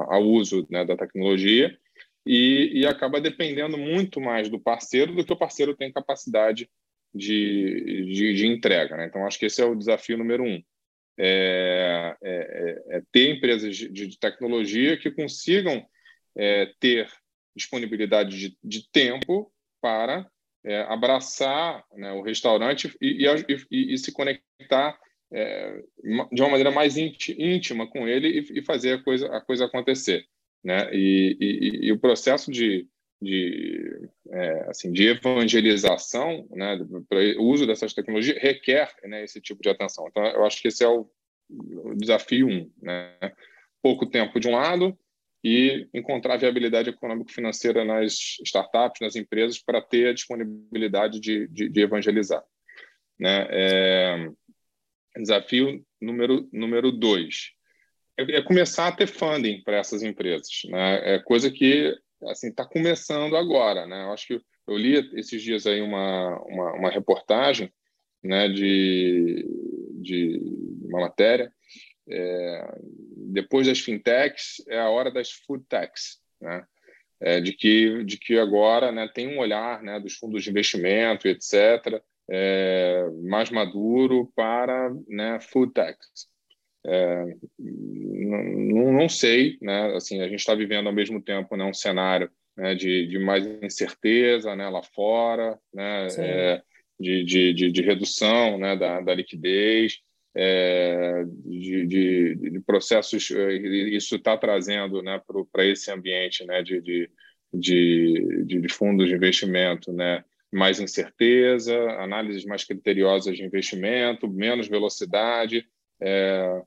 ao 0.07 0.23
uso 0.23 0.67
né, 0.69 0.85
da 0.85 0.95
tecnologia 0.95 1.75
e, 2.25 2.81
e 2.81 2.85
acaba 2.85 3.19
dependendo 3.19 3.77
muito 3.77 4.21
mais 4.21 4.49
do 4.49 4.59
parceiro 4.59 5.15
do 5.15 5.25
que 5.25 5.33
o 5.33 5.37
parceiro 5.37 5.75
tem 5.75 5.91
capacidade 5.91 6.69
de, 7.13 8.05
de, 8.13 8.33
de 8.35 8.47
entrega. 8.47 8.95
Né? 8.95 9.07
Então, 9.07 9.25
acho 9.25 9.39
que 9.39 9.47
esse 9.47 9.61
é 9.61 9.65
o 9.65 9.75
desafio 9.75 10.17
número 10.17 10.43
um. 10.43 10.61
É, 11.17 12.15
é, 12.23 12.31
é, 12.31 12.97
é 12.97 13.01
ter 13.11 13.35
empresas 13.35 13.75
de, 13.75 13.89
de, 13.89 14.17
tecnologia 14.17 14.95
que 14.97 15.11
consigam 15.11 15.85
é, 16.39 16.73
ter 16.79 17.11
disponibilidade 17.55 18.37
de, 18.37 18.57
de 18.63 18.89
tempo 18.91 19.51
para 19.81 20.29
é, 20.63 20.81
abraçar 20.83 21.83
né, 21.93 22.11
o 22.13 22.21
restaurante 22.21 22.95
e, 23.01 23.25
e, 23.25 23.93
e 23.93 23.97
se 23.97 24.11
conectar 24.11 24.99
é, 25.31 25.83
de 26.31 26.41
uma 26.41 26.49
maneira 26.49 26.71
mais 26.71 26.97
íntima 26.97 27.87
com 27.87 28.07
ele 28.07 28.45
e, 28.53 28.63
fazer 28.63 28.93
a 28.93 29.03
coisa, 29.03 29.27
a 29.35 29.41
coisa 29.41 29.65
acontecer 29.65 30.25
né? 30.63 30.89
E, 30.93 31.37
e, 31.39 31.87
e 31.87 31.91
o 31.91 31.99
processo 31.99 32.51
de, 32.51 32.87
de, 33.21 34.09
é, 34.29 34.69
assim, 34.69 34.91
de 34.91 35.07
evangelização, 35.07 36.47
né, 36.51 36.77
o 37.37 37.43
uso 37.43 37.65
dessas 37.65 37.93
tecnologias 37.93 38.41
requer 38.41 38.93
né, 39.03 39.23
esse 39.23 39.39
tipo 39.41 39.61
de 39.61 39.69
atenção. 39.69 40.07
Então, 40.07 40.25
eu 40.25 40.45
acho 40.45 40.61
que 40.61 40.67
esse 40.67 40.83
é 40.83 40.87
o, 40.87 41.09
o 41.49 41.95
desafio 41.95 42.47
um, 42.47 42.71
né? 42.81 43.15
Pouco 43.81 44.05
tempo 44.05 44.39
de 44.39 44.47
um 44.47 44.51
lado 44.51 44.97
e 45.43 45.87
encontrar 45.93 46.37
viabilidade 46.37 46.89
econômico-financeira 46.89 47.85
nas 47.85 48.37
startups, 48.43 49.01
nas 49.01 49.15
empresas, 49.15 49.57
para 49.57 49.81
ter 49.81 50.09
a 50.09 50.13
disponibilidade 50.13 51.19
de, 51.19 51.47
de, 51.47 51.69
de 51.69 51.81
evangelizar. 51.81 52.43
Né? 53.17 53.47
É, 53.49 54.29
desafio 55.17 55.83
número, 56.01 56.47
número 56.51 56.91
dois 56.91 57.53
é, 58.19 58.37
é 58.37 58.41
começar 58.41 58.87
a 58.87 58.91
ter 58.91 59.07
funding 59.07 59.61
para 59.63 59.77
essas 59.77 60.03
empresas, 60.03 60.61
né? 60.65 61.15
É 61.15 61.19
coisa 61.19 61.49
que 61.49 61.95
assim 62.23 62.49
está 62.49 62.65
começando 62.65 63.37
agora, 63.37 63.87
né? 63.87 64.03
Eu 64.03 64.11
acho 64.11 64.27
que 64.27 64.41
eu 64.67 64.77
li 64.77 64.95
esses 65.17 65.41
dias 65.41 65.65
aí 65.65 65.81
uma 65.81 66.37
uma, 66.43 66.73
uma 66.73 66.89
reportagem, 66.89 67.71
né? 68.21 68.49
De 68.49 69.45
de 70.01 70.41
uma 70.83 71.01
matéria 71.01 71.51
é, 72.09 72.79
depois 73.31 73.67
das 73.67 73.79
fintechs 73.79 74.63
é 74.67 74.79
a 74.79 74.89
hora 74.89 75.11
das 75.11 75.31
foodtechs, 75.31 76.19
né? 76.41 76.65
É, 77.21 77.41
de 77.41 77.51
que 77.51 78.03
de 78.05 78.17
que 78.17 78.39
agora 78.39 78.93
né, 78.93 79.09
tem 79.13 79.27
um 79.27 79.39
olhar 79.39 79.83
né, 79.83 79.99
dos 79.99 80.15
fundos 80.15 80.41
de 80.41 80.49
investimento 80.49 81.27
etc 81.27 82.01
é, 82.31 83.05
mais 83.23 83.49
maduro 83.49 84.31
para 84.33 84.89
né, 85.05 85.37
foodtechs 85.41 86.29
é, 86.85 87.25
não, 87.59 88.93
não, 88.93 89.09
sei, 89.09 89.57
né? 89.61 89.95
Assim, 89.95 90.21
a 90.21 90.27
gente 90.27 90.39
está 90.39 90.55
vivendo 90.55 90.87
ao 90.87 90.93
mesmo 90.93 91.21
tempo 91.21 91.55
né, 91.55 91.65
um 91.65 91.73
cenário 91.73 92.31
né, 92.55 92.73
de, 92.75 93.07
de 93.07 93.19
mais 93.19 93.45
incerteza 93.61 94.55
né, 94.55 94.69
lá 94.69 94.81
fora, 94.81 95.59
né, 95.73 96.07
é, 96.17 96.61
de, 96.99 97.23
de, 97.53 97.71
de, 97.71 97.81
redução 97.81 98.57
né, 98.57 98.75
da, 98.75 99.01
da 99.01 99.13
liquidez, 99.13 99.99
é, 100.41 101.25
de, 101.45 101.85
de, 101.85 102.35
de, 102.35 102.59
processos. 102.61 103.29
É, 103.29 103.53
isso 103.53 104.15
está 104.15 104.37
trazendo 104.37 105.01
né, 105.01 105.21
para 105.51 105.65
esse 105.65 105.91
ambiente 105.91 106.45
né, 106.45 106.63
de, 106.63 106.79
de, 106.81 108.45
de, 108.45 108.69
fundos 108.69 109.09
de 109.09 109.15
investimento 109.15 109.91
né, 109.91 110.23
mais 110.49 110.79
incerteza, 110.79 111.77
análises 111.99 112.45
mais 112.45 112.63
criteriosas 112.63 113.35
de 113.35 113.43
investimento, 113.43 114.29
menos 114.29 114.69
velocidade. 114.69 115.67
É, 116.01 116.61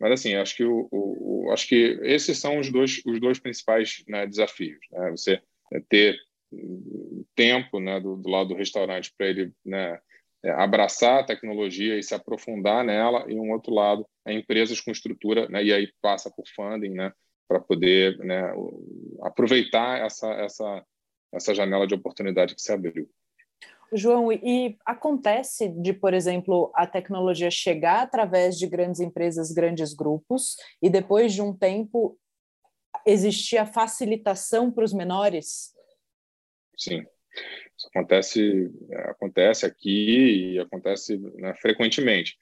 mas 0.00 0.12
assim, 0.12 0.34
acho 0.34 0.56
que 0.56 0.64
o, 0.64 0.88
o, 0.90 1.50
acho 1.52 1.68
que 1.68 2.00
esses 2.02 2.36
são 2.38 2.58
os 2.58 2.68
dois 2.68 3.00
os 3.06 3.20
dois 3.20 3.38
principais 3.38 4.02
né, 4.08 4.26
desafios. 4.26 4.80
Né? 4.90 5.10
Você 5.12 5.40
ter 5.88 6.18
tempo 7.36 7.78
né, 7.78 8.00
do, 8.00 8.16
do 8.16 8.28
lado 8.28 8.48
do 8.48 8.56
restaurante 8.56 9.12
para 9.16 9.28
ele 9.28 9.52
né, 9.64 10.00
abraçar 10.44 11.20
a 11.20 11.26
tecnologia 11.26 11.98
e 11.98 12.02
se 12.02 12.14
aprofundar 12.14 12.84
nela, 12.84 13.24
e 13.28 13.38
um 13.38 13.50
outro 13.52 13.72
lado 13.72 14.06
é 14.26 14.32
empresas 14.32 14.80
com 14.80 14.90
estrutura, 14.90 15.48
né, 15.48 15.64
e 15.64 15.72
aí 15.72 15.92
passa 16.00 16.30
por 16.30 16.44
funding, 16.54 16.94
né, 16.94 17.12
para 17.48 17.60
poder 17.60 18.18
né, 18.18 18.52
aproveitar 19.22 20.04
essa, 20.04 20.30
essa, 20.34 20.84
essa 21.32 21.54
janela 21.54 21.86
de 21.86 21.94
oportunidade 21.94 22.54
que 22.54 22.62
se 22.62 22.72
abriu. 22.72 23.08
João, 23.92 24.30
e 24.30 24.76
acontece 24.84 25.68
de, 25.68 25.94
por 25.94 26.12
exemplo, 26.12 26.70
a 26.74 26.86
tecnologia 26.86 27.50
chegar 27.50 28.02
através 28.02 28.58
de 28.58 28.66
grandes 28.66 29.00
empresas, 29.00 29.50
grandes 29.50 29.94
grupos, 29.94 30.56
e 30.82 30.90
depois 30.90 31.32
de 31.32 31.40
um 31.40 31.56
tempo 31.56 32.18
existir 33.06 33.56
a 33.56 33.64
facilitação 33.64 34.70
para 34.70 34.84
os 34.84 34.92
menores? 34.92 35.72
Sim, 36.76 37.02
isso 37.78 37.88
acontece, 37.88 38.70
acontece 39.04 39.64
aqui 39.64 40.54
e 40.54 40.58
acontece 40.58 41.16
né, 41.36 41.54
frequentemente. 41.54 42.36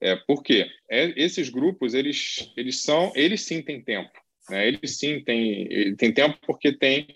É, 0.00 0.16
por 0.16 0.42
quê? 0.42 0.66
É, 0.90 1.12
esses 1.16 1.50
grupos, 1.50 1.92
eles, 1.92 2.50
eles 2.56 2.82
são, 2.82 3.12
eles 3.14 3.42
sim 3.42 3.60
têm 3.60 3.82
tempo. 3.82 4.12
Né? 4.48 4.66
Eles 4.66 4.98
sim 4.98 5.22
têm, 5.22 5.94
têm 5.96 6.12
tempo 6.12 6.38
porque 6.46 6.72
tem 6.72 7.06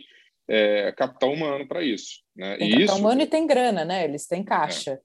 é, 0.47 0.93
capital 0.93 1.33
humano 1.33 1.67
para 1.67 1.83
isso. 1.83 2.23
Né? 2.37 2.57
Tem 2.59 2.69
e 2.69 2.73
capital 2.73 2.97
isso, 2.97 3.05
humano 3.05 3.23
e 3.23 3.27
tem 3.27 3.47
grana, 3.47 3.85
né? 3.85 4.05
Eles 4.05 4.27
têm 4.27 4.45
caixa. 4.45 4.93
É, 4.93 5.01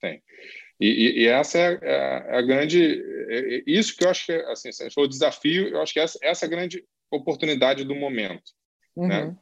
tem. 0.00 0.22
E, 0.78 1.22
e, 1.22 1.26
essa 1.26 1.58
é, 1.58 1.78
é, 1.82 2.36
a 2.38 2.42
grande. 2.42 3.02
É, 3.28 3.56
é, 3.56 3.62
isso 3.66 3.96
que 3.96 4.04
eu 4.04 4.10
acho 4.10 4.26
que, 4.26 4.32
assim, 4.32 4.72
se 4.72 4.90
for 4.90 5.02
o 5.02 5.08
desafio, 5.08 5.68
eu 5.68 5.82
acho 5.82 5.92
que 5.92 6.00
essa, 6.00 6.18
essa 6.22 6.44
é 6.44 6.48
a 6.48 6.50
grande 6.50 6.84
oportunidade 7.10 7.84
do 7.84 7.94
momento. 7.94 8.52
Né? 8.96 9.24
Uhum. 9.24 9.36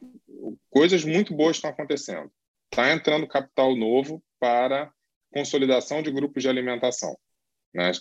Né? 0.47 0.57
Coisas 0.69 1.03
muito 1.03 1.33
boas 1.33 1.57
estão 1.57 1.69
acontecendo. 1.69 2.29
Está 2.71 2.91
entrando 2.91 3.27
capital 3.27 3.75
novo 3.75 4.23
para 4.39 4.91
consolidação 5.31 6.01
de 6.01 6.11
grupos 6.11 6.43
de 6.43 6.49
alimentação. 6.49 7.17
Né? 7.73 7.91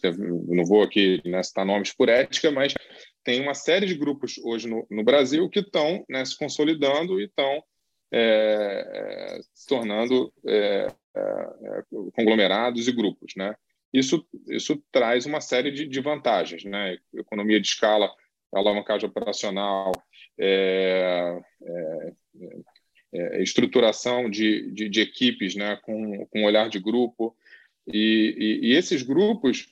Não 0.46 0.64
vou 0.64 0.82
aqui 0.82 1.20
né, 1.24 1.42
citar 1.42 1.64
nomes 1.64 1.92
por 1.92 2.08
ética, 2.08 2.50
mas 2.50 2.74
tem 3.22 3.40
uma 3.40 3.54
série 3.54 3.86
de 3.86 3.94
grupos 3.94 4.38
hoje 4.38 4.68
no, 4.68 4.86
no 4.90 5.04
Brasil 5.04 5.48
que 5.48 5.60
estão 5.60 6.04
né, 6.08 6.24
se 6.24 6.36
consolidando 6.36 7.20
e 7.20 7.24
estão 7.24 7.62
é, 8.10 8.86
é, 8.90 9.40
se 9.52 9.66
tornando 9.66 10.32
é, 10.46 10.86
é, 11.14 11.20
é, 11.20 11.82
conglomerados 12.14 12.88
e 12.88 12.92
grupos. 12.92 13.34
Né? 13.36 13.54
Isso, 13.92 14.26
isso 14.48 14.82
traz 14.90 15.26
uma 15.26 15.40
série 15.40 15.70
de, 15.70 15.86
de 15.86 16.00
vantagens. 16.00 16.64
Né? 16.64 16.96
Economia 17.14 17.60
de 17.60 17.68
escala, 17.68 18.10
alavancagem 18.52 19.08
operacional, 19.08 19.92
é, 23.12 23.42
estruturação 23.42 24.28
de, 24.28 24.70
de, 24.72 24.88
de, 24.88 25.00
equipes 25.00 25.54
né? 25.54 25.76
com, 25.82 26.26
com 26.26 26.44
olhar 26.44 26.68
de 26.68 26.78
grupo. 26.78 27.36
E, 27.86 28.60
e, 28.62 28.68
e 28.68 28.72
esses 28.74 29.02
grupos 29.02 29.66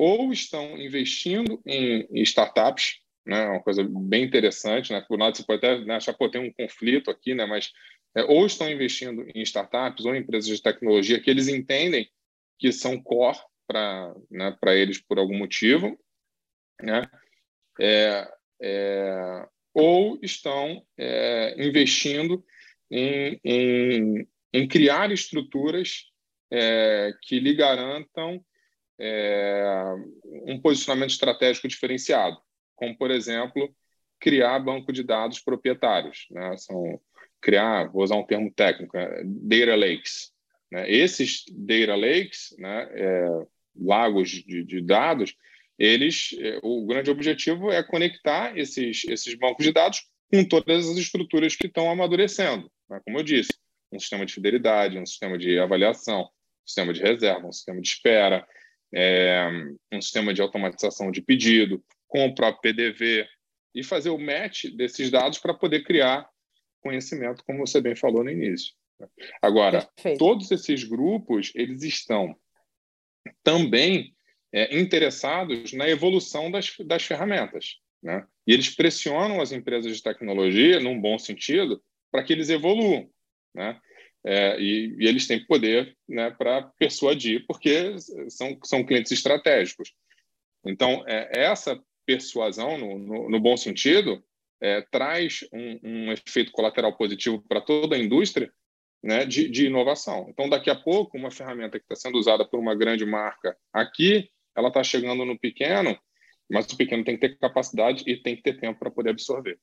ou 0.00 0.32
estão 0.32 0.78
investindo 0.78 1.60
em, 1.66 2.08
startups, 2.22 3.00
né, 3.26 3.46
uma 3.48 3.60
coisa 3.60 3.86
bem 3.86 4.24
interessante, 4.24 4.94
né, 4.94 5.04
por 5.06 5.18
lado 5.18 5.36
você 5.36 5.44
pode 5.44 5.58
até 5.58 5.84
né, 5.84 5.96
achar, 5.96 6.14
pô, 6.14 6.26
tem 6.26 6.40
um 6.40 6.50
conflito 6.50 7.10
aqui, 7.10 7.34
né, 7.34 7.44
mas 7.44 7.70
é, 8.16 8.24
ou 8.24 8.46
estão 8.46 8.70
investindo 8.70 9.26
em 9.34 9.42
startups 9.42 10.06
ou 10.06 10.14
em 10.14 10.20
empresas 10.20 10.48
de 10.48 10.62
tecnologia 10.62 11.20
que 11.20 11.28
eles 11.28 11.48
entendem 11.48 12.10
que 12.58 12.72
são 12.72 12.98
core 12.98 13.38
para 13.66 14.14
né, 14.30 14.56
eles 14.68 14.98
por 14.98 15.18
algum 15.18 15.36
motivo, 15.36 15.98
né, 16.80 17.02
é, 17.78 18.26
é, 18.62 19.48
ou 19.74 20.18
estão 20.22 20.82
é, 20.96 21.62
investindo 21.62 22.42
em, 22.90 23.40
em, 23.44 24.28
em 24.52 24.68
criar 24.68 25.12
estruturas 25.12 26.06
é, 26.50 27.12
que 27.22 27.38
lhe 27.38 27.54
garantam 27.54 28.44
é, 28.98 29.94
um 30.46 30.60
posicionamento 30.60 31.10
estratégico 31.10 31.68
diferenciado, 31.68 32.36
como, 32.74 32.96
por 32.96 33.10
exemplo, 33.10 33.74
criar 34.18 34.58
banco 34.58 34.92
de 34.92 35.02
dados 35.02 35.40
proprietários. 35.40 36.26
Né? 36.30 36.56
São, 36.58 37.00
criar, 37.40 37.90
vou 37.90 38.02
usar 38.02 38.16
um 38.16 38.26
termo 38.26 38.52
técnico, 38.52 38.96
é, 38.96 39.22
data 39.24 39.76
lakes. 39.76 40.32
Né? 40.70 40.90
Esses 40.90 41.44
data 41.48 41.96
lakes, 41.96 42.54
né, 42.58 42.88
é, 42.92 43.28
lagos 43.80 44.30
de, 44.30 44.62
de, 44.64 44.82
dados, 44.82 45.34
eles, 45.78 46.36
é, 46.38 46.60
o 46.62 46.86
grande 46.86 47.10
objetivo 47.10 47.70
é 47.70 47.82
conectar 47.82 48.56
esses, 48.58 49.04
esses 49.06 49.34
bancos 49.34 49.64
de 49.64 49.72
dados 49.72 50.06
com 50.30 50.44
todas 50.44 50.88
as 50.88 50.96
estruturas 50.98 51.56
que 51.56 51.66
estão 51.66 51.90
amadurecendo. 51.90 52.70
Né? 52.90 53.00
Como 53.04 53.18
eu 53.18 53.22
disse, 53.22 53.52
um 53.92 53.98
sistema 53.98 54.26
de 54.26 54.34
fidelidade, 54.34 54.98
um 54.98 55.06
sistema 55.06 55.38
de 55.38 55.58
avaliação, 55.58 56.28
sistema 56.66 56.92
de 56.92 57.00
reserva, 57.00 57.46
um 57.46 57.52
sistema 57.52 57.80
de 57.80 57.88
espera, 57.88 58.46
é, 58.92 59.48
um 59.92 60.02
sistema 60.02 60.34
de 60.34 60.42
automatização 60.42 61.10
de 61.10 61.22
pedido, 61.22 61.82
com 62.06 62.26
o 62.26 62.34
próprio 62.34 62.60
PDV, 62.60 63.26
e 63.74 63.84
fazer 63.84 64.10
o 64.10 64.18
match 64.18 64.64
desses 64.76 65.10
dados 65.10 65.38
para 65.38 65.54
poder 65.54 65.84
criar 65.84 66.28
conhecimento, 66.80 67.44
como 67.44 67.60
você 67.60 67.80
bem 67.80 67.94
falou 67.94 68.24
no 68.24 68.30
início. 68.30 68.74
Agora, 69.40 69.88
Perfeito. 69.94 70.18
todos 70.18 70.50
esses 70.50 70.84
grupos 70.84 71.52
eles 71.54 71.82
estão 71.82 72.36
também 73.42 74.14
é, 74.52 74.78
interessados 74.78 75.72
na 75.72 75.88
evolução 75.88 76.50
das, 76.50 76.74
das 76.84 77.04
ferramentas. 77.04 77.76
Né? 78.02 78.26
E 78.46 78.52
eles 78.52 78.74
pressionam 78.74 79.40
as 79.40 79.52
empresas 79.52 79.96
de 79.96 80.02
tecnologia, 80.02 80.80
num 80.80 81.00
bom 81.00 81.18
sentido, 81.18 81.82
para 82.10 82.22
que 82.22 82.32
eles 82.32 82.48
evoluam. 82.48 83.08
Né? 83.54 83.80
é, 84.24 84.60
e, 84.60 84.96
e, 84.98 85.06
eles 85.06 85.26
têm 85.26 85.44
poder 85.44 85.96
né, 86.08 86.30
para 86.30 86.62
persuadir, 86.78 87.44
porque 87.46 87.96
são, 88.28 88.58
são 88.64 88.84
clientes 88.84 89.12
estratégicos. 89.12 89.92
Então, 90.64 91.04
é, 91.06 91.30
essa 91.32 91.80
persuasão, 92.04 92.76
no, 92.76 92.98
no, 92.98 93.30
no 93.30 93.40
bom 93.40 93.56
sentido, 93.56 94.22
é, 94.60 94.82
traz 94.90 95.40
um, 95.52 95.80
um, 95.82 96.12
efeito 96.12 96.52
colateral 96.52 96.96
positivo 96.96 97.42
para 97.48 97.62
toda 97.62 97.96
a 97.96 97.98
indústria 97.98 98.52
né, 99.02 99.24
de, 99.24 99.48
de, 99.48 99.66
inovação. 99.66 100.26
Então, 100.28 100.48
daqui 100.48 100.68
a 100.68 100.74
pouco, 100.74 101.16
uma 101.16 101.30
ferramenta 101.30 101.78
que 101.78 101.84
está 101.84 101.96
sendo 101.96 102.18
usada 102.18 102.44
por 102.44 102.60
uma 102.60 102.74
grande 102.74 103.06
marca 103.06 103.56
aqui, 103.72 104.30
ela 104.54 104.68
está 104.68 104.84
chegando 104.84 105.24
no 105.24 105.38
pequeno, 105.38 105.98
mas 106.50 106.70
o 106.70 106.76
pequeno 106.76 107.04
tem 107.04 107.16
que 107.16 107.26
ter 107.26 107.38
capacidade 107.38 108.04
e 108.06 108.20
tem 108.20 108.36
que 108.36 108.42
ter 108.42 108.60
tempo 108.60 108.78
para 108.78 108.90
poder 108.90 109.10
absorver. 109.10 109.58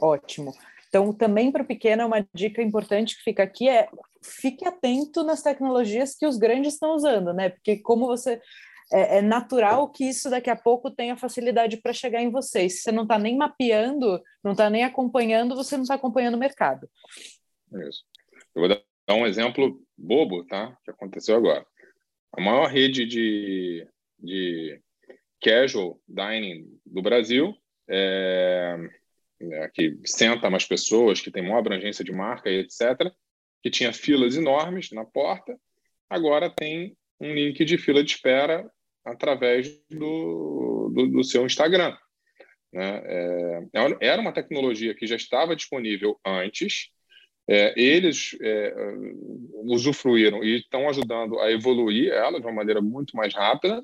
Ótimo. 0.00 0.54
Então, 0.88 1.12
também 1.12 1.52
para 1.52 1.62
o 1.62 1.66
pequeno, 1.66 2.06
uma 2.06 2.26
dica 2.34 2.62
importante 2.62 3.16
que 3.16 3.22
fica 3.22 3.42
aqui 3.42 3.68
é 3.68 3.88
fique 4.22 4.66
atento 4.66 5.22
nas 5.22 5.42
tecnologias 5.42 6.14
que 6.14 6.26
os 6.26 6.36
grandes 6.36 6.74
estão 6.74 6.94
usando, 6.94 7.32
né? 7.32 7.48
Porque 7.48 7.78
como 7.78 8.06
você 8.06 8.40
é, 8.92 9.18
é 9.18 9.22
natural 9.22 9.88
que 9.88 10.04
isso 10.04 10.28
daqui 10.28 10.50
a 10.50 10.56
pouco 10.56 10.90
tenha 10.90 11.16
facilidade 11.16 11.76
para 11.78 11.92
chegar 11.92 12.20
em 12.20 12.30
você. 12.30 12.68
se 12.68 12.82
você 12.82 12.92
não 12.92 13.04
está 13.04 13.18
nem 13.18 13.36
mapeando, 13.36 14.20
não 14.42 14.52
está 14.52 14.68
nem 14.68 14.84
acompanhando, 14.84 15.54
você 15.54 15.76
não 15.76 15.84
está 15.84 15.94
acompanhando 15.94 16.34
o 16.34 16.38
mercado. 16.38 16.88
Isso. 17.88 18.04
Eu 18.54 18.62
vou 18.62 18.68
dar 18.68 19.14
um 19.14 19.26
exemplo 19.26 19.80
bobo, 19.96 20.44
tá? 20.46 20.76
Que 20.84 20.90
aconteceu 20.90 21.36
agora. 21.36 21.64
A 22.32 22.40
maior 22.40 22.66
rede 22.66 23.06
de, 23.06 23.86
de 24.18 24.80
casual 25.40 26.00
dining 26.08 26.66
do 26.84 27.00
Brasil 27.00 27.54
é, 27.88 28.76
né, 29.40 29.70
que 29.72 29.98
senta 30.04 30.50
mais 30.50 30.64
pessoas, 30.64 31.20
que 31.20 31.30
tem 31.30 31.42
maior 31.42 31.58
abrangência 31.58 32.04
de 32.04 32.12
marca 32.12 32.50
e 32.50 32.60
etc., 32.60 33.12
que 33.62 33.70
tinha 33.70 33.92
filas 33.92 34.36
enormes 34.36 34.90
na 34.90 35.04
porta, 35.04 35.58
agora 36.08 36.50
tem 36.50 36.96
um 37.20 37.34
link 37.34 37.64
de 37.64 37.76
fila 37.76 38.02
de 38.02 38.12
espera 38.12 38.70
através 39.04 39.68
do, 39.90 40.90
do, 40.94 41.06
do 41.08 41.24
seu 41.24 41.44
Instagram. 41.44 41.96
Né? 42.72 43.02
É, 43.04 43.62
é 43.74 43.96
era 44.00 44.20
uma 44.20 44.32
tecnologia 44.32 44.94
que 44.94 45.06
já 45.06 45.16
estava 45.16 45.56
disponível 45.56 46.18
antes, 46.24 46.90
é, 47.48 47.74
eles 47.80 48.36
é, 48.40 48.74
usufruíram 49.64 50.44
e 50.44 50.58
estão 50.58 50.88
ajudando 50.88 51.38
a 51.40 51.50
evoluir 51.50 52.12
ela 52.12 52.38
de 52.38 52.46
uma 52.46 52.54
maneira 52.54 52.80
muito 52.80 53.16
mais 53.16 53.34
rápida, 53.34 53.82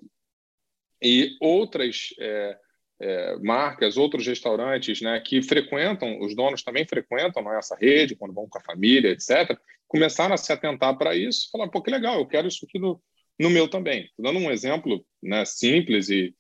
e 1.02 1.36
outras 1.40 2.14
é, 2.18 2.58
é, 3.00 3.36
marcas, 3.38 3.96
outros 3.96 4.26
restaurantes 4.26 5.00
né, 5.00 5.20
que 5.20 5.42
frequentam, 5.42 6.18
os 6.20 6.34
donos 6.34 6.62
também 6.62 6.86
frequentam 6.86 7.42
né, 7.42 7.58
essa 7.58 7.76
rede, 7.76 8.16
quando 8.16 8.34
vão 8.34 8.48
com 8.48 8.58
a 8.58 8.62
família, 8.62 9.10
etc., 9.10 9.58
começaram 9.86 10.34
a 10.34 10.38
se 10.38 10.52
atentar 10.52 10.96
para 10.96 11.14
isso 11.14 11.48
falar, 11.50 11.68
pô, 11.68 11.82
que 11.82 11.90
legal, 11.90 12.18
eu 12.18 12.26
quero 12.26 12.48
isso 12.48 12.64
aqui 12.66 12.78
no, 12.78 13.00
no 13.38 13.50
meu 13.50 13.68
também. 13.68 14.04
Estou 14.04 14.24
dando 14.24 14.38
um 14.38 14.50
exemplo 14.50 15.04
né, 15.22 15.44
simples, 15.44 16.08
e, 16.08 16.34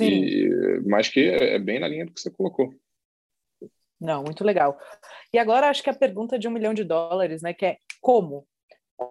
e, 0.00 0.80
mas 0.86 1.08
que 1.08 1.20
é, 1.20 1.54
é 1.54 1.58
bem 1.58 1.78
na 1.78 1.88
linha 1.88 2.06
do 2.06 2.12
que 2.12 2.20
você 2.20 2.30
colocou. 2.30 2.74
Não, 4.00 4.22
muito 4.22 4.42
legal. 4.42 4.78
E 5.32 5.38
agora 5.38 5.68
acho 5.68 5.82
que 5.82 5.90
a 5.90 5.94
pergunta 5.94 6.38
de 6.38 6.48
um 6.48 6.50
milhão 6.50 6.72
de 6.72 6.84
dólares, 6.84 7.42
né, 7.42 7.52
que 7.52 7.66
é 7.66 7.76
como? 8.00 8.46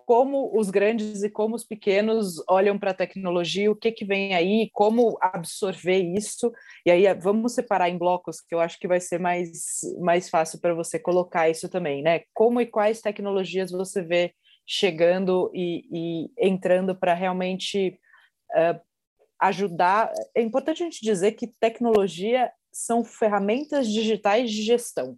Como 0.05 0.51
os 0.57 0.69
grandes 0.69 1.23
e 1.23 1.29
como 1.29 1.55
os 1.55 1.63
pequenos 1.63 2.35
olham 2.47 2.77
para 2.77 2.91
a 2.91 2.95
tecnologia, 2.95 3.71
o 3.71 3.75
que, 3.75 3.91
que 3.91 4.05
vem 4.05 4.35
aí, 4.35 4.69
como 4.71 5.17
absorver 5.19 5.99
isso. 5.99 6.51
E 6.85 6.91
aí 6.91 7.11
vamos 7.15 7.53
separar 7.53 7.89
em 7.89 7.97
blocos, 7.97 8.39
que 8.39 8.53
eu 8.53 8.59
acho 8.59 8.77
que 8.79 8.87
vai 8.87 8.99
ser 8.99 9.19
mais, 9.19 9.79
mais 9.99 10.29
fácil 10.29 10.59
para 10.59 10.73
você 10.73 10.99
colocar 10.99 11.49
isso 11.49 11.67
também, 11.69 12.03
né? 12.03 12.21
Como 12.33 12.61
e 12.61 12.65
quais 12.65 13.01
tecnologias 13.01 13.71
você 13.71 14.01
vê 14.01 14.33
chegando 14.67 15.51
e, 15.53 15.83
e 15.91 16.31
entrando 16.37 16.95
para 16.95 17.15
realmente 17.15 17.99
uh, 18.51 18.79
ajudar. 19.41 20.13
É 20.35 20.41
importante 20.41 20.83
a 20.83 20.85
gente 20.85 21.01
dizer 21.01 21.31
que 21.31 21.47
tecnologia 21.47 22.51
são 22.71 23.03
ferramentas 23.03 23.87
digitais 23.87 24.51
de 24.51 24.61
gestão. 24.61 25.17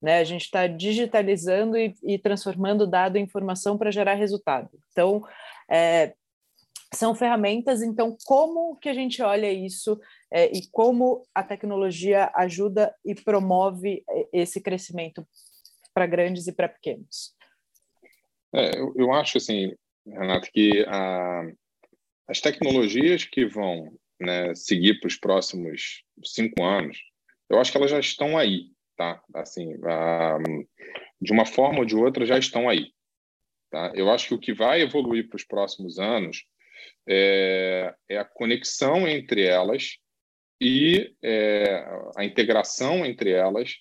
Né? 0.00 0.18
A 0.18 0.24
gente 0.24 0.42
está 0.42 0.66
digitalizando 0.66 1.76
e, 1.76 1.94
e, 2.02 2.18
transformando 2.18 2.86
dado 2.86 3.16
em 3.16 3.22
informação 3.22 3.76
para 3.76 3.90
gerar 3.90 4.14
resultado. 4.14 4.70
Então, 4.90 5.22
é, 5.70 6.14
são 6.94 7.14
ferramentas. 7.14 7.82
Então, 7.82 8.16
como 8.24 8.76
que 8.76 8.88
a 8.88 8.94
gente 8.94 9.22
olha 9.22 9.52
isso 9.52 10.00
é, 10.32 10.46
e 10.46 10.66
como 10.70 11.22
a 11.34 11.42
tecnologia 11.42 12.30
ajuda 12.34 12.94
e 13.04 13.14
promove 13.14 14.02
é, 14.08 14.28
esse 14.32 14.60
crescimento 14.60 15.26
para 15.92 16.06
grandes 16.06 16.46
e 16.46 16.52
para 16.52 16.68
pequenos? 16.68 17.34
É, 18.54 18.78
eu, 18.78 18.92
eu, 18.96 19.12
acho 19.12 19.38
assim, 19.38 19.74
Renato, 20.06 20.50
que 20.52 20.84
a, 20.88 21.42
as 22.26 22.40
tecnologias 22.40 23.24
que 23.24 23.46
vão 23.46 23.92
né, 24.20 24.54
seguir 24.54 24.98
para 24.98 25.08
os 25.08 25.16
próximos 25.16 26.02
cinco 26.24 26.62
anos, 26.64 26.98
eu 27.48 27.60
acho 27.60 27.70
que 27.70 27.78
elas 27.78 27.90
já 27.90 28.00
estão 28.00 28.36
aí, 28.36 28.70
tá? 29.00 29.18
Assim, 29.32 29.72
a, 29.82 30.36
de 31.18 31.32
uma 31.32 31.46
forma 31.46 31.78
ou 31.78 31.86
de 31.86 31.96
outra 31.96 32.26
já 32.26 32.36
estão 32.36 32.68
aí. 32.68 32.92
Tá? 33.70 33.90
Eu 33.94 34.10
acho 34.10 34.28
que 34.28 34.34
o 34.34 34.38
que 34.38 34.52
vai 34.52 34.82
evoluir 34.82 35.26
para 35.26 35.36
os 35.36 35.44
próximos 35.44 35.98
anos 35.98 36.44
é, 37.08 37.94
é, 38.10 38.18
a 38.18 38.26
conexão 38.26 39.08
entre 39.08 39.42
elas 39.42 39.96
e 40.60 41.14
é, 41.22 41.82
a 42.14 42.26
integração 42.26 43.06
entre 43.06 43.30
elas 43.30 43.76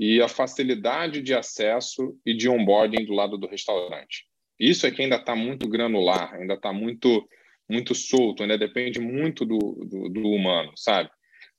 e 0.00 0.22
a 0.22 0.28
facilidade 0.28 1.20
de 1.20 1.34
acesso 1.34 2.18
e 2.24 2.34
de 2.34 2.48
onboarding 2.48 3.04
do 3.04 3.12
lado 3.12 3.36
do 3.36 3.46
restaurante. 3.46 4.24
Isso 4.58 4.86
é 4.86 4.90
que 4.90 5.02
ainda 5.02 5.16
está 5.16 5.36
muito 5.36 5.68
granular, 5.68 6.32
ainda 6.34 6.54
está 6.54 6.72
muito 6.72 7.28
muito 7.68 7.94
solto, 7.94 8.42
ainda 8.42 8.56
depende 8.56 8.98
muito 8.98 9.44
do, 9.44 9.58
do, 9.58 10.08
do 10.08 10.30
humano, 10.30 10.72
sabe? 10.74 11.10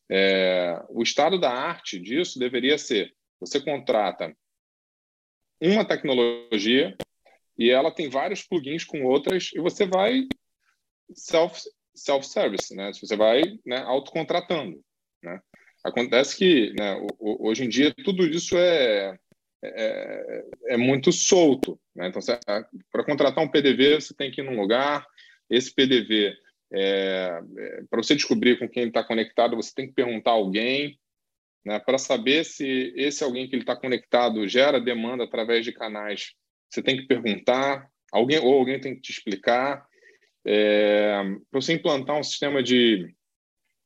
É, 0.10 0.82
o 0.90 1.04
estado 1.04 1.40
da 1.40 1.52
arte 1.52 2.00
disso 2.00 2.40
deveria 2.40 2.78
ser: 2.78 3.14
você 3.40 3.60
contrata 3.60 4.36
uma 5.62 5.86
tecnologia 5.86 6.96
e 7.58 7.70
ela 7.70 7.92
tem 7.92 8.10
vários 8.10 8.42
plugins 8.42 8.84
com 8.84 9.04
outras 9.04 9.52
e 9.54 9.60
você 9.60 9.86
vai 9.86 10.28
self 11.14 11.62
self 11.94 12.26
service, 12.26 12.74
né? 12.76 12.92
Você 12.94 13.16
vai 13.16 13.42
né, 13.66 13.80
autocontratando, 13.82 14.82
né? 15.22 15.40
Acontece 15.84 16.38
que 16.38 16.74
né, 16.74 16.98
hoje 17.20 17.66
em 17.66 17.70
dia 17.70 17.94
tudo 18.04 18.26
isso 18.26 18.58
é, 18.58 19.18
é, 19.64 20.44
é 20.70 20.78
muito 20.78 21.12
solto. 21.12 21.80
Né? 21.96 22.10
Então, 22.10 22.22
para 22.92 23.04
contratar 23.06 23.44
um 23.44 23.50
PDV, 23.50 24.02
você 24.02 24.14
tem 24.14 24.30
que 24.32 24.42
ir 24.42 24.44
num 24.44 24.60
lugar, 24.60 25.06
esse 25.50 25.74
PDV, 25.74 26.36
é, 26.72 27.42
é, 27.58 27.84
para 27.90 28.02
você 28.02 28.16
descobrir 28.16 28.60
com 28.60 28.68
quem 28.68 28.82
ele 28.82 28.90
está 28.90 29.04
conectado, 29.04 29.56
você 29.56 29.74
tem 29.74 29.88
que 29.88 29.94
perguntar 29.94 30.32
a 30.32 30.36
alguém, 30.36 31.00
né? 31.66 31.80
para 31.80 31.98
saber 31.98 32.46
se 32.46 32.94
esse 32.96 33.24
alguém 33.24 33.48
que 33.48 33.56
ele 33.56 33.64
está 33.64 33.76
conectado 33.76 34.48
gera 34.48 34.80
demanda 34.80 35.24
através 35.24 35.66
de 35.66 35.72
canais, 35.72 36.34
você 36.70 36.82
tem 36.82 36.98
que 36.98 37.08
perguntar, 37.08 37.90
alguém 38.12 38.40
ou 38.40 38.54
alguém 38.54 38.80
tem 38.80 38.96
que 38.96 39.02
te 39.02 39.12
explicar. 39.12 39.86
É, 40.46 41.22
para 41.52 41.62
você 41.62 41.74
implantar 41.74 42.18
um 42.18 42.24
sistema 42.24 42.64
de 42.64 43.14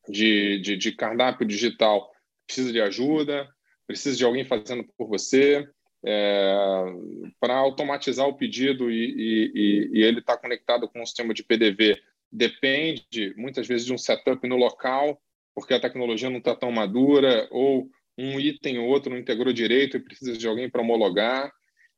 de, 0.07 0.59
de, 0.59 0.77
de 0.77 0.91
cardápio 0.91 1.47
digital 1.47 2.11
precisa 2.45 2.71
de 2.71 2.81
ajuda, 2.81 3.47
precisa 3.87 4.17
de 4.17 4.25
alguém 4.25 4.43
fazendo 4.43 4.83
por 4.97 5.07
você, 5.07 5.67
é, 6.05 6.85
para 7.39 7.55
automatizar 7.55 8.27
o 8.27 8.35
pedido 8.35 8.91
e, 8.91 9.51
e, 9.55 9.89
e 9.93 10.03
ele 10.03 10.19
estar 10.19 10.35
tá 10.35 10.41
conectado 10.41 10.89
com 10.89 11.01
o 11.01 11.05
sistema 11.05 11.33
de 11.33 11.43
PDV 11.43 12.01
depende 12.33 13.33
muitas 13.37 13.67
vezes 13.67 13.85
de 13.85 13.93
um 13.93 13.97
setup 13.97 14.45
no 14.47 14.57
local, 14.57 15.21
porque 15.53 15.73
a 15.73 15.79
tecnologia 15.79 16.31
não 16.31 16.39
está 16.39 16.55
tão 16.55 16.71
madura, 16.71 17.47
ou 17.51 17.87
um 18.17 18.39
item 18.39 18.79
ou 18.79 18.87
outro 18.87 19.11
não 19.11 19.19
integrou 19.19 19.53
direito 19.53 19.97
e 19.97 20.03
precisa 20.03 20.35
de 20.35 20.47
alguém 20.47 20.69
para 20.69 20.81
homologar. 20.81 21.51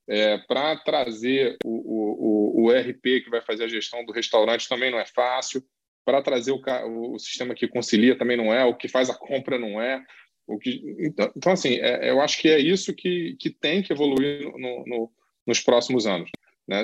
É, 0.07 0.37
para 0.37 0.75
trazer 0.75 1.57
o, 1.65 2.61
o, 2.61 2.65
o, 2.65 2.69
RP 2.69 3.23
que 3.23 3.29
vai 3.31 3.41
fazer 3.41 3.63
a 3.63 3.67
gestão 3.67 4.05
do 4.05 4.13
restaurante 4.13 4.69
também 4.69 4.91
não 4.91 4.99
é 4.99 5.05
fácil 5.07 5.63
para 6.05 6.21
trazer 6.21 6.51
o, 6.51 6.61
o, 7.13 7.17
sistema 7.17 7.55
que 7.55 7.67
concilia 7.67 8.15
também 8.15 8.37
não 8.37 8.53
é, 8.53 8.63
o 8.63 8.75
que 8.75 8.87
faz 8.87 9.09
a 9.09 9.15
compra 9.15 9.57
não 9.57 9.81
é. 9.81 10.05
O 10.45 10.59
que, 10.59 10.95
então, 10.99 11.31
então 11.35 11.51
assim, 11.51 11.79
é, 11.79 12.11
eu 12.11 12.21
acho 12.21 12.39
que 12.39 12.49
é 12.49 12.59
isso 12.59 12.93
que, 12.93 13.35
que 13.39 13.49
tem 13.49 13.81
que 13.81 13.91
evoluir 13.91 14.43
no, 14.43 14.85
no, 14.85 15.11
nos 15.47 15.59
próximos 15.59 16.05
anos. 16.05 16.29
Né? 16.67 16.83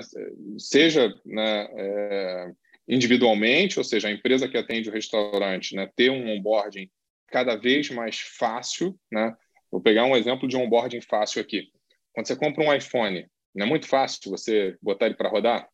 Seja 0.57 1.13
né, 1.23 1.67
é, 1.75 2.51
individualmente, 2.91 3.79
ou 3.79 3.85
seja, 3.85 4.09
a 4.09 4.11
empresa 4.11 4.49
que 4.49 4.57
atende 4.57 4.89
o 4.89 4.93
restaurante 4.93 5.73
né, 5.73 5.89
ter 5.95 6.11
um 6.11 6.29
onboarding 6.29 6.91
cada 7.27 7.55
vez 7.55 7.89
mais 7.89 8.19
fácil. 8.19 8.99
Né? 9.09 9.33
Vou 9.71 9.81
pegar 9.81 10.03
um 10.03 10.15
exemplo 10.15 10.45
de 10.45 10.57
um 10.57 10.63
onboarding 10.63 10.99
fácil 10.99 11.41
aqui. 11.41 11.69
Quando 12.11 12.27
você 12.27 12.35
compra 12.35 12.61
um 12.61 12.73
iPhone, 12.73 13.25
não 13.55 13.65
é 13.65 13.69
muito 13.69 13.87
fácil 13.87 14.29
você 14.29 14.75
botar 14.81 15.05
ele 15.05 15.15
para 15.15 15.29
rodar? 15.29 15.69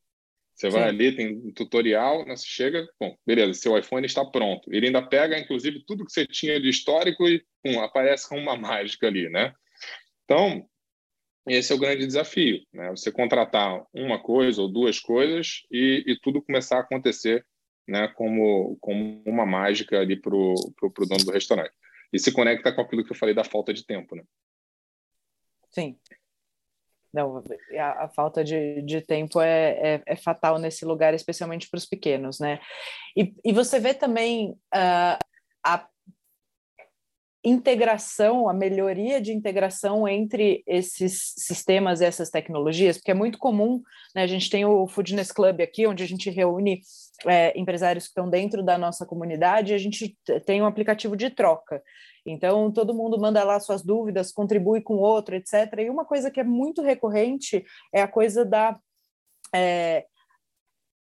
Você 0.53 0.70
vai 0.70 0.84
Sim. 0.84 0.89
ali, 0.89 1.15
tem 1.15 1.38
um 1.38 1.51
tutorial, 1.51 2.24
né? 2.26 2.36
você 2.36 2.45
chega, 2.47 2.88
bom, 2.99 3.15
beleza, 3.26 3.53
seu 3.53 3.78
iPhone 3.78 4.05
está 4.05 4.24
pronto. 4.24 4.72
Ele 4.72 4.88
ainda 4.88 5.01
pega, 5.01 5.39
inclusive, 5.39 5.84
tudo 5.86 6.05
que 6.05 6.11
você 6.11 6.26
tinha 6.26 6.59
de 6.59 6.70
histórico 6.70 7.28
e 7.28 7.43
pum, 7.63 7.82
aparece 7.82 8.30
com 8.30 8.38
uma 8.38 8.55
mágica 8.57 9.07
ali, 9.07 9.28
né? 9.30 9.53
Então, 10.24 10.68
esse 11.48 11.72
é 11.72 11.76
o 11.76 11.80
grande 11.80 12.06
desafio, 12.06 12.62
né? 12.74 12.89
Você 12.91 13.12
contratar 13.12 13.86
uma 13.93 14.22
coisa 14.22 14.62
ou 14.62 14.72
duas 14.72 15.00
coisas 15.00 15.64
e, 15.72 16.04
e 16.08 16.20
tudo 16.20 16.41
começar 16.41 16.78
a 16.78 16.82
acontecer, 16.82 17.45
né? 17.88 18.08
Como, 18.10 18.78
como 18.80 19.22
uma 19.26 19.45
mágica 19.45 20.00
ali 20.00 20.20
para 20.20 20.36
o 20.36 20.74
dono 21.08 21.26
do 21.26 21.32
restaurante. 21.32 21.74
E 22.12 22.20
se 22.20 22.32
conecta 22.32 22.72
com 22.72 22.82
aquilo 22.82 23.04
que 23.04 23.12
eu 23.12 23.18
falei 23.18 23.36
da 23.36 23.43
falta 23.43 23.74
de 23.74 23.86
tempo, 23.86 24.16
né? 24.16 24.24
Sim. 25.70 25.98
Não, 27.14 27.43
a, 27.78 28.06
a 28.06 28.10
falta 28.10 28.43
de, 28.43 28.82
de 28.82 29.02
tempo 29.02 29.41
é, 29.41 29.95
é, 29.95 30.04
é, 30.06 30.16
fatal 30.16 30.60
nesse 30.60 30.86
lugar, 30.86 31.14
especialmente 31.14 31.70
para 31.70 31.78
os 31.78 31.86
pequenos, 31.86 32.39
né? 32.39 32.60
E, 33.16 33.34
e 33.43 33.54
você 33.54 33.80
vê 33.80 33.93
também 33.93 34.52
uh, 34.52 35.18
a 35.64 35.88
integração, 37.48 38.50
a 38.50 38.54
melhoria 38.54 39.22
de 39.22 39.32
integração 39.32 40.06
entre 40.06 40.64
esses 40.68 41.34
sistemas 41.38 42.02
e 42.02 42.06
essas 42.06 42.30
tecnologias, 42.30 42.98
porque 42.98 43.12
é 43.12 43.14
muito 43.14 43.38
comum, 43.38 43.82
né, 44.14 44.24
a 44.24 44.28
gente 44.28 44.50
tem 44.50 44.66
o 44.66 44.86
Foodness 44.86 45.32
Club 45.32 45.62
aqui, 45.62 45.88
onde 45.88 46.04
a 46.04 46.08
gente 46.08 46.30
reúne 46.30 46.82
é, 47.26 47.58
empresários 47.58 48.04
que 48.04 48.10
estão 48.10 48.30
dentro 48.30 48.62
da 48.62 48.78
nossa 48.78 49.06
comunidade, 49.06 49.74
a 49.74 49.78
gente 49.78 50.18
tem 50.45 50.62
um 50.62 50.66
aplicativo 50.66 51.16
de 51.16 51.30
troca. 51.30 51.82
Então, 52.26 52.70
todo 52.70 52.93
mundo 52.93 53.18
manda 53.18 53.41
lá 53.45 53.58
suas 53.60 53.82
dúvidas, 53.82 54.34
contribui 54.34 54.82
com 54.82 54.95
outro, 54.95 55.34
etc. 55.34 55.54
E 55.80 55.89
uma 55.89 56.04
coisa 56.04 56.30
que 56.30 56.41
é 56.41 56.43
muito 56.43 56.82
recorrente 56.82 57.64
é 57.93 58.02
a 58.02 58.08
coisa 58.08 58.43
da 58.43 58.78
é, 59.56 60.06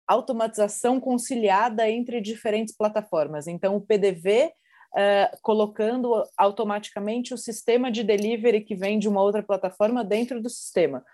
automatização 0.09 0.99
conciliada 0.99 1.89
entre 1.89 2.21
diferentes 2.21 2.77
plataformas. 2.77 3.47
Então, 3.47 3.77
o 3.77 3.81
PDV 3.81 4.53
é, 4.97 5.31
colocando 5.43 6.23
automaticamente 6.37 7.35
o 7.35 7.39
sistema 7.39 7.91
de 7.91 8.05
delivery 8.05 8.61
que 8.61 8.75
vem 8.75 8.99
de 8.99 9.09
uma 9.09 9.23
outra 9.23 9.43
plataforma 9.43 10.05
dentro 10.05 10.41
do 10.41 10.49
sistema. 10.49 11.05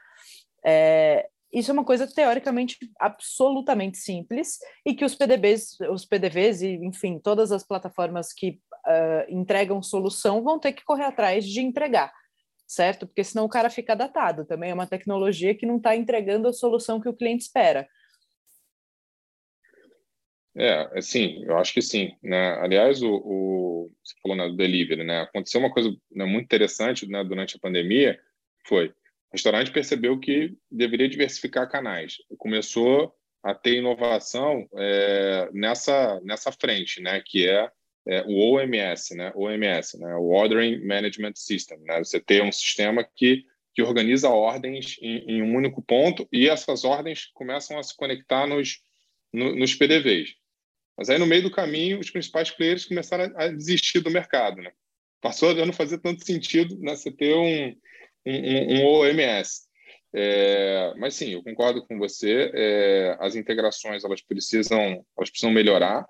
É, 0.64 1.28
isso 1.53 1.70
é 1.70 1.74
uma 1.74 1.85
coisa 1.85 2.07
teoricamente 2.07 2.76
absolutamente 2.99 3.99
simples 3.99 4.59
e 4.87 4.95
que 4.95 5.05
os 5.05 5.14
PDBs, 5.14 5.81
os 5.91 6.05
PDVs 6.05 6.62
e 6.62 6.74
enfim 6.85 7.18
todas 7.18 7.51
as 7.51 7.64
plataformas 7.64 8.33
que 8.33 8.61
uh, 8.87 9.24
entregam 9.28 9.83
solução 9.83 10.43
vão 10.43 10.59
ter 10.59 10.72
que 10.72 10.85
correr 10.85 11.05
atrás 11.05 11.45
de 11.45 11.61
entregar, 11.61 12.12
certo? 12.66 13.07
Porque 13.07 13.24
senão 13.24 13.47
o 13.47 13.49
cara 13.49 13.68
fica 13.68 13.97
datado. 13.97 14.45
Também 14.45 14.70
é 14.70 14.74
uma 14.74 14.87
tecnologia 14.87 15.55
que 15.55 15.66
não 15.66 15.78
está 15.78 15.97
entregando 15.97 16.47
a 16.47 16.53
solução 16.53 17.01
que 17.01 17.09
o 17.09 17.16
cliente 17.16 17.43
espera. 17.43 17.89
É, 20.57 20.98
é, 20.98 21.01
sim, 21.01 21.44
eu 21.44 21.57
acho 21.57 21.72
que 21.72 21.82
sim. 21.82 22.12
Né? 22.22 22.55
Aliás, 22.61 23.03
o, 23.03 23.14
o 23.14 23.92
você 24.03 24.14
falou 24.22 24.36
né, 24.36 24.48
do 24.48 24.57
delivery, 24.57 25.05
né? 25.05 25.22
Aconteceu 25.22 25.61
uma 25.61 25.70
coisa 25.70 25.94
né, 26.11 26.24
muito 26.24 26.44
interessante 26.44 27.09
né, 27.09 27.22
durante 27.22 27.57
a 27.57 27.61
pandemia, 27.61 28.18
foi 28.66 28.88
o 28.88 28.92
restaurante 29.32 29.70
percebeu 29.70 30.18
que 30.18 30.57
deveria 30.70 31.09
diversificar 31.09 31.70
canais. 31.70 32.16
Começou 32.36 33.14
a 33.42 33.55
ter 33.55 33.76
inovação 33.76 34.68
é, 34.76 35.48
nessa 35.53 36.20
nessa 36.24 36.51
frente, 36.51 37.01
né? 37.01 37.22
Que 37.24 37.48
é 37.48 37.70
é, 38.09 38.22
o 38.26 38.55
OMS, 38.55 39.14
né? 39.14 39.32
OMS, 39.36 39.98
né? 39.98 40.16
O 40.16 40.30
Ordering 40.30 40.84
Management 40.84 41.34
System, 41.36 41.78
né? 41.82 41.98
Você 41.98 42.18
ter 42.18 42.42
um 42.42 42.51
sistema 42.51 43.05
que 43.05 43.44
que 43.72 43.82
organiza 43.82 44.28
ordens 44.28 44.98
em, 45.01 45.18
em, 45.30 45.42
um 45.42 45.55
único 45.55 45.80
ponto 45.80 46.28
e 46.32 46.48
essas 46.48 46.84
ordens 46.84 47.26
começam 47.32 47.78
a 47.78 47.82
se 47.84 47.96
conectar 47.96 48.44
nos, 48.44 48.82
no, 49.32 49.55
nos 49.55 49.74
PDVs. 49.74 50.34
Mas 51.01 51.09
aí, 51.09 51.18
no 51.18 51.26
meio 51.26 51.42
do 51.42 51.51
caminho, 51.51 51.98
os 51.98 52.11
principais 52.11 52.51
players 52.51 52.84
começaram 52.84 53.32
a, 53.34 53.48
desistir 53.48 54.01
do 54.01 54.11
mercado. 54.11 54.61
Né? 54.61 54.70
Passou 55.18 55.48
a 55.48 55.64
não 55.64 55.72
fazer 55.72 55.96
tanto 55.96 56.22
sentido 56.22 56.78
né, 56.78 56.94
você 56.94 57.11
ter 57.11 57.34
um, 57.34 57.74
um, 58.26 58.74
um 58.74 58.84
OMS. 58.84 59.62
É, 60.12 60.92
mas 60.98 61.14
sim, 61.14 61.30
eu 61.30 61.42
concordo 61.42 61.86
com 61.86 61.98
você. 61.98 62.51
É, 62.53 63.16
as 63.18 63.34
integrações 63.34 64.05
elas 64.05 64.20
precisam, 64.20 65.03
elas 65.16 65.30
precisam 65.30 65.51
melhorar. 65.51 66.07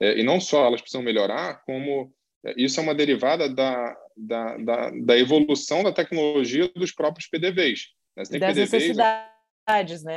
É, 0.00 0.18
e 0.18 0.24
não 0.24 0.40
só 0.40 0.66
elas 0.66 0.80
precisam 0.80 1.04
melhorar, 1.04 1.62
como 1.64 2.12
é, 2.44 2.54
isso 2.56 2.80
é 2.80 2.82
uma 2.82 2.94
derivada 2.94 3.48
da, 3.48 3.96
da, 4.16 4.56
da, 4.56 4.90
da 4.90 5.16
evolução 5.16 5.84
da 5.84 5.92
tecnologia 5.92 6.68
dos 6.74 6.90
próprios 6.90 7.28
PDVs. 7.28 7.92
Né? 8.16 8.24
das 8.24 8.28
PDVs, 8.30 8.72
necessidades, 8.72 10.02
né? 10.02 10.16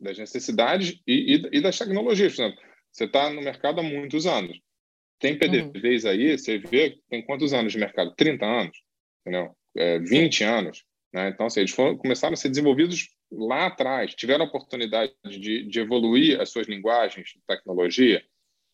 Das 0.00 0.16
necessidades 0.16 0.98
e, 1.06 1.36
e, 1.36 1.58
e, 1.58 1.60
das 1.60 1.76
tecnologias. 1.76 2.34
Por 2.34 2.42
exemplo, 2.42 2.75
você 2.96 3.04
está 3.04 3.30
no 3.30 3.42
mercado 3.42 3.80
há 3.80 3.82
muitos 3.82 4.26
anos. 4.26 4.58
Tem 5.18 5.38
PDVs 5.38 6.04
uhum. 6.04 6.10
aí, 6.10 6.38
você 6.38 6.58
vê, 6.58 6.98
tem 7.08 7.24
quantos 7.24 7.52
anos 7.52 7.72
de 7.72 7.78
mercado? 7.78 8.14
30 8.14 8.46
anos, 8.46 8.82
entendeu? 9.20 9.54
É, 9.76 9.98
20 9.98 10.36
Sim. 10.36 10.44
anos. 10.44 10.84
Né? 11.12 11.28
Então, 11.28 11.46
assim, 11.46 11.60
eles 11.60 11.72
foram, 11.72 11.96
começaram 11.96 12.34
a 12.34 12.36
ser 12.36 12.48
desenvolvidos 12.48 13.08
lá 13.30 13.66
atrás. 13.66 14.14
Tiveram 14.14 14.44
a 14.44 14.48
oportunidade 14.48 15.12
de, 15.24 15.64
de 15.64 15.80
evoluir 15.80 16.40
as 16.40 16.50
suas 16.50 16.66
linguagens 16.66 17.28
de 17.28 17.40
tecnologia? 17.46 18.22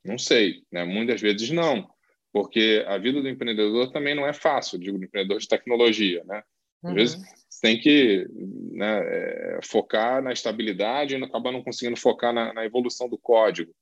Não 0.05 0.19
sei. 0.19 0.63
Né? 0.71 0.85
Muitas 0.85 1.21
vezes 1.21 1.51
não 1.51 1.89
porque 2.33 2.83
a 2.89 2.97
vida 2.97 3.21
do 3.21 3.29
empreendedor 3.29 3.93
também 3.93 4.15
não 4.15 4.27
é 4.27 4.33
fácil, 4.33 4.79
digo, 4.79 4.99
do 4.99 5.05
empreendedor 5.05 5.39
de 5.39 5.47
tecnologia, 5.47 6.25
né? 6.25 6.43
Às 6.83 6.89
uhum. 6.89 6.95
vezes 6.95 7.23
você 7.49 7.61
tem 7.61 7.79
que 7.79 8.27
né, 8.73 9.01
é, 9.05 9.61
focar 9.63 10.23
na 10.23 10.33
estabilidade 10.33 11.15
e 11.15 11.23
acabar 11.23 11.53
não 11.53 11.63
conseguindo 11.63 11.97
focar 11.97 12.33
na, 12.33 12.53
na 12.53 12.65
evolução 12.65 13.09
do 13.09 13.19
código. 13.19 13.73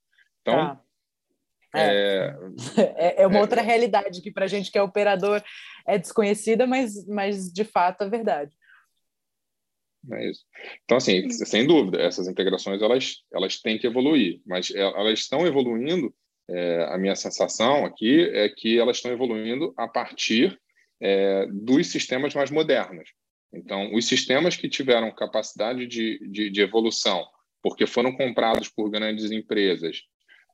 Então, 0.41 0.59
ah. 0.59 0.81
é, 1.75 2.35
é, 2.97 3.23
é, 3.23 3.27
uma 3.27 3.39
é, 3.39 3.41
outra 3.41 3.63
realidade 3.63 4.21
que 4.23 4.31
para 4.31 4.45
a 4.45 4.49
gente 4.49 4.71
que 4.71 4.79
é 4.79 4.83
operador 4.83 5.43
é 5.87 5.99
desconhecida, 5.99 6.67
mas, 6.67 7.07
mas 7.07 7.53
de 7.53 7.65
fato 7.65 8.05
é 8.05 8.09
verdade. 8.09 8.55
É 10.13 10.31
isso. 10.31 10.45
Então, 10.85 10.97
assim, 10.97 11.29
sem 11.29 11.67
dúvida, 11.67 12.01
essas 12.01 12.27
integrações 12.27 12.81
elas, 12.81 13.17
elas 13.33 13.61
têm 13.61 13.79
que 13.79 13.87
evoluir, 13.87 14.41
mas 14.47 14.71
elas 14.75 15.19
estão 15.19 15.47
evoluindo 15.47 16.15
é, 16.51 16.85
a 16.91 16.99
minha 16.99 17.15
sensação 17.15 17.85
aqui 17.85 18.29
é 18.33 18.49
que 18.49 18.79
elas 18.79 18.97
estão 18.97 19.13
evoluindo 19.13 19.73
a 19.77 19.87
partir 19.87 20.59
é, 21.01 21.47
dos 21.47 21.87
sistemas 21.87 22.35
mais 22.35 22.51
modernos. 22.51 23.09
Então, 23.53 23.95
os 23.95 24.07
sistemas 24.07 24.57
que 24.57 24.69
tiveram 24.69 25.15
capacidade 25.15 25.87
de, 25.87 26.19
de, 26.29 26.51
de 26.51 26.61
evolução, 26.61 27.25
porque 27.63 27.87
foram 27.87 28.17
comprados 28.17 28.69
por 28.69 28.91
grandes 28.91 29.31
empresas, 29.31 30.03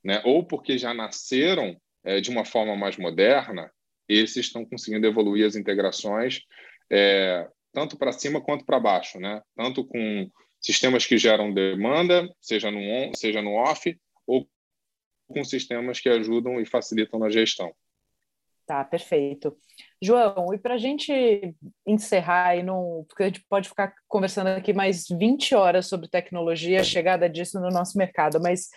né, 0.05 0.23
ou 0.25 0.45
porque 0.45 0.79
já 0.79 0.95
nasceram 0.95 1.77
é, 2.05 2.21
de 2.21 2.31
uma 2.31 2.45
forma 2.45 2.77
mais 2.77 2.97
moderna, 2.97 3.71
esses 4.09 4.47
estão 4.47 4.65
conseguindo 4.65 5.07
evoluir 5.07 5.47
as 5.47 5.57
integrações 5.57 6.43
é, 6.91 7.49
tanto 7.73 7.99
para 7.99 8.13
cima 8.13 8.41
quanto 8.41 8.65
para 8.65 8.81
baixo, 8.81 9.19
né? 9.21 9.43
tanto 9.55 9.85
com 9.85 10.31
sistemas 10.61 11.05
que 11.05 11.19
geram 11.19 11.53
demanda, 11.53 12.29
seja 12.41 12.71
no 12.71 12.79
on, 12.79 13.13
seja 13.15 13.43
no 13.43 13.53
off, 13.53 13.95
ou 14.27 14.49
com 15.29 15.45
sistemas 15.45 16.01
que 16.01 16.09
ajudam 16.09 16.61
e 16.61 16.67
facilitam 16.67 17.19
na 17.19 17.29
gestão. 17.29 17.73
Tá, 18.65 18.83
perfeito. 18.83 19.57
João, 20.03 20.53
e 20.53 20.59
para 20.59 20.75
a 20.75 20.79
gente 20.79 21.13
encerrar, 21.87 22.57
e 22.57 22.63
não, 22.63 23.05
porque 23.07 23.23
a 23.23 23.27
gente 23.27 23.45
pode 23.49 23.69
ficar 23.69 23.95
conversando 24.09 24.49
aqui 24.49 24.73
mais 24.73 25.07
20 25.09 25.55
horas 25.55 25.87
sobre 25.87 26.09
tecnologia, 26.09 26.81
a 26.81 26.85
chegada 26.85 27.29
disso 27.29 27.61
no 27.61 27.69
nosso 27.69 27.97
mercado, 27.97 28.41
mas 28.41 28.69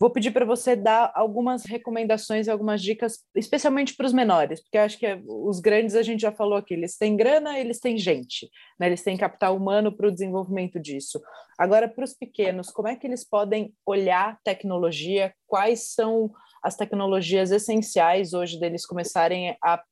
Vou 0.00 0.10
pedir 0.10 0.30
para 0.30 0.44
você 0.44 0.76
dar 0.76 1.10
algumas 1.12 1.64
recomendações 1.64 2.46
e 2.46 2.50
algumas 2.50 2.80
dicas, 2.80 3.24
especialmente 3.34 3.96
para 3.96 4.06
os 4.06 4.12
menores, 4.12 4.60
porque 4.62 4.78
acho 4.78 4.96
que 4.96 5.20
os 5.26 5.58
grandes 5.58 5.96
a 5.96 6.02
gente 6.02 6.20
já 6.20 6.30
falou 6.30 6.56
aqui, 6.56 6.74
eles 6.74 6.96
têm 6.96 7.16
grana, 7.16 7.58
eles 7.58 7.80
têm 7.80 7.98
gente, 7.98 8.48
né? 8.78 8.86
eles 8.86 9.02
têm 9.02 9.16
capital 9.16 9.56
humano 9.56 9.90
para 9.90 10.06
o 10.06 10.12
desenvolvimento 10.12 10.78
disso. 10.78 11.20
Agora, 11.58 11.88
para 11.88 12.04
os 12.04 12.14
pequenos, 12.14 12.70
como 12.70 12.86
é 12.86 12.94
que 12.94 13.08
eles 13.08 13.28
podem 13.28 13.74
olhar 13.84 14.38
tecnologia? 14.44 15.34
Quais 15.48 15.92
são 15.92 16.30
as 16.62 16.76
tecnologias 16.76 17.50
essenciais 17.50 18.32
hoje 18.32 18.60
deles 18.60 18.86
começarem 18.86 19.56
a 19.62 19.82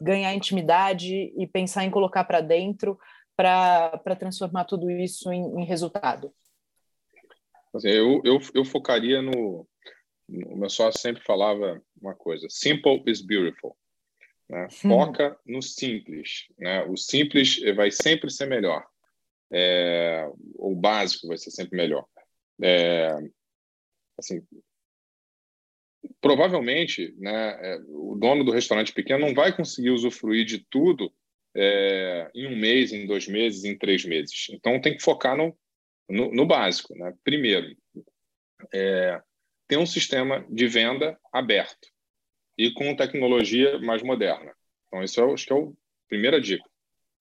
ganhar 0.00 0.32
intimidade 0.32 1.32
e 1.36 1.44
pensar 1.44 1.84
em 1.84 1.90
colocar 1.90 2.22
para 2.22 2.40
dentro 2.40 2.96
para 3.36 4.16
transformar 4.16 4.64
tudo 4.64 4.88
isso 4.88 5.32
em, 5.32 5.60
em 5.60 5.64
resultado? 5.64 6.32
Assim, 7.74 7.88
eu, 7.88 8.20
eu, 8.24 8.40
eu 8.54 8.64
focaria 8.64 9.20
no, 9.20 9.66
O 10.28 10.56
meu 10.56 10.70
sócio 10.70 11.00
sempre 11.00 11.22
falava 11.22 11.82
uma 12.00 12.14
coisa: 12.14 12.46
simple 12.48 13.02
is 13.06 13.20
beautiful. 13.20 13.76
Né? 14.48 14.66
Hum. 14.66 14.70
Foca 14.70 15.38
hum. 15.46 15.54
no 15.54 15.62
simples. 15.62 16.46
Né? 16.58 16.82
O 16.84 16.96
simples 16.96 17.60
vai 17.74 17.90
sempre 17.90 18.30
ser 18.30 18.46
melhor. 18.46 18.86
É, 19.50 20.30
o 20.56 20.74
básico 20.74 21.28
vai 21.28 21.38
ser 21.38 21.50
sempre 21.50 21.76
melhor. 21.76 22.04
É, 22.62 23.16
assim, 24.18 24.42
provavelmente, 26.20 27.14
né, 27.18 27.58
é, 27.60 27.78
o 27.88 28.16
dono 28.16 28.44
do 28.44 28.52
restaurante 28.52 28.92
pequeno 28.92 29.26
não 29.26 29.34
vai 29.34 29.54
conseguir 29.54 29.90
usufruir 29.90 30.44
de 30.44 30.58
tudo 30.70 31.12
é, 31.54 32.30
em 32.34 32.46
um 32.46 32.56
mês, 32.56 32.92
em 32.92 33.06
dois 33.06 33.26
meses, 33.26 33.64
em 33.64 33.76
três 33.76 34.04
meses. 34.04 34.48
Então, 34.50 34.80
tem 34.80 34.96
que 34.96 35.02
focar 35.02 35.36
no, 35.36 35.56
no, 36.08 36.32
no 36.32 36.46
básico. 36.46 36.96
Né? 36.96 37.14
Primeiro, 37.22 37.76
é, 38.72 39.20
ter 39.66 39.76
um 39.76 39.86
sistema 39.86 40.46
de 40.48 40.66
venda 40.66 41.18
aberto 41.32 41.88
e 42.56 42.72
com 42.72 42.96
tecnologia 42.96 43.78
mais 43.78 44.02
moderna. 44.02 44.52
Então, 44.86 45.02
isso 45.02 45.20
é, 45.20 45.32
acho 45.32 45.46
que 45.46 45.52
é 45.52 45.56
a 45.56 45.72
primeira 46.08 46.40
dica. 46.40 46.68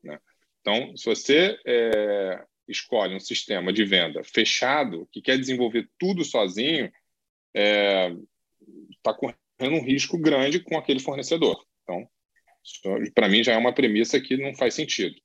Né? 0.04 0.20
Então, 0.62 0.96
se 0.96 1.06
você 1.06 1.60
é, 1.66 2.44
escolhe 2.68 3.16
um 3.16 3.20
sistema 3.20 3.72
de 3.72 3.84
venda 3.86 4.24
fechado, 4.24 5.08
que 5.12 5.22
quer 5.22 5.38
desenvolver 5.38 5.90
tudo 6.00 6.24
sozinho, 6.24 6.92
está 7.54 9.12
é, 9.12 9.14
correndo 9.14 9.76
um 9.76 9.84
risco 9.84 10.18
grande 10.18 10.60
com 10.60 10.78
aquele 10.78 11.00
fornecedor. 11.00 11.64
Então, 11.84 12.10
para 13.14 13.30
mim, 13.30 13.44
já 13.44 13.54
é 13.54 13.58
uma 13.58 13.74
premissa 13.74 14.20
que 14.20 14.38
não 14.38 14.54
faz 14.56 14.74
sentido. 14.74 15.16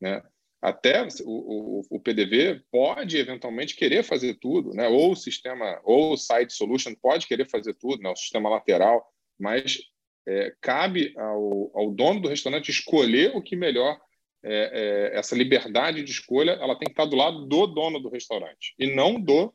Né? 0.00 0.22
Até 0.64 1.06
o, 1.26 1.26
o, 1.26 1.82
o, 1.90 2.00
PDV 2.00 2.62
pode 2.72 3.18
eventualmente 3.18 3.76
querer 3.76 4.02
fazer 4.02 4.32
tudo, 4.36 4.72
né? 4.72 4.88
ou 4.88 5.12
o 5.12 5.16
sistema, 5.16 5.78
ou 5.84 6.14
o 6.14 6.16
site 6.16 6.54
solution 6.54 6.94
pode 6.94 7.26
querer 7.26 7.46
fazer 7.46 7.74
tudo, 7.74 8.02
né? 8.02 8.08
o 8.08 8.16
sistema 8.16 8.48
lateral, 8.48 9.06
mas 9.38 9.78
é, 10.26 10.54
cabe 10.62 11.12
ao, 11.18 11.70
ao, 11.74 11.90
dono 11.90 12.18
do 12.18 12.28
restaurante 12.30 12.70
escolher 12.70 13.36
o 13.36 13.42
que 13.42 13.54
melhor, 13.54 14.00
é, 14.42 15.10
é, 15.12 15.18
essa 15.18 15.36
liberdade 15.36 16.02
de 16.02 16.10
escolha, 16.10 16.52
ela 16.52 16.78
tem 16.78 16.86
que 16.86 16.92
estar 16.92 17.04
do 17.04 17.16
lado 17.16 17.44
do 17.44 17.66
dono 17.66 18.00
do 18.00 18.08
restaurante, 18.08 18.74
e 18.78 18.86
não 18.86 19.20
do 19.20 19.54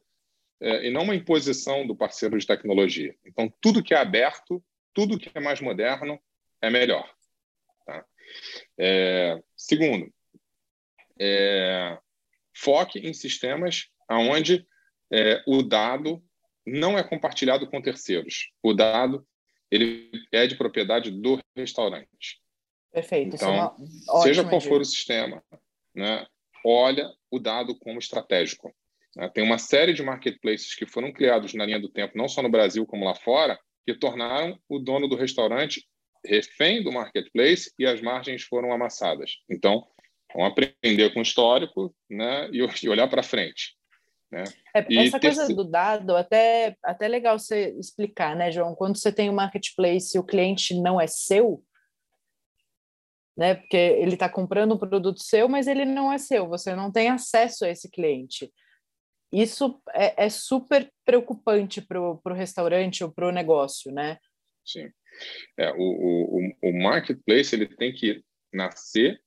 é, 0.62 0.86
e 0.86 0.92
não 0.92 1.02
uma 1.02 1.16
imposição 1.16 1.88
do 1.88 1.96
parceiro 1.96 2.38
de 2.38 2.46
tecnologia. 2.46 3.16
Então, 3.26 3.52
tudo 3.60 3.82
que 3.82 3.96
é 3.96 3.98
aberto, 3.98 4.64
tudo 4.94 5.18
que 5.18 5.32
é 5.34 5.40
mais 5.40 5.60
moderno, 5.60 6.20
é 6.62 6.70
melhor. 6.70 7.10
Tá? 7.84 8.06
É, 8.78 9.42
segundo, 9.56 10.14
é, 11.20 11.98
foque 12.56 13.00
em 13.00 13.14
sistemas 13.14 13.88
onde 14.10 14.66
é, 15.12 15.44
o 15.46 15.62
dado 15.62 16.24
não 16.66 16.98
é 16.98 17.04
compartilhado 17.04 17.70
com 17.70 17.82
terceiros. 17.82 18.52
O 18.62 18.74
dado 18.74 19.26
ele 19.72 20.10
é 20.32 20.48
de 20.48 20.56
propriedade 20.56 21.12
do 21.12 21.40
restaurante. 21.56 22.42
Perfeito. 22.92 23.34
É 23.34 23.36
então, 23.36 23.76
é 24.18 24.22
seja 24.24 24.44
qual 24.44 24.62
for 24.62 24.82
o 24.82 24.86
sistema, 24.86 25.44
né, 25.94 26.26
olha 26.66 27.12
o 27.30 27.40
dado 27.40 27.78
como 27.78 28.00
estratégico. 28.00 28.74
Né? 29.16 29.30
Tem 29.30 29.44
uma 29.44 29.60
série 29.60 29.94
de 29.94 30.02
marketplaces 30.02 30.74
que 30.74 30.88
foram 30.88 31.12
criados 31.12 31.54
na 31.54 31.66
linha 31.66 31.80
do 31.80 31.90
tempo, 31.90 32.18
não 32.18 32.28
só 32.28 32.42
no 32.42 32.50
Brasil 32.50 32.86
como 32.86 33.06
lá 33.06 33.16
fora, 33.16 33.60
que 33.86 33.94
tornaram 33.94 34.60
o 34.68 34.80
dono 34.80 35.08
do 35.08 35.16
restaurante 35.16 35.88
refém 36.26 36.84
do 36.84 36.92
marketplace 36.92 37.72
e 37.78 37.86
as 37.86 38.02
margens 38.02 38.44
foram 38.44 38.74
amassadas. 38.74 39.38
Então, 39.50 39.88
Vamos 40.34 40.52
aprender 40.52 41.14
com 41.14 41.20
o 41.20 41.24
histórico 41.24 41.96
né, 42.10 42.50
e, 42.52 42.60
e 42.60 42.90
olhar 42.90 43.08
para 43.08 43.24
frente. 43.24 43.76
Né? 44.32 44.44
É, 44.76 44.86
essa 45.06 45.20
coisa 45.20 45.48
do 45.48 45.64
dado, 45.64 46.16
até, 46.16 46.76
até 46.84 47.08
legal 47.08 47.40
você 47.40 47.76
explicar, 47.80 48.36
né, 48.36 48.52
João? 48.52 48.76
Quando 48.76 48.98
você 48.98 49.12
tem 49.12 49.30
um 49.30 49.34
marketplace 49.34 50.16
e 50.16 50.20
o 50.20 50.24
cliente 50.24 50.80
não 50.80 51.02
é 51.02 51.08
seu, 51.08 51.64
né? 53.36 53.56
Porque 53.56 53.78
ele 53.78 54.14
está 54.14 54.30
comprando 54.30 54.76
um 54.76 54.78
produto 54.78 55.24
seu, 55.24 55.48
mas 55.48 55.66
ele 55.66 55.86
não 55.86 56.12
é 56.12 56.18
seu, 56.18 56.48
você 56.48 56.76
não 56.76 56.92
tem 56.92 57.10
acesso 57.10 57.66
a 57.66 57.70
esse 57.70 57.90
cliente. 57.90 58.52
Isso 59.32 59.82
é, 59.94 60.26
é 60.26 60.30
super 60.30 60.92
preocupante 61.06 61.82
para 61.82 62.00
o 62.02 62.34
restaurante 62.34 63.04
ou 63.04 63.12
para 63.12 63.28
o 63.28 63.32
negócio, 63.32 63.92
né? 63.92 64.18
Sim. 64.66 64.90
É, 65.58 65.72
o, 65.72 65.78
o, 65.78 66.70
o 66.70 66.84
marketplace 66.84 67.56
ele 67.56 67.68
tem 67.68 67.94
que 67.94 68.24
nascer 68.54 69.22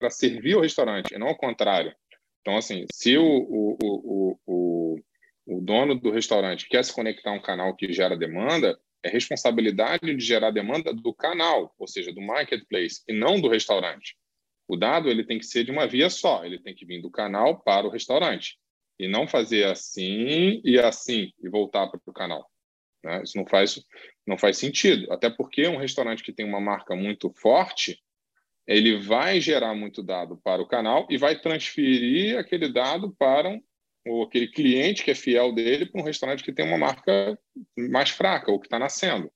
para 0.00 0.10
servir 0.10 0.56
o 0.56 0.60
restaurante, 0.60 1.14
e 1.14 1.18
não 1.18 1.28
ao 1.28 1.36
contrário. 1.36 1.94
Então, 2.40 2.56
assim, 2.56 2.86
se 2.90 3.16
o, 3.18 3.22
o, 3.24 3.76
o, 3.82 4.38
o, 4.46 5.00
o 5.46 5.60
dono 5.60 5.94
do 5.94 6.10
restaurante 6.10 6.66
quer 6.68 6.82
se 6.84 6.92
conectar 6.92 7.30
a 7.30 7.34
um 7.34 7.42
canal 7.42 7.76
que 7.76 7.92
gera 7.92 8.16
demanda, 8.16 8.76
é 9.02 9.08
responsabilidade 9.08 10.14
de 10.14 10.24
gerar 10.24 10.50
demanda 10.50 10.92
do 10.92 11.14
canal, 11.14 11.74
ou 11.78 11.86
seja, 11.86 12.12
do 12.12 12.20
marketplace, 12.20 13.02
e 13.06 13.12
não 13.12 13.40
do 13.40 13.48
restaurante. 13.48 14.16
O 14.66 14.76
dado 14.76 15.10
ele 15.10 15.24
tem 15.24 15.38
que 15.38 15.46
ser 15.46 15.64
de 15.64 15.70
uma 15.70 15.86
via 15.86 16.08
só, 16.08 16.44
ele 16.44 16.58
tem 16.58 16.74
que 16.74 16.86
vir 16.86 17.02
do 17.02 17.10
canal 17.10 17.60
para 17.60 17.86
o 17.86 17.90
restaurante, 17.90 18.58
e 18.98 19.08
não 19.08 19.26
fazer 19.26 19.64
assim 19.64 20.60
e 20.64 20.78
assim 20.78 21.32
e 21.42 21.48
voltar 21.48 21.88
para 21.88 22.00
o 22.04 22.12
canal. 22.12 22.50
Né? 23.02 23.22
Isso 23.22 23.36
não 23.36 23.46
faz, 23.46 23.82
não 24.26 24.38
faz 24.38 24.58
sentido. 24.58 25.10
Até 25.12 25.30
porque 25.30 25.66
um 25.66 25.78
restaurante 25.78 26.22
que 26.22 26.32
tem 26.32 26.46
uma 26.46 26.60
marca 26.60 26.94
muito 26.94 27.32
forte, 27.36 28.00
ele 28.70 28.96
vai 28.96 29.40
gerar 29.40 29.74
muito 29.74 30.00
dado 30.00 30.36
para 30.36 30.62
o 30.62 30.66
canal 30.66 31.04
e 31.10 31.18
vai 31.18 31.36
transferir 31.36 32.38
aquele 32.38 32.72
dado 32.72 33.12
para 33.18 33.48
um, 33.48 33.60
ou 34.06 34.22
aquele 34.22 34.46
cliente 34.46 35.02
que 35.02 35.10
é 35.10 35.14
fiel 35.14 35.52
dele 35.52 35.86
para 35.86 36.00
um 36.00 36.04
restaurante 36.04 36.44
que 36.44 36.52
tem 36.52 36.64
uma 36.64 36.78
marca 36.78 37.36
mais 37.76 38.10
fraca 38.10 38.48
ou 38.48 38.60
que 38.60 38.68
está 38.68 38.78
nascendo. 38.78 39.28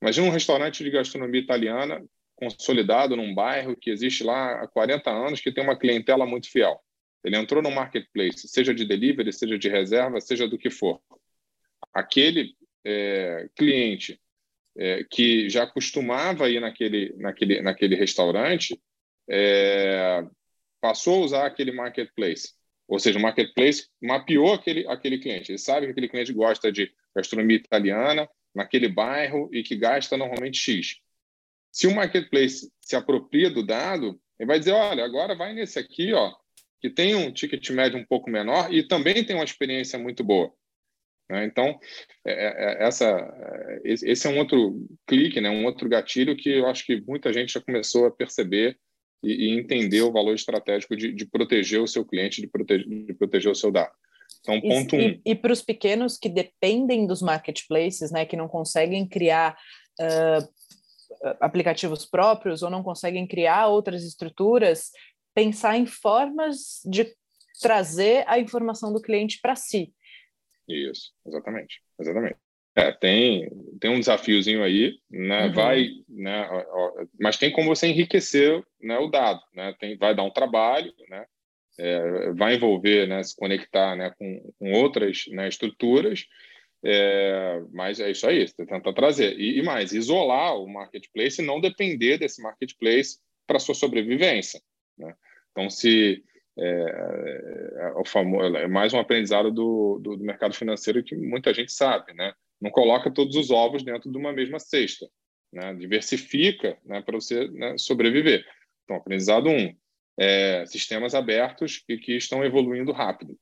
Imagina 0.00 0.28
um 0.28 0.30
restaurante 0.30 0.84
de 0.84 0.90
gastronomia 0.90 1.40
italiana 1.40 2.00
consolidado 2.36 3.16
num 3.16 3.34
bairro 3.34 3.76
que 3.76 3.90
existe 3.90 4.22
lá 4.22 4.62
há 4.62 4.68
40 4.68 5.10
anos, 5.10 5.40
que 5.40 5.52
tem 5.52 5.64
uma 5.64 5.76
clientela 5.76 6.24
muito 6.24 6.48
fiel. 6.48 6.80
Ele 7.24 7.36
entrou 7.36 7.60
no 7.60 7.72
marketplace, 7.72 8.46
seja 8.46 8.72
de 8.72 8.86
delivery, 8.86 9.32
seja 9.32 9.58
de 9.58 9.68
reserva, 9.68 10.20
seja 10.20 10.46
do 10.46 10.56
que 10.56 10.70
for. 10.70 11.00
Aquele 11.92 12.54
é, 12.84 13.48
cliente 13.56 14.20
é, 14.76 15.04
que 15.10 15.48
já 15.48 15.66
costumava 15.66 16.48
ir 16.48 16.60
naquele, 16.60 17.14
naquele, 17.16 17.60
naquele 17.62 17.96
restaurante 17.96 18.80
é, 19.28 20.24
passou 20.80 21.22
a 21.22 21.24
usar 21.24 21.46
aquele 21.46 21.72
marketplace. 21.72 22.54
Ou 22.88 22.98
seja, 22.98 23.18
o 23.18 23.22
marketplace 23.22 23.88
mapeou 24.02 24.52
aquele, 24.52 24.86
aquele 24.88 25.18
cliente. 25.18 25.52
Ele 25.52 25.58
sabe 25.58 25.86
que 25.86 25.92
aquele 25.92 26.08
cliente 26.08 26.32
gosta 26.32 26.72
de 26.72 26.92
gastronomia 27.14 27.56
italiana 27.56 28.28
naquele 28.54 28.88
bairro 28.88 29.48
e 29.52 29.62
que 29.62 29.76
gasta 29.76 30.16
normalmente 30.16 30.58
X. 30.58 30.96
Se 31.70 31.86
o 31.86 31.94
marketplace 31.94 32.68
se 32.80 32.96
apropria 32.96 33.48
do 33.48 33.64
dado, 33.64 34.20
ele 34.38 34.46
vai 34.46 34.58
dizer: 34.58 34.72
olha, 34.72 35.04
agora 35.04 35.36
vai 35.36 35.54
nesse 35.54 35.78
aqui, 35.78 36.12
ó, 36.12 36.34
que 36.80 36.90
tem 36.90 37.14
um 37.14 37.32
ticket 37.32 37.70
médio 37.70 37.98
um 37.98 38.04
pouco 38.04 38.28
menor 38.28 38.72
e 38.72 38.82
também 38.82 39.24
tem 39.24 39.36
uma 39.36 39.44
experiência 39.44 39.98
muito 39.98 40.24
boa. 40.24 40.52
Né? 41.30 41.44
Então, 41.44 41.78
é, 42.26 42.32
é, 42.32 42.82
é 42.82 42.86
essa, 42.86 43.80
esse 43.84 44.26
é 44.26 44.30
um 44.30 44.38
outro 44.38 44.86
clique, 45.06 45.40
né? 45.40 45.48
um 45.48 45.64
outro 45.64 45.88
gatilho 45.88 46.36
que 46.36 46.50
eu 46.50 46.66
acho 46.66 46.84
que 46.84 47.00
muita 47.02 47.32
gente 47.32 47.52
já 47.52 47.60
começou 47.60 48.06
a 48.06 48.10
perceber 48.10 48.76
e, 49.22 49.46
e 49.46 49.58
entender 49.58 50.02
o 50.02 50.12
valor 50.12 50.34
estratégico 50.34 50.96
de, 50.96 51.12
de, 51.12 51.24
proteger 51.26 51.80
o 51.80 51.86
seu 51.86 52.04
cliente, 52.04 52.40
de 52.40 52.48
proteger, 52.48 52.86
de 52.86 53.14
proteger 53.14 53.52
o 53.52 53.54
seu 53.54 53.70
dado. 53.70 53.92
Então, 54.40 54.60
ponto 54.60 54.96
e, 54.96 54.98
um. 54.98 55.08
E, 55.10 55.20
e 55.26 55.34
para 55.34 55.52
os 55.52 55.62
pequenos 55.62 56.18
que 56.18 56.28
dependem 56.28 57.06
dos 57.06 57.22
marketplaces, 57.22 58.10
né, 58.10 58.24
que 58.24 58.36
não 58.36 58.48
conseguem 58.48 59.06
criar 59.06 59.56
uh, 60.00 61.34
aplicativos 61.40 62.06
próprios 62.06 62.62
ou 62.62 62.70
não 62.70 62.82
conseguem 62.82 63.26
criar 63.26 63.66
outras 63.66 64.02
estruturas, 64.02 64.90
pensar 65.34 65.76
em 65.76 65.86
formas 65.86 66.80
de 66.84 67.14
trazer 67.60 68.24
a 68.26 68.38
informação 68.38 68.92
do 68.92 69.02
cliente 69.02 69.38
para 69.40 69.54
si. 69.54 69.92
Isso, 70.70 71.12
exatamente, 71.26 71.80
exatamente. 72.00 72.36
É, 72.76 72.92
tem, 72.92 73.50
tem 73.80 73.90
um 73.90 73.98
desafiozinho 73.98 74.62
aí, 74.62 74.94
né? 75.10 75.46
Uhum. 75.46 75.52
Vai, 75.52 75.88
né? 76.08 76.48
Mas 77.20 77.36
tem 77.36 77.50
como 77.50 77.74
você 77.74 77.88
enriquecer 77.88 78.64
né, 78.80 78.96
o 78.98 79.08
dado, 79.08 79.40
né? 79.52 79.74
Tem, 79.78 79.96
vai 79.96 80.14
dar 80.14 80.22
um 80.22 80.30
trabalho, 80.30 80.92
né? 81.08 81.26
É, 81.78 82.32
vai 82.32 82.54
envolver, 82.54 83.08
né? 83.08 83.22
Se 83.22 83.34
conectar, 83.34 83.96
né? 83.96 84.12
Com, 84.16 84.52
com 84.58 84.72
outras 84.72 85.24
né, 85.28 85.48
estruturas, 85.48 86.26
é, 86.82 87.60
mas 87.72 88.00
é 88.00 88.10
isso 88.10 88.26
aí, 88.26 88.46
você 88.46 88.64
tenta 88.64 88.92
trazer. 88.94 89.38
E, 89.38 89.58
e, 89.58 89.62
mais, 89.62 89.92
isolar 89.92 90.56
o 90.56 90.66
marketplace 90.66 91.42
e 91.42 91.44
não 91.44 91.60
depender 91.60 92.18
desse 92.18 92.40
marketplace 92.40 93.18
para 93.46 93.58
sua 93.58 93.74
sobrevivência. 93.74 94.60
Né? 94.96 95.14
Então, 95.50 95.68
se 95.68 96.24
é, 96.60 96.66
é, 96.66 97.86
é, 97.86 97.92
o 97.96 98.04
famoso, 98.04 98.54
é 98.54 98.68
mais 98.68 98.92
um 98.92 98.98
aprendizado 98.98 99.50
do, 99.50 99.98
do, 99.98 100.16
do, 100.16 100.24
mercado 100.24 100.54
financeiro 100.54 101.02
que 101.02 101.16
muita 101.16 101.54
gente 101.54 101.72
sabe, 101.72 102.12
né? 102.12 102.34
Não 102.60 102.70
coloca 102.70 103.10
todos 103.10 103.34
os 103.34 103.50
ovos 103.50 103.82
dentro 103.82 104.12
de 104.12 104.18
uma 104.18 104.30
mesma 104.30 104.58
cesta, 104.60 105.08
né? 105.50 105.72
Diversifica, 105.74 106.76
né, 106.84 107.00
para 107.00 107.18
você 107.18 107.48
né, 107.48 107.78
sobreviver. 107.78 108.44
Então, 108.84 108.96
aprendizado 108.96 109.48
um, 109.48 109.74
é, 110.18 110.66
sistemas 110.66 111.14
abertos 111.14 111.82
e 111.88 111.96
que 111.96 112.14
estão 112.14 112.44
evoluindo 112.44 112.92
rápido. 112.92 113.38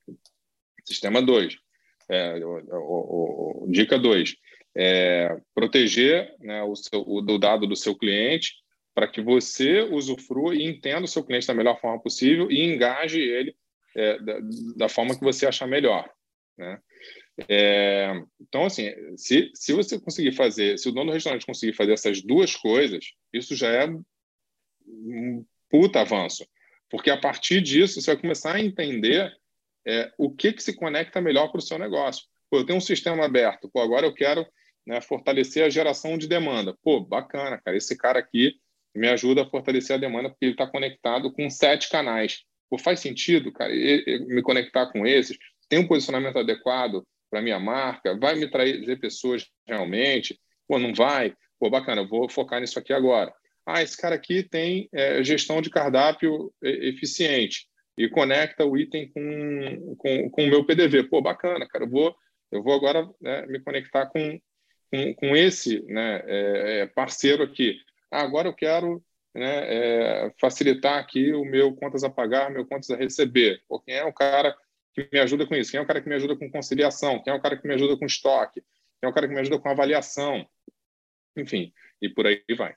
Sistema 0.85 1.21
dois, 1.21 1.57
é, 2.09 2.37
o, 2.37 2.61
o, 2.71 3.65
o, 3.65 3.67
dica 3.69 3.99
dois, 3.99 4.37
proteger 5.53 6.37
né, 6.39 6.63
o, 6.63 6.77
seu, 6.77 7.03
o 7.05 7.21
dado 7.37 7.67
do 7.67 7.75
seu 7.75 7.97
cliente 7.97 8.55
para 8.99 9.07
que 9.07 9.21
você 9.21 9.83
usufrua 9.83 10.57
e 10.57 10.65
entenda 10.65 11.05
o 11.05 11.09
seu 11.09 11.23
cliente 11.23 11.47
da 11.47 11.55
melhor 11.55 11.81
forma 11.81 12.03
possível 12.03 12.51
e 12.51 12.65
engaje 12.65 13.21
ele 13.21 13.55
é, 13.95 14.19
da, 14.19 14.39
da, 14.77 14.89
forma 14.89 15.17
que 15.17 15.23
você 15.23 15.47
achar 15.47 15.69
melhor. 15.69 16.11
Né? 16.59 16.81
É, 17.49 18.13
então, 18.41 18.65
assim, 18.65 18.93
se, 19.17 19.53
se 19.55 19.73
você 19.73 20.01
conseguir 20.01 20.33
fazer, 20.33 20.81
se 20.81 20.89
o 20.89 20.93
dono 20.93 21.13
do 21.13 21.15
restaurante 21.15 21.47
conseguir 21.47 21.75
fazer 21.75 21.93
essas 21.93 22.21
duas 22.21 22.57
coisas, 22.57 23.13
isso 23.33 23.55
já 23.55 23.69
é 23.69 23.87
um 24.85 25.47
puta 25.71 26.01
avanço. 26.01 26.45
Porque 26.91 27.09
a 27.09 27.17
partir 27.17 27.61
disso, 27.61 28.03
você 28.03 28.15
vai 28.15 28.21
começar 28.21 28.57
a 28.57 28.61
entender 28.61 29.33
é, 29.87 30.13
o 30.19 30.29
que, 30.29 30.53
que 30.53 30.63
se 30.63 30.75
conecta 30.75 31.21
melhor 31.21 31.53
para 31.53 31.61
o 31.61 31.63
seu 31.63 31.79
negócio. 31.79 32.27
Pô, 32.51 32.59
eu 32.59 32.67
tenho 32.67 32.79
um 32.79 32.81
sistema 32.81 33.25
aberto, 33.25 33.71
pô, 33.73 33.81
agora 33.81 34.05
eu 34.05 34.13
quero 34.13 34.45
né, 34.85 35.01
fortalecer 35.01 35.65
a 35.65 35.71
geração 35.71 36.19
de 36.19 36.27
demanda. 36.27 36.77
Pô, 36.83 36.99
bacana, 37.01 37.61
cara, 37.65 37.77
esse 37.77 37.97
cara 37.97 38.19
aqui 38.19 38.59
me 38.95 39.09
ajuda 39.09 39.43
a 39.43 39.51
fortalecer 39.51 39.97
a 39.97 39.99
demanda 39.99 40.29
porque 40.29 40.45
ele 40.47 40.53
está 40.53 40.67
conectado 40.67 41.33
com 41.33 41.49
sete 41.49 41.89
canais. 41.89 42.45
Pô, 42.69 42.79
faz 42.79 43.01
sentido, 43.01 43.53
cara, 43.53 43.73
me 43.73 44.43
conectar 44.43 44.87
com 44.87 45.07
esses? 45.07 45.39
Tem 45.69 45.79
um 45.79 45.87
posicionamento 45.87 46.39
adequado 46.39 47.05
para 47.31 47.43
minha 47.43 47.59
marca? 47.59 48.19
Vai 48.19 48.35
me 48.35 48.49
trazer 48.49 48.99
pessoas 49.01 49.47
realmente? 49.67 50.39
Pô, 50.67 50.79
não 50.79 50.95
vai? 50.95 51.35
Pô, 51.59 51.71
bacana, 51.71 52.03
eu 52.03 52.09
vou 52.09 52.29
focar 52.29 52.61
nisso 52.61 52.79
aqui 52.79 52.93
agora. 52.93 53.33
Ah, 53.67 53.83
esse 53.83 53.97
cara 53.97 54.15
aqui 54.15 54.43
tem 54.43 54.89
é, 54.93 55.23
gestão 55.23 55.61
de 55.61 55.69
cardápio 55.69 56.53
eficiente 56.63 57.67
e 57.99 58.09
conecta 58.09 58.65
o 58.65 58.79
item 58.79 59.11
com, 59.11 59.97
com, 59.97 60.31
com 60.31 60.45
o 60.45 60.49
meu 60.49 60.65
PDV. 60.65 61.05
Pô, 61.05 61.21
bacana, 61.21 61.67
cara, 61.67 61.85
eu 61.85 61.91
vou, 61.91 62.17
eu 62.51 62.63
vou 62.63 62.75
agora 62.75 63.07
né, 63.21 63.45
me 63.47 63.61
conectar 63.61 64.07
com, 64.07 64.41
com, 64.91 65.15
com 65.15 65.37
esse 65.37 65.83
né, 65.87 66.23
é, 66.27 66.81
é 66.81 66.87
parceiro 66.87 67.43
aqui. 67.43 67.77
Ah, 68.11 68.23
agora 68.23 68.49
eu 68.49 68.55
quero 68.55 69.03
né, 69.35 70.27
é, 70.27 70.35
facilitar 70.41 70.99
aqui 70.99 71.33
o 71.33 71.45
meu 71.45 71.75
contas 71.75 72.03
a 72.05 72.11
pagar, 72.11 72.51
meu 72.51 72.67
contas 72.67 72.91
a 72.91 72.97
receber. 72.97 73.63
Quem 73.85 73.95
é 73.95 74.05
o 74.05 74.13
cara 74.13 74.57
que 74.95 75.09
me 75.13 75.21
ajuda 75.21 75.47
com 75.47 75.55
isso? 75.55 75.71
Quem 75.71 75.79
é 75.79 75.83
o 75.83 75.87
cara 75.87 76.01
que 76.01 76.09
me 76.09 76.15
ajuda 76.15 76.37
com 76.37 76.51
conciliação? 76.51 77.23
Quem 77.23 77.33
é 77.33 77.37
o 77.37 77.41
cara 77.41 77.57
que 77.57 77.67
me 77.67 77.75
ajuda 77.75 77.97
com 77.97 78.07
estoque? 78.07 78.61
Quem 79.01 79.07
é 79.07 79.09
o 79.09 79.15
cara 79.15 79.29
que 79.29 79.35
me 79.35 79.41
ajuda 79.41 79.59
com 79.59 79.69
avaliação? 79.69 80.47
Enfim, 81.37 81.73
e 82.03 82.09
por 82.09 82.27
aí 82.27 82.43
vai. 82.57 82.75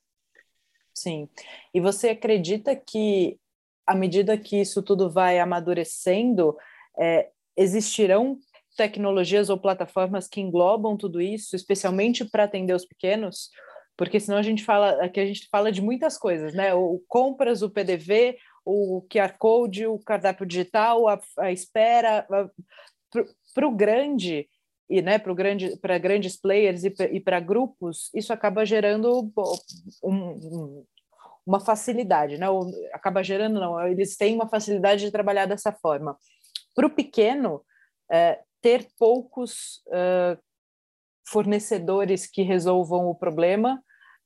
Sim. 0.93 1.29
E 1.73 1.79
você 1.79 2.09
acredita 2.09 2.75
que, 2.75 3.39
à 3.87 3.95
medida 3.95 4.37
que 4.37 4.59
isso 4.59 4.83
tudo 4.83 5.09
vai 5.09 5.39
amadurecendo, 5.39 6.55
é, 6.99 7.29
existirão 7.57 8.37
tecnologias 8.77 9.49
ou 9.49 9.57
plataformas 9.57 10.27
que 10.27 10.41
englobam 10.41 10.95
tudo 10.95 11.21
isso, 11.21 11.55
especialmente 11.55 12.23
para 12.25 12.43
atender 12.43 12.73
os 12.73 12.85
pequenos? 12.85 13.49
Porque 14.01 14.19
senão 14.19 14.39
a 14.39 14.41
gente 14.41 14.65
fala, 14.65 14.93
aqui 14.93 15.19
a 15.19 15.25
gente 15.27 15.47
fala 15.51 15.71
de 15.71 15.79
muitas 15.79 16.17
coisas, 16.17 16.55
né? 16.55 16.73
O 16.73 16.99
compras, 17.07 17.61
o 17.61 17.69
PDV, 17.69 18.35
o 18.65 19.05
QR 19.07 19.37
Code, 19.37 19.85
o 19.85 19.99
cardápio 19.99 20.43
digital, 20.43 21.07
a, 21.07 21.21
a 21.37 21.51
espera, 21.51 22.25
para 23.53 23.67
o 23.67 23.69
grande 23.69 24.49
e 24.89 25.03
né, 25.03 25.19
para 25.19 25.31
grande, 25.35 25.79
grandes 26.01 26.35
players 26.35 26.83
e 26.83 27.19
para 27.19 27.39
grupos, 27.39 28.09
isso 28.11 28.33
acaba 28.33 28.65
gerando 28.65 29.31
um, 30.03 30.11
um, 30.11 30.85
uma 31.45 31.59
facilidade, 31.59 32.39
né? 32.39 32.47
Acaba 32.93 33.21
gerando, 33.21 33.59
não, 33.59 33.87
eles 33.87 34.17
têm 34.17 34.33
uma 34.33 34.49
facilidade 34.49 35.05
de 35.05 35.11
trabalhar 35.11 35.45
dessa 35.45 35.71
forma. 35.71 36.17
Para 36.73 36.87
o 36.87 36.89
pequeno, 36.89 37.63
é, 38.11 38.41
ter 38.63 38.87
poucos 38.97 39.83
uh, 39.89 40.41
fornecedores 41.23 42.25
que 42.25 42.41
resolvam 42.41 43.05
o 43.05 43.13
problema 43.13 43.79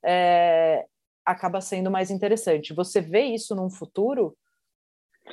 é, 0.06 0.86
acaba 1.26 1.60
sendo 1.60 1.90
mais 1.90 2.12
interessante. 2.12 2.74
Você 2.74 3.02
vê 3.02 3.24
isso 3.24 3.56
num 3.56 3.70
futuro? 3.70 4.38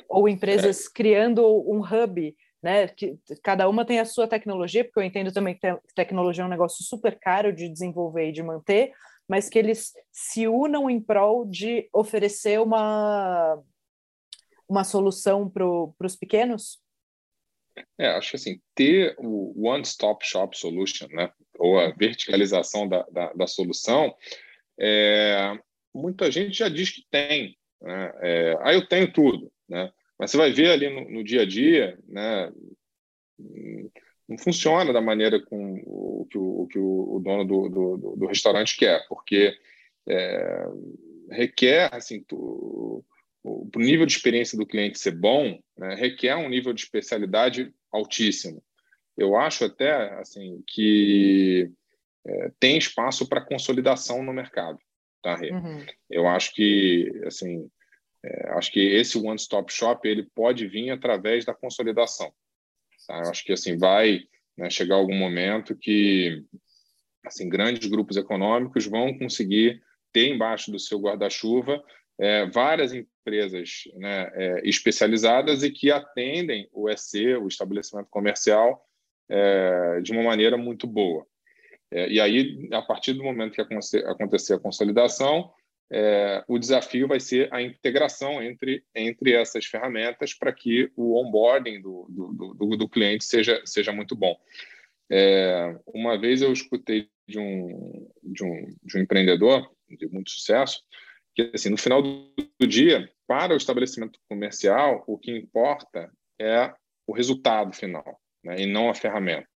Ou 0.09 0.27
empresas 0.27 0.87
é. 0.87 0.89
criando 0.93 1.45
um 1.69 1.81
hub, 1.81 2.35
né? 2.61 2.87
Que 2.87 3.17
cada 3.43 3.69
uma 3.69 3.85
tem 3.85 3.99
a 3.99 4.05
sua 4.05 4.27
tecnologia, 4.27 4.83
porque 4.83 4.99
eu 4.99 5.03
entendo 5.03 5.31
também 5.31 5.55
que 5.55 5.67
tecnologia 5.95 6.43
é 6.43 6.47
um 6.47 6.49
negócio 6.49 6.83
super 6.83 7.19
caro 7.19 7.53
de 7.53 7.69
desenvolver 7.69 8.29
e 8.29 8.31
de 8.31 8.41
manter, 8.41 8.91
mas 9.27 9.47
que 9.47 9.59
eles 9.59 9.93
se 10.11 10.47
unam 10.47 10.89
em 10.89 10.99
prol 10.99 11.45
de 11.45 11.87
oferecer 11.93 12.59
uma, 12.59 13.61
uma 14.67 14.83
solução 14.83 15.47
para 15.47 15.65
os 16.05 16.15
pequenos? 16.15 16.81
É, 17.97 18.07
acho 18.09 18.31
que 18.31 18.35
assim, 18.35 18.61
ter 18.75 19.15
o 19.17 19.67
one-stop 19.67 20.25
shop 20.25 20.57
solution, 20.57 21.07
né, 21.07 21.31
ou 21.57 21.79
a 21.79 21.91
verticalização 21.91 22.87
da, 22.87 23.03
da, 23.11 23.33
da 23.33 23.47
solução, 23.47 24.15
é, 24.79 25.57
muita 25.93 26.31
gente 26.31 26.57
já 26.57 26.69
diz 26.69 26.89
que 26.89 27.05
tem. 27.09 27.57
Né? 27.81 28.11
É, 28.21 28.57
ah, 28.61 28.73
eu 28.73 28.87
tenho 28.87 29.11
tudo. 29.11 29.51
Né? 29.67 29.91
Mas 30.17 30.31
você 30.31 30.37
vai 30.37 30.51
ver 30.51 30.71
ali 30.71 30.89
no, 30.89 31.09
no 31.09 31.23
dia 31.23 31.41
a 31.41 31.45
dia, 31.45 31.97
né? 32.07 32.51
não 34.27 34.37
funciona 34.37 34.93
da 34.93 35.01
maneira 35.01 35.39
com 35.39 35.81
o 35.85 36.25
que 36.29 36.37
o, 36.37 36.61
o, 36.61 36.67
que 36.67 36.79
o 36.79 37.19
dono 37.23 37.45
do, 37.45 37.69
do, 37.69 38.15
do, 38.15 38.25
restaurante 38.27 38.77
quer, 38.77 39.05
porque 39.07 39.55
é, 40.07 40.65
requer, 41.29 41.93
assim, 41.93 42.23
o, 42.31 43.03
o 43.43 43.69
nível 43.75 44.05
de 44.05 44.13
experiência 44.13 44.57
do 44.57 44.65
cliente 44.65 44.99
ser 44.99 45.11
bom, 45.11 45.59
né, 45.77 45.95
requer 45.95 46.35
um 46.35 46.49
nível 46.49 46.73
de 46.73 46.81
especialidade 46.81 47.73
altíssimo. 47.91 48.63
Eu 49.17 49.35
acho 49.35 49.65
até 49.65 49.91
assim 50.19 50.63
que 50.65 51.69
é, 52.25 52.51
tem 52.59 52.77
espaço 52.77 53.27
para 53.27 53.45
consolidação 53.45 54.23
no 54.23 54.33
mercado, 54.33 54.79
tá, 55.21 55.35
Rê? 55.35 55.51
Uhum. 55.51 55.85
Eu 56.09 56.27
acho 56.27 56.53
que 56.53 57.11
assim, 57.25 57.69
é, 58.23 58.49
acho 58.51 58.71
que 58.71 58.79
esse 58.79 59.17
one-stop 59.17 59.71
shop 59.71 60.07
ele 60.07 60.23
pode 60.35 60.67
vir 60.67 60.89
através 60.89 61.45
da 61.45 61.53
consolidação. 61.53 62.33
Tá? 63.07 63.21
Eu 63.23 63.29
acho 63.29 63.43
que 63.43 63.51
assim 63.51 63.77
vai 63.77 64.21
né, 64.57 64.69
chegar 64.69 64.95
algum 64.95 65.15
momento 65.15 65.75
que 65.75 66.43
assim 67.25 67.49
grandes 67.49 67.89
grupos 67.89 68.17
econômicos 68.17 68.85
vão 68.85 69.17
conseguir 69.17 69.81
ter 70.11 70.29
embaixo 70.29 70.71
do 70.71 70.79
seu 70.79 70.99
guarda-chuva 70.99 71.83
é, 72.19 72.45
várias 72.45 72.93
empresas 72.93 73.83
né, 73.95 74.31
é, 74.33 74.61
especializadas 74.63 75.63
e 75.63 75.71
que 75.71 75.91
atendem 75.91 76.69
o 76.71 76.89
EC, 76.89 77.37
o 77.41 77.47
estabelecimento 77.47 78.07
comercial, 78.09 78.85
é, 79.29 80.01
de 80.01 80.11
uma 80.11 80.23
maneira 80.23 80.57
muito 80.57 80.85
boa. 80.85 81.25
É, 81.93 82.09
e 82.09 82.19
aí, 82.19 82.67
a 82.71 82.81
partir 82.81 83.13
do 83.13 83.23
momento 83.23 83.53
que 83.53 83.61
acontecer 83.61 84.53
a 84.53 84.59
consolidação, 84.59 85.53
é, 85.91 86.43
o 86.47 86.57
desafio 86.57 87.07
vai 87.07 87.19
ser 87.19 87.53
a 87.53 87.61
integração 87.61 88.41
entre, 88.41 88.83
entre 88.95 89.33
essas 89.33 89.65
ferramentas 89.65 90.33
para 90.33 90.51
que 90.51 90.91
o 90.95 91.15
onboarding 91.21 91.79
do, 91.79 92.07
do, 92.09 92.53
do, 92.55 92.77
do, 92.77 92.89
cliente 92.89 93.23
seja, 93.23 93.61
seja 93.63 93.91
muito 93.91 94.15
bom. 94.15 94.35
É, 95.11 95.77
uma 95.85 96.19
vez 96.19 96.41
eu 96.41 96.51
escutei 96.51 97.09
de 97.27 97.37
um, 97.37 98.09
de, 98.23 98.43
um, 98.43 98.75
de 98.83 98.97
um 98.97 99.01
empreendedor 99.01 99.69
de 99.87 100.07
muito 100.07 100.31
sucesso 100.31 100.83
que 101.35 101.51
assim, 101.53 101.69
no 101.69 101.77
final 101.77 102.01
do 102.01 102.67
dia, 102.67 103.09
para 103.27 103.53
o 103.53 103.57
estabelecimento 103.57 104.19
comercial, 104.29 105.03
o 105.07 105.17
que 105.17 105.31
importa 105.31 106.11
é 106.39 106.73
o 107.07 107.13
resultado 107.13 107.73
final, 107.73 108.19
né, 108.43 108.61
e 108.61 108.65
não 108.65 108.89
a 108.89 108.95
ferramenta, 108.95 109.47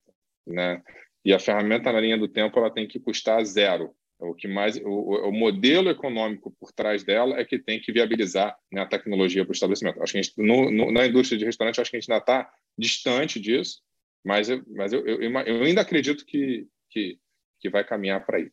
né? 0.47 0.83
E 1.27 1.35
a 1.35 1.41
ferramenta 1.41 1.91
na 1.91 1.99
linha 1.99 2.17
do 2.17 2.29
tempo 2.29 2.57
ela 2.57 2.71
tem 2.71 2.87
que 2.87 3.01
custar 3.01 3.45
zero. 3.45 3.93
O 4.17 4.33
que 4.33 4.47
mais, 4.47 4.77
o, 4.77 5.29
o 5.29 5.33
modelo 5.33 5.91
econômico 5.91 6.53
por 6.53 6.71
trás 6.71 7.03
dela 7.03 7.37
é 7.37 7.45
que 7.45 7.59
tem 7.59 7.81
que 7.81 7.91
viabilizar 7.91 8.57
né, 8.71 8.83
a 8.83 8.87
tecnologia 8.87 9.45
para 9.45 9.51
o 9.51 9.53
estabelecimento. 9.53 10.01
Acho 10.01 10.13
que 10.13 10.23
gente, 10.23 10.41
no, 10.41 10.71
no, 10.71 10.93
na 10.93 11.05
indústria 11.05 11.37
de 11.37 11.45
restaurante, 11.45 11.81
acho 11.81 11.91
que 11.91 11.97
a 11.97 12.01
gente 12.01 12.13
ainda 12.13 12.23
está 12.23 12.49
distante 12.79 13.41
disso, 13.41 13.83
mas 14.25 14.49
eu, 14.49 14.63
mas 14.69 14.93
eu, 14.93 15.05
eu, 15.05 15.21
eu 15.21 15.65
ainda 15.65 15.81
acredito 15.81 16.25
que, 16.25 16.65
que, 16.91 17.19
que 17.59 17.69
vai 17.69 17.83
caminhar 17.83 18.25
para 18.25 18.39
aí. 18.39 18.53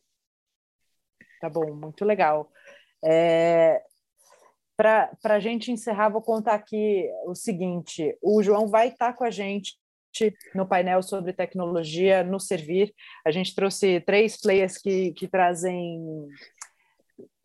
Tá 1.39 1.51
bom, 1.51 1.75
muito 1.75 2.03
legal. 2.03 2.51
É, 3.05 3.83
Para 4.75 5.15
a 5.25 5.39
gente 5.39 5.71
encerrar, 5.71 6.09
vou 6.09 6.23
contar 6.23 6.55
aqui 6.55 7.07
o 7.27 7.35
seguinte: 7.35 8.17
o 8.19 8.41
João 8.41 8.67
vai 8.67 8.87
estar 8.87 9.11
tá 9.11 9.13
com 9.13 9.23
a 9.23 9.29
gente 9.29 9.77
no 10.53 10.67
painel 10.67 11.01
sobre 11.01 11.33
tecnologia 11.33 12.23
no 12.23 12.39
Servir. 12.39 12.93
A 13.25 13.31
gente 13.31 13.55
trouxe 13.55 13.99
três 14.01 14.39
players 14.39 14.77
que, 14.77 15.11
que 15.13 15.27
trazem 15.27 16.27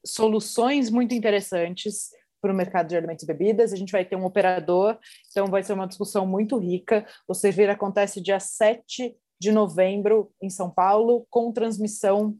soluções 0.04 0.90
muito 0.90 1.14
interessantes 1.14 2.10
para 2.40 2.52
o 2.52 2.56
mercado 2.56 2.88
de 2.88 2.96
alimentos 2.96 3.24
e 3.24 3.26
bebidas. 3.26 3.72
A 3.72 3.76
gente 3.76 3.92
vai 3.92 4.04
ter 4.04 4.16
um 4.16 4.24
operador, 4.24 4.98
então 5.30 5.46
vai 5.46 5.62
ser 5.62 5.72
uma 5.72 5.88
discussão 5.88 6.26
muito 6.26 6.56
rica. 6.56 7.06
O 7.26 7.34
Servir 7.34 7.68
acontece 7.68 8.20
dia 8.20 8.40
7 8.40 9.14
de 9.40 9.52
novembro 9.52 10.32
em 10.42 10.50
São 10.50 10.70
Paulo, 10.70 11.26
com 11.30 11.52
transmissão 11.52 12.36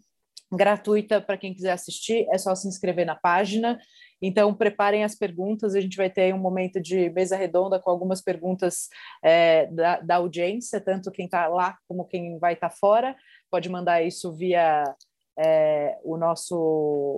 gratuita 0.53 1.20
para 1.20 1.36
quem 1.36 1.55
quiser 1.55 1.72
assistir, 1.72 2.26
é 2.32 2.38
só 2.38 2.55
se 2.55 2.66
inscrever 2.68 3.07
na 3.07 3.14
página. 3.14 3.78
Então, 4.20 4.53
preparem 4.53 5.05
as 5.05 5.14
perguntas, 5.14 5.74
a 5.74 5.80
gente 5.80 5.96
vai 5.96 6.11
ter 6.11 6.34
um 6.34 6.38
momento 6.38 6.80
de 6.80 7.09
mesa 7.11 7.36
redonda 7.36 7.78
com 7.78 7.90
algumas 7.90 8.20
perguntas 8.20 8.88
é, 9.22 9.66
da, 9.66 10.01
da, 10.01 10.16
audiência, 10.16 10.80
tanto 10.80 11.12
quem 11.12 11.26
está 11.26 11.46
lá 11.46 11.76
como 11.86 12.05
quem 12.05 12.38
vai 12.38 12.55
estar 12.55 12.70
tá 12.70 12.74
fora. 12.74 13.16
Pode 13.51 13.68
mandar 13.68 14.03
isso 14.03 14.34
via 14.34 14.84
é, 15.39 15.97
o, 16.03 16.16
nosso, 16.16 16.57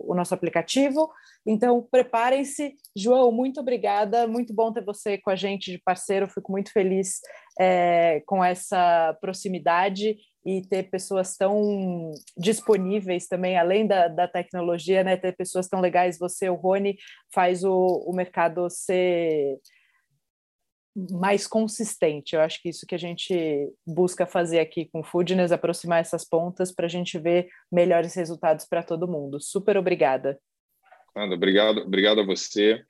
o 0.07 0.15
nosso 0.15 0.35
aplicativo. 0.35 1.11
Então, 1.47 1.87
preparem-se. 1.91 2.75
João, 2.95 3.33
muito 3.33 3.61
obrigada. 3.61 4.27
Muito 4.27 4.55
bom 4.55 4.73
ter 4.73 4.85
você 4.85 5.17
com 5.17 5.31
a 5.31 5.37
gente 5.37 5.71
de 5.73 5.79
parceiro. 5.79 6.29
Fico 6.29 6.53
muito 6.53 6.71
feliz 6.71 7.21
é, 7.59 8.23
com 8.27 8.45
essa 8.45 9.17
proximidade 9.21 10.19
e 10.45 10.63
ter 10.63 10.85
pessoas 10.91 11.37
tão 11.37 12.13
disponíveis 12.37 13.27
também, 13.27 13.59
além 13.59 13.87
da, 13.87 14.09
da 14.09 14.29
tecnologia, 14.29 15.03
né? 15.03 15.17
Ter 15.17 15.35
pessoas 15.35 15.69
tão 15.69 15.81
legais. 15.81 16.19
Você, 16.19 16.49
o 16.49 16.55
Rony, 16.55 16.97
faz 17.33 17.65
o, 17.65 18.05
o 18.07 18.15
mercado 18.15 18.69
ser 18.69 19.59
mais 20.95 21.47
consistente. 21.47 22.35
Eu 22.35 22.41
acho 22.41 22.61
que 22.61 22.69
isso 22.69 22.87
que 22.87 22.95
a 22.95 22.99
gente 22.99 23.35
busca 23.87 24.27
fazer 24.27 24.59
aqui 24.59 24.87
com 24.87 25.01
o 25.01 25.05
Foodness, 25.05 25.53
aproximar 25.53 26.01
essas 26.01 26.25
pontas 26.25 26.73
para 26.73 26.87
a 26.87 26.89
gente 26.89 27.19
ver 27.19 27.49
melhores 27.71 28.15
resultados 28.15 28.67
para 28.67 28.83
todo 28.83 29.09
mundo. 29.09 29.41
Super 29.41 29.77
obrigada. 29.77 30.39
Nada, 31.15 31.35
obrigado, 31.35 31.81
obrigado 31.83 32.21
a 32.21 32.27
você. 32.27 32.83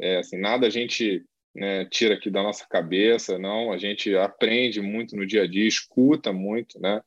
É, 0.00 0.18
assim, 0.18 0.38
nada 0.38 0.66
a 0.66 0.70
gente 0.70 1.24
né, 1.54 1.84
tira 1.86 2.14
aqui 2.14 2.30
da 2.30 2.42
nossa 2.42 2.66
cabeça, 2.68 3.38
não. 3.38 3.72
A 3.72 3.78
gente 3.78 4.14
aprende 4.16 4.80
muito 4.80 5.16
no 5.16 5.26
dia 5.26 5.42
a 5.42 5.46
dia, 5.46 5.66
escuta 5.66 6.32
muito, 6.32 6.80
né? 6.80 7.00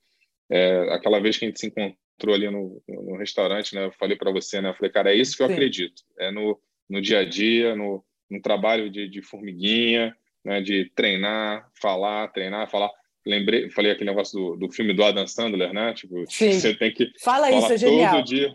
É, 0.49 0.93
aquela 0.93 1.19
vez 1.19 1.37
que 1.37 1.45
a 1.45 1.47
gente 1.47 1.59
se 1.59 1.67
encontrou 1.67 2.35
ali 2.35 2.49
no, 2.49 2.81
no 2.87 3.17
restaurante, 3.17 3.73
né? 3.73 3.85
Eu 3.85 3.91
falei 3.93 4.17
para 4.17 4.31
você, 4.31 4.61
né? 4.61 4.69
Eu 4.69 4.75
falei, 4.75 4.91
cara, 4.91 5.11
é 5.11 5.15
isso 5.15 5.35
que 5.35 5.43
eu 5.43 5.47
Sim. 5.47 5.53
acredito. 5.53 6.03
É 6.19 6.31
no, 6.31 6.59
no 6.89 7.01
dia 7.01 7.19
a 7.19 7.25
dia, 7.25 7.75
no, 7.75 8.03
no 8.29 8.41
trabalho 8.41 8.89
de, 8.89 9.07
de 9.07 9.21
formiguinha, 9.21 10.15
né? 10.43 10.61
De 10.61 10.91
treinar, 10.95 11.69
falar, 11.79 12.27
treinar, 12.29 12.69
falar. 12.69 12.89
Lembrei, 13.25 13.69
falei 13.69 13.91
aquele 13.91 14.09
negócio 14.09 14.37
do, 14.37 14.55
do 14.57 14.71
filme 14.71 14.93
do 14.93 15.03
Adam 15.03 15.25
Sandler, 15.25 15.73
né? 15.73 15.93
Tipo, 15.93 16.25
Sim. 16.29 16.51
você 16.51 16.73
tem 16.73 16.91
que 16.91 17.09
Fala 17.21 17.49
isso, 17.51 17.71
é 17.71 17.77
genial. 17.77 18.15
todo 18.15 18.25
dia 18.25 18.53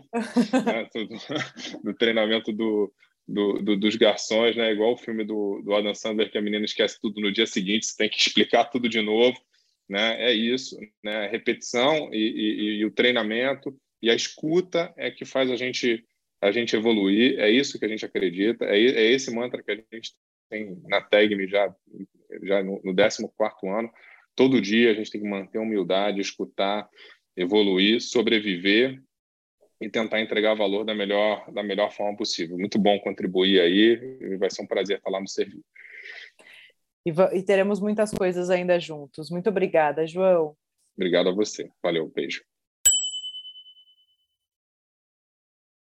né? 0.65 0.87
do 1.83 1.93
treinamento 1.95 2.51
do, 2.51 2.93
do, 3.27 3.53
do, 3.61 3.77
dos 3.77 3.95
garçons, 3.95 4.55
né? 4.55 4.71
Igual 4.71 4.93
o 4.93 4.97
filme 4.97 5.23
do, 5.23 5.61
do 5.63 5.73
Adam 5.73 5.93
Sandler, 5.95 6.31
que 6.31 6.37
a 6.37 6.41
menina 6.41 6.65
esquece 6.65 6.99
tudo 7.01 7.19
no 7.19 7.31
dia 7.31 7.47
seguinte, 7.47 7.87
você 7.87 7.97
tem 7.97 8.09
que 8.09 8.19
explicar 8.19 8.65
tudo 8.65 8.87
de 8.87 9.01
novo, 9.01 9.39
né? 9.87 10.21
É 10.23 10.33
isso, 10.33 10.77
né? 11.03 11.25
A 11.25 11.29
repetição 11.29 12.09
e, 12.13 12.17
e, 12.17 12.79
e, 12.79 12.85
o 12.85 12.91
treinamento 12.91 13.75
e 14.01 14.09
a 14.09 14.15
escuta 14.15 14.93
é 14.95 15.09
que 15.09 15.25
faz 15.25 15.49
a 15.49 15.55
gente 15.55 16.03
a 16.41 16.51
gente 16.51 16.75
evoluir. 16.75 17.37
É 17.39 17.49
isso 17.49 17.77
que 17.77 17.85
a 17.85 17.87
gente 17.89 18.05
acredita. 18.05 18.65
É, 18.65 18.79
é 18.79 19.11
esse 19.11 19.33
mantra 19.33 19.61
que 19.61 19.71
a 19.71 19.75
gente 19.75 20.13
tem 20.49 20.81
na 20.87 21.01
TEGME 21.01 21.47
já 21.47 21.73
já 22.43 22.63
no, 22.63 22.81
no 22.83 22.95
14 22.95 23.27
ano. 23.67 23.89
Todo 24.35 24.61
dia 24.61 24.91
a 24.91 24.93
gente 24.93 25.11
tem 25.11 25.21
que 25.21 25.27
manter 25.27 25.57
a 25.57 25.61
humildade, 25.61 26.21
escutar, 26.21 26.87
evoluir, 27.35 28.01
sobreviver 28.01 29.01
e 29.81 29.89
tentar 29.89 30.21
entregar 30.21 30.55
valor 30.55 30.83
da 30.83 30.93
melhor, 30.93 31.51
da 31.51 31.63
melhor 31.63 31.91
forma 31.91 32.17
possível. 32.17 32.57
Muito 32.57 32.77
bom 32.77 32.99
contribuir 32.99 33.59
aí, 33.61 34.37
vai 34.37 34.49
ser 34.49 34.61
um 34.61 34.67
prazer 34.67 35.01
lá 35.07 35.19
no 35.19 35.27
serviço. 35.27 35.63
E, 37.05 37.11
e 37.37 37.43
teremos 37.43 37.79
muitas 37.79 38.11
coisas 38.11 38.49
ainda 38.49 38.79
juntos. 38.79 39.29
Muito 39.29 39.49
obrigada, 39.49 40.05
João. 40.05 40.55
Obrigado 40.95 41.29
a 41.29 41.33
você. 41.33 41.69
Valeu, 41.81 42.11
beijo. 42.13 42.43